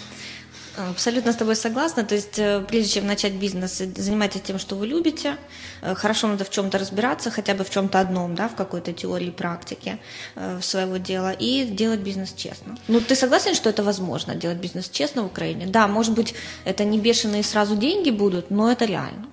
Абсолютно 0.78 1.34
с 1.34 1.36
тобой 1.36 1.56
согласна. 1.56 2.04
То 2.04 2.16
есть, 2.16 2.40
э, 2.40 2.64
прежде 2.68 2.94
чем 2.94 3.08
начать 3.08 3.34
бизнес, 3.34 3.78
занимайтесь 3.78 4.42
тем, 4.42 4.60
что 4.60 4.76
вы 4.76 4.88
любите. 4.88 5.36
Э, 5.82 5.96
хорошо 5.96 6.28
надо 6.28 6.44
в 6.44 6.50
чем-то 6.50 6.78
разбираться, 6.78 7.32
хотя 7.32 7.54
бы 7.54 7.64
в 7.64 7.70
чем-то 7.70 8.00
одном, 8.00 8.36
да, 8.36 8.48
в 8.48 8.56
какой-то 8.56 8.94
теории, 8.94 9.30
практике 9.30 10.00
э, 10.36 10.60
своего 10.62 10.98
дела, 10.98 11.32
и 11.32 11.66
делать 11.66 12.00
бизнес 12.00 12.34
честно. 12.34 12.78
Ну, 12.88 13.02
ты 13.02 13.16
согласен, 13.16 13.56
что 13.56 13.70
это 13.70 13.84
возможно, 13.84 14.36
делать 14.36 14.58
бизнес 14.58 14.90
честно 14.90 15.24
в 15.24 15.26
Украине? 15.26 15.66
Да, 15.68 15.88
может 15.88 16.14
быть, 16.14 16.34
это 16.66 16.86
не 16.86 17.00
бешеные 17.00 17.44
сразу 17.44 17.76
деньги 17.76 18.12
будут, 18.12 18.52
но 18.52 18.72
это 18.72 18.86
реально. 18.86 19.28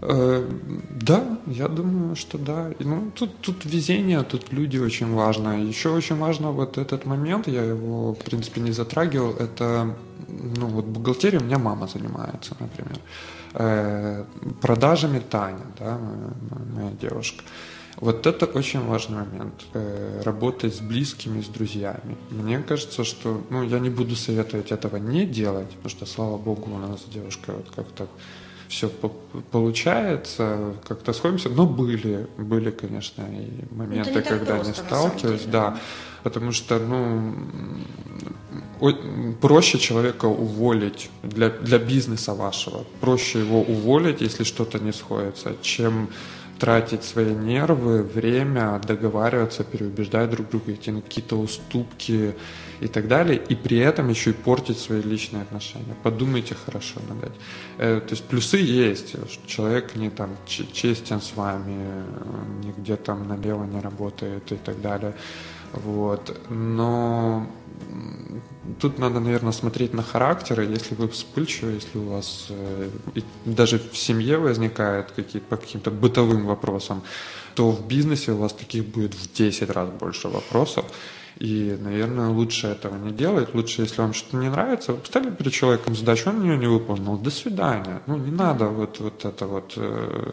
Да, 0.00 1.38
я 1.46 1.68
думаю, 1.68 2.16
что 2.16 2.38
да. 2.38 2.70
Ну, 2.78 3.10
тут, 3.14 3.40
тут 3.42 3.66
везение, 3.66 4.22
тут 4.22 4.50
люди 4.50 4.78
очень 4.78 5.12
важно. 5.12 5.62
Еще 5.62 5.90
очень 5.90 6.16
важно 6.16 6.52
вот 6.52 6.78
этот 6.78 7.04
момент, 7.04 7.48
я 7.48 7.62
его, 7.62 8.14
в 8.14 8.18
принципе, 8.18 8.62
не 8.62 8.72
затрагивал, 8.72 9.34
это 9.34 9.94
ну 10.56 10.66
вот 10.66 10.84
бухгалтерией 10.84 11.42
у 11.42 11.44
меня 11.44 11.58
мама 11.58 11.86
занимается, 11.86 12.56
например. 12.60 12.98
Э, 13.54 14.24
продажами 14.60 15.20
Таня, 15.20 15.66
да, 15.78 15.98
моя 16.74 16.90
девушка. 17.00 17.42
Вот 17.96 18.26
это 18.26 18.46
очень 18.46 18.80
важный 18.86 19.18
момент. 19.18 19.54
Э, 19.74 20.22
работать 20.24 20.74
с 20.74 20.80
близкими, 20.80 21.42
с 21.42 21.48
друзьями. 21.48 22.16
Мне 22.30 22.60
кажется, 22.60 23.04
что, 23.04 23.42
ну, 23.50 23.62
я 23.62 23.78
не 23.78 23.90
буду 23.90 24.16
советовать 24.16 24.72
этого 24.72 24.96
не 24.96 25.26
делать, 25.26 25.68
потому 25.68 25.90
что, 25.90 26.06
слава 26.06 26.38
богу, 26.38 26.70
у 26.70 26.78
нас 26.78 27.04
девушка 27.12 27.52
вот 27.52 27.70
как-то 27.74 28.06
все 28.68 28.88
получается, 29.50 30.74
как-то 30.86 31.12
сходимся, 31.12 31.48
но 31.48 31.66
были, 31.66 32.28
были, 32.38 32.70
конечно, 32.70 33.22
и 33.22 33.74
моменты, 33.74 34.14
не 34.14 34.22
когда 34.22 34.58
не 34.58 34.72
сталкивались, 34.72 35.44
да, 35.46 35.76
потому 36.22 36.52
что, 36.52 36.78
ну, 36.78 37.34
проще 39.40 39.78
человека 39.78 40.26
уволить 40.26 41.10
для, 41.22 41.50
для 41.50 41.78
бизнеса 41.78 42.34
вашего, 42.34 42.84
проще 43.00 43.40
его 43.40 43.60
уволить, 43.60 44.20
если 44.20 44.44
что-то 44.44 44.78
не 44.78 44.92
сходится, 44.92 45.54
чем 45.62 46.08
тратить 46.60 47.04
свои 47.04 47.34
нервы, 47.34 48.02
время, 48.02 48.78
договариваться, 48.86 49.64
переубеждать 49.64 50.30
друг 50.30 50.50
друга, 50.50 50.72
идти 50.72 50.90
на 50.90 51.00
какие-то 51.00 51.36
уступки 51.36 52.34
и 52.80 52.86
так 52.86 53.08
далее, 53.08 53.40
и 53.48 53.54
при 53.54 53.78
этом 53.78 54.10
еще 54.10 54.30
и 54.30 54.32
портить 54.34 54.78
свои 54.78 55.00
личные 55.02 55.42
отношения. 55.42 55.96
Подумайте 56.02 56.54
хорошо 56.54 57.00
над 57.08 57.24
этим. 57.24 57.40
Э, 57.78 58.00
то 58.00 58.10
есть 58.10 58.24
плюсы 58.24 58.58
есть, 58.58 59.10
что 59.10 59.46
человек 59.46 59.96
не 59.96 60.10
там 60.10 60.36
честен 60.46 61.20
с 61.20 61.34
вами, 61.34 62.04
нигде 62.62 62.96
там 62.96 63.26
налево 63.26 63.64
не 63.64 63.80
работает 63.80 64.52
и 64.52 64.56
так 64.56 64.80
далее. 64.82 65.14
Вот. 65.72 66.36
Но 66.48 67.46
тут 68.80 68.98
надо, 68.98 69.20
наверное, 69.20 69.52
смотреть 69.52 69.94
на 69.94 70.02
характер, 70.02 70.60
и 70.60 70.66
если 70.66 70.94
вы 70.94 71.08
вспыльчивы, 71.08 71.72
если 71.72 71.98
у 71.98 72.08
вас 72.10 72.46
э, 72.50 72.90
даже 73.44 73.78
в 73.78 73.96
семье 73.96 74.38
возникает 74.38 75.12
какие-то 75.12 75.46
по 75.46 75.56
каким-то 75.56 75.90
бытовым 75.90 76.46
вопросам, 76.46 77.02
то 77.54 77.70
в 77.70 77.86
бизнесе 77.86 78.32
у 78.32 78.36
вас 78.36 78.52
таких 78.52 78.84
будет 78.84 79.14
в 79.14 79.32
10 79.32 79.70
раз 79.70 79.88
больше 79.90 80.28
вопросов. 80.28 80.84
И, 81.38 81.76
наверное, 81.80 82.28
лучше 82.28 82.66
этого 82.66 82.96
не 82.96 83.12
делать. 83.12 83.54
Лучше, 83.54 83.82
если 83.82 84.02
вам 84.02 84.12
что-то 84.12 84.36
не 84.36 84.50
нравится, 84.50 84.92
вы 84.92 84.98
поставили 84.98 85.30
перед 85.30 85.52
человеком 85.52 85.94
задачу, 85.94 86.30
он 86.30 86.42
ее 86.42 86.58
не 86.58 86.66
выполнил. 86.66 87.16
До 87.16 87.30
свидания. 87.30 88.02
Ну, 88.06 88.16
не 88.16 88.30
надо 88.30 88.66
вот, 88.66 89.00
вот 89.00 89.24
это 89.24 89.46
вот 89.46 89.72
э, 89.76 90.32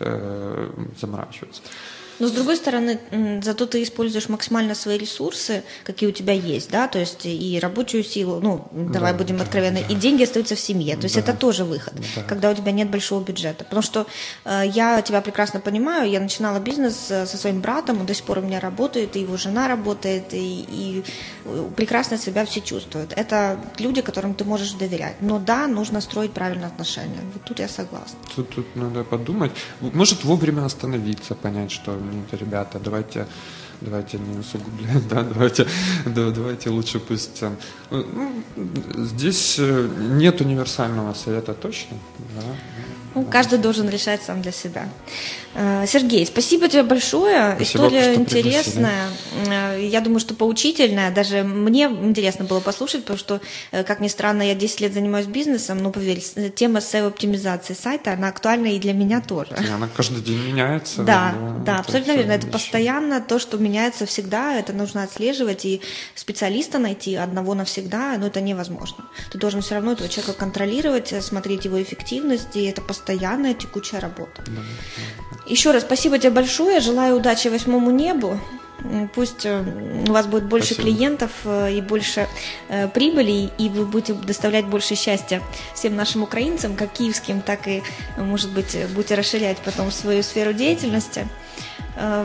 э, 0.00 0.70
заморачиваться. 1.00 1.62
Но 2.18 2.28
с 2.28 2.32
другой 2.32 2.56
стороны, 2.56 2.98
зато 3.42 3.66
ты 3.66 3.82
используешь 3.82 4.28
максимально 4.28 4.74
свои 4.74 4.98
ресурсы, 4.98 5.62
какие 5.84 6.08
у 6.08 6.12
тебя 6.12 6.32
есть, 6.32 6.70
да, 6.70 6.88
то 6.88 6.98
есть 6.98 7.26
и 7.26 7.58
рабочую 7.60 8.04
силу, 8.04 8.40
ну, 8.40 8.68
давай 8.72 9.12
да, 9.12 9.18
будем 9.18 9.36
да, 9.36 9.44
откровенны, 9.44 9.84
да. 9.86 9.94
и 9.94 9.96
деньги 9.96 10.22
остаются 10.24 10.54
в 10.56 10.60
семье. 10.60 10.96
То 10.96 11.04
есть 11.04 11.14
да. 11.14 11.20
это 11.20 11.34
тоже 11.34 11.64
выход, 11.64 11.94
да. 12.16 12.22
когда 12.22 12.50
у 12.50 12.54
тебя 12.54 12.72
нет 12.72 12.90
большого 12.90 13.22
бюджета. 13.22 13.64
Потому 13.64 13.82
что 13.82 14.06
э, 14.44 14.62
я 14.66 15.00
тебя 15.02 15.20
прекрасно 15.20 15.60
понимаю, 15.60 16.10
я 16.10 16.20
начинала 16.20 16.58
бизнес 16.58 17.10
э, 17.10 17.26
со 17.26 17.36
своим 17.36 17.60
братом, 17.60 18.00
он 18.00 18.06
до 18.06 18.14
сих 18.14 18.24
пор 18.24 18.38
у 18.38 18.42
меня 18.42 18.60
работает, 18.60 19.16
и 19.16 19.20
его 19.20 19.36
жена 19.36 19.68
работает, 19.68 20.34
и, 20.34 20.64
и 20.68 21.04
прекрасно 21.76 22.18
себя 22.18 22.44
все 22.44 22.60
чувствуют. 22.60 23.12
Это 23.16 23.58
люди, 23.78 24.02
которым 24.02 24.34
ты 24.34 24.44
можешь 24.44 24.72
доверять. 24.72 25.16
Но 25.20 25.38
да, 25.38 25.66
нужно 25.66 26.00
строить 26.00 26.32
правильные 26.32 26.66
отношения. 26.66 27.20
Вот 27.32 27.44
тут 27.44 27.60
я 27.60 27.68
согласна. 27.68 28.18
Тут, 28.34 28.48
тут 28.50 28.76
надо 28.76 29.04
подумать. 29.04 29.52
Может, 29.80 30.24
вовремя 30.24 30.64
остановиться, 30.64 31.34
понять, 31.34 31.70
что 31.70 31.96
нет, 32.08 32.40
ребята, 32.40 32.78
давайте 32.78 33.26
давайте 33.80 34.18
не 34.18 34.38
усугубляем, 34.38 35.08
да, 35.10 35.22
давайте, 35.22 35.66
да, 36.06 36.30
давайте 36.30 36.70
лучше 36.70 36.98
пусть... 36.98 37.42
Э, 37.42 37.52
ну, 37.90 38.42
здесь 38.96 39.56
э, 39.58 39.88
нет 39.98 40.40
универсального 40.40 41.14
совета 41.14 41.54
точно, 41.54 41.96
да, 42.34 42.42
ну, 43.14 43.24
каждый 43.24 43.58
должен 43.58 43.88
решать 43.88 44.22
сам 44.22 44.42
для 44.42 44.52
себя. 44.52 44.88
Э, 45.54 45.86
Сергей, 45.86 46.26
спасибо 46.26 46.68
тебе 46.68 46.82
большое. 46.82 47.54
Спасибо, 47.56 47.86
История 47.86 48.14
интересная. 48.14 49.08
Пригласили. 49.32 49.78
Э, 49.78 49.86
я 49.86 50.00
думаю, 50.00 50.20
что 50.20 50.34
поучительная. 50.34 51.10
Даже 51.10 51.42
мне 51.42 51.84
интересно 51.84 52.44
было 52.44 52.60
послушать, 52.60 53.02
потому 53.02 53.18
что, 53.18 53.40
э, 53.70 53.82
как 53.84 54.00
ни 54.00 54.08
странно, 54.08 54.42
я 54.42 54.54
10 54.54 54.80
лет 54.80 54.92
занимаюсь 54.92 55.26
бизнесом, 55.26 55.78
но 55.78 55.90
поверь, 55.90 56.22
тема 56.54 56.80
SEO-оптимизации 56.80 57.74
сайта, 57.74 58.12
она 58.12 58.28
актуальна 58.28 58.66
и 58.66 58.78
для 58.78 58.92
меня 58.92 59.20
тоже. 59.20 59.56
И 59.60 59.70
она 59.70 59.88
каждый 59.88 60.22
день 60.22 60.38
меняется. 60.38 61.02
Да, 61.02 61.34
да, 61.34 61.64
да 61.64 61.78
абсолютно 61.78 62.12
верно. 62.12 62.32
Это 62.32 62.46
постоянно 62.46 63.20
то, 63.20 63.38
что 63.38 63.58
меняется 63.58 64.06
всегда, 64.06 64.54
это 64.54 64.72
нужно 64.72 65.02
отслеживать, 65.02 65.64
и 65.64 65.80
специалиста 66.14 66.78
найти 66.78 67.14
одного 67.14 67.54
навсегда, 67.54 68.16
но 68.18 68.26
это 68.26 68.40
невозможно. 68.40 69.04
Ты 69.32 69.38
должен 69.38 69.62
все 69.62 69.76
равно 69.76 69.92
этого 69.92 70.08
человека 70.08 70.38
контролировать, 70.38 71.14
смотреть 71.22 71.64
его 71.64 71.82
эффективность, 71.82 72.54
и 72.54 72.64
это 72.64 72.82
постоянная 72.82 73.54
текучая 73.54 74.00
работа. 74.00 74.42
Да, 74.46 74.52
да. 74.52 75.38
Еще 75.48 75.70
раз 75.70 75.82
спасибо 75.82 76.18
тебе 76.18 76.30
большое, 76.30 76.80
желаю 76.80 77.16
удачи 77.16 77.48
восьмому 77.48 77.90
небу. 77.90 78.38
Пусть 79.14 79.44
э, 79.44 79.64
у 80.08 80.12
вас 80.12 80.26
будет 80.26 80.44
больше 80.44 80.74
Спасибо. 80.74 80.94
клиентов 80.94 81.30
э, 81.44 81.72
и 81.72 81.80
больше 81.80 82.28
э, 82.68 82.86
прибыли, 82.88 83.50
и 83.58 83.68
вы 83.68 83.84
будете 83.86 84.14
доставлять 84.14 84.66
больше 84.66 84.94
счастья 84.94 85.42
всем 85.74 85.96
нашим 85.96 86.22
украинцам, 86.22 86.76
как 86.76 86.92
киевским, 86.92 87.40
так 87.40 87.66
и, 87.66 87.82
может 88.16 88.50
быть, 88.50 88.76
будете 88.94 89.16
расширять 89.16 89.58
потом 89.58 89.90
свою 89.90 90.22
сферу 90.22 90.52
деятельности. 90.52 91.26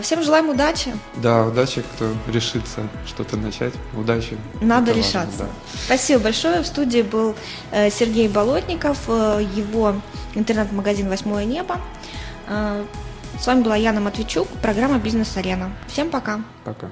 Всем 0.03 0.21
желаем 0.21 0.49
удачи. 0.49 0.93
Да, 1.15 1.47
удачи, 1.47 1.81
кто 1.81 2.13
решится 2.31 2.87
что-то 3.07 3.37
начать. 3.37 3.73
Удачи. 3.97 4.37
Надо 4.61 4.91
Это 4.91 4.99
решаться. 4.99 5.39
Важно, 5.39 5.45
да. 5.45 5.79
Спасибо 5.85 6.19
большое. 6.25 6.61
В 6.61 6.67
студии 6.67 7.01
был 7.01 7.35
Сергей 7.71 8.27
Болотников, 8.27 9.07
его 9.07 9.95
интернет-магазин 10.35 11.09
«Восьмое 11.09 11.45
небо». 11.45 11.79
С 13.39 13.47
вами 13.47 13.61
была 13.63 13.75
Яна 13.75 13.99
Матвейчук, 13.99 14.47
программа 14.61 14.99
«Бизнес-арена». 14.99 15.71
Всем 15.87 16.09
пока. 16.09 16.41
Пока. 16.63 16.87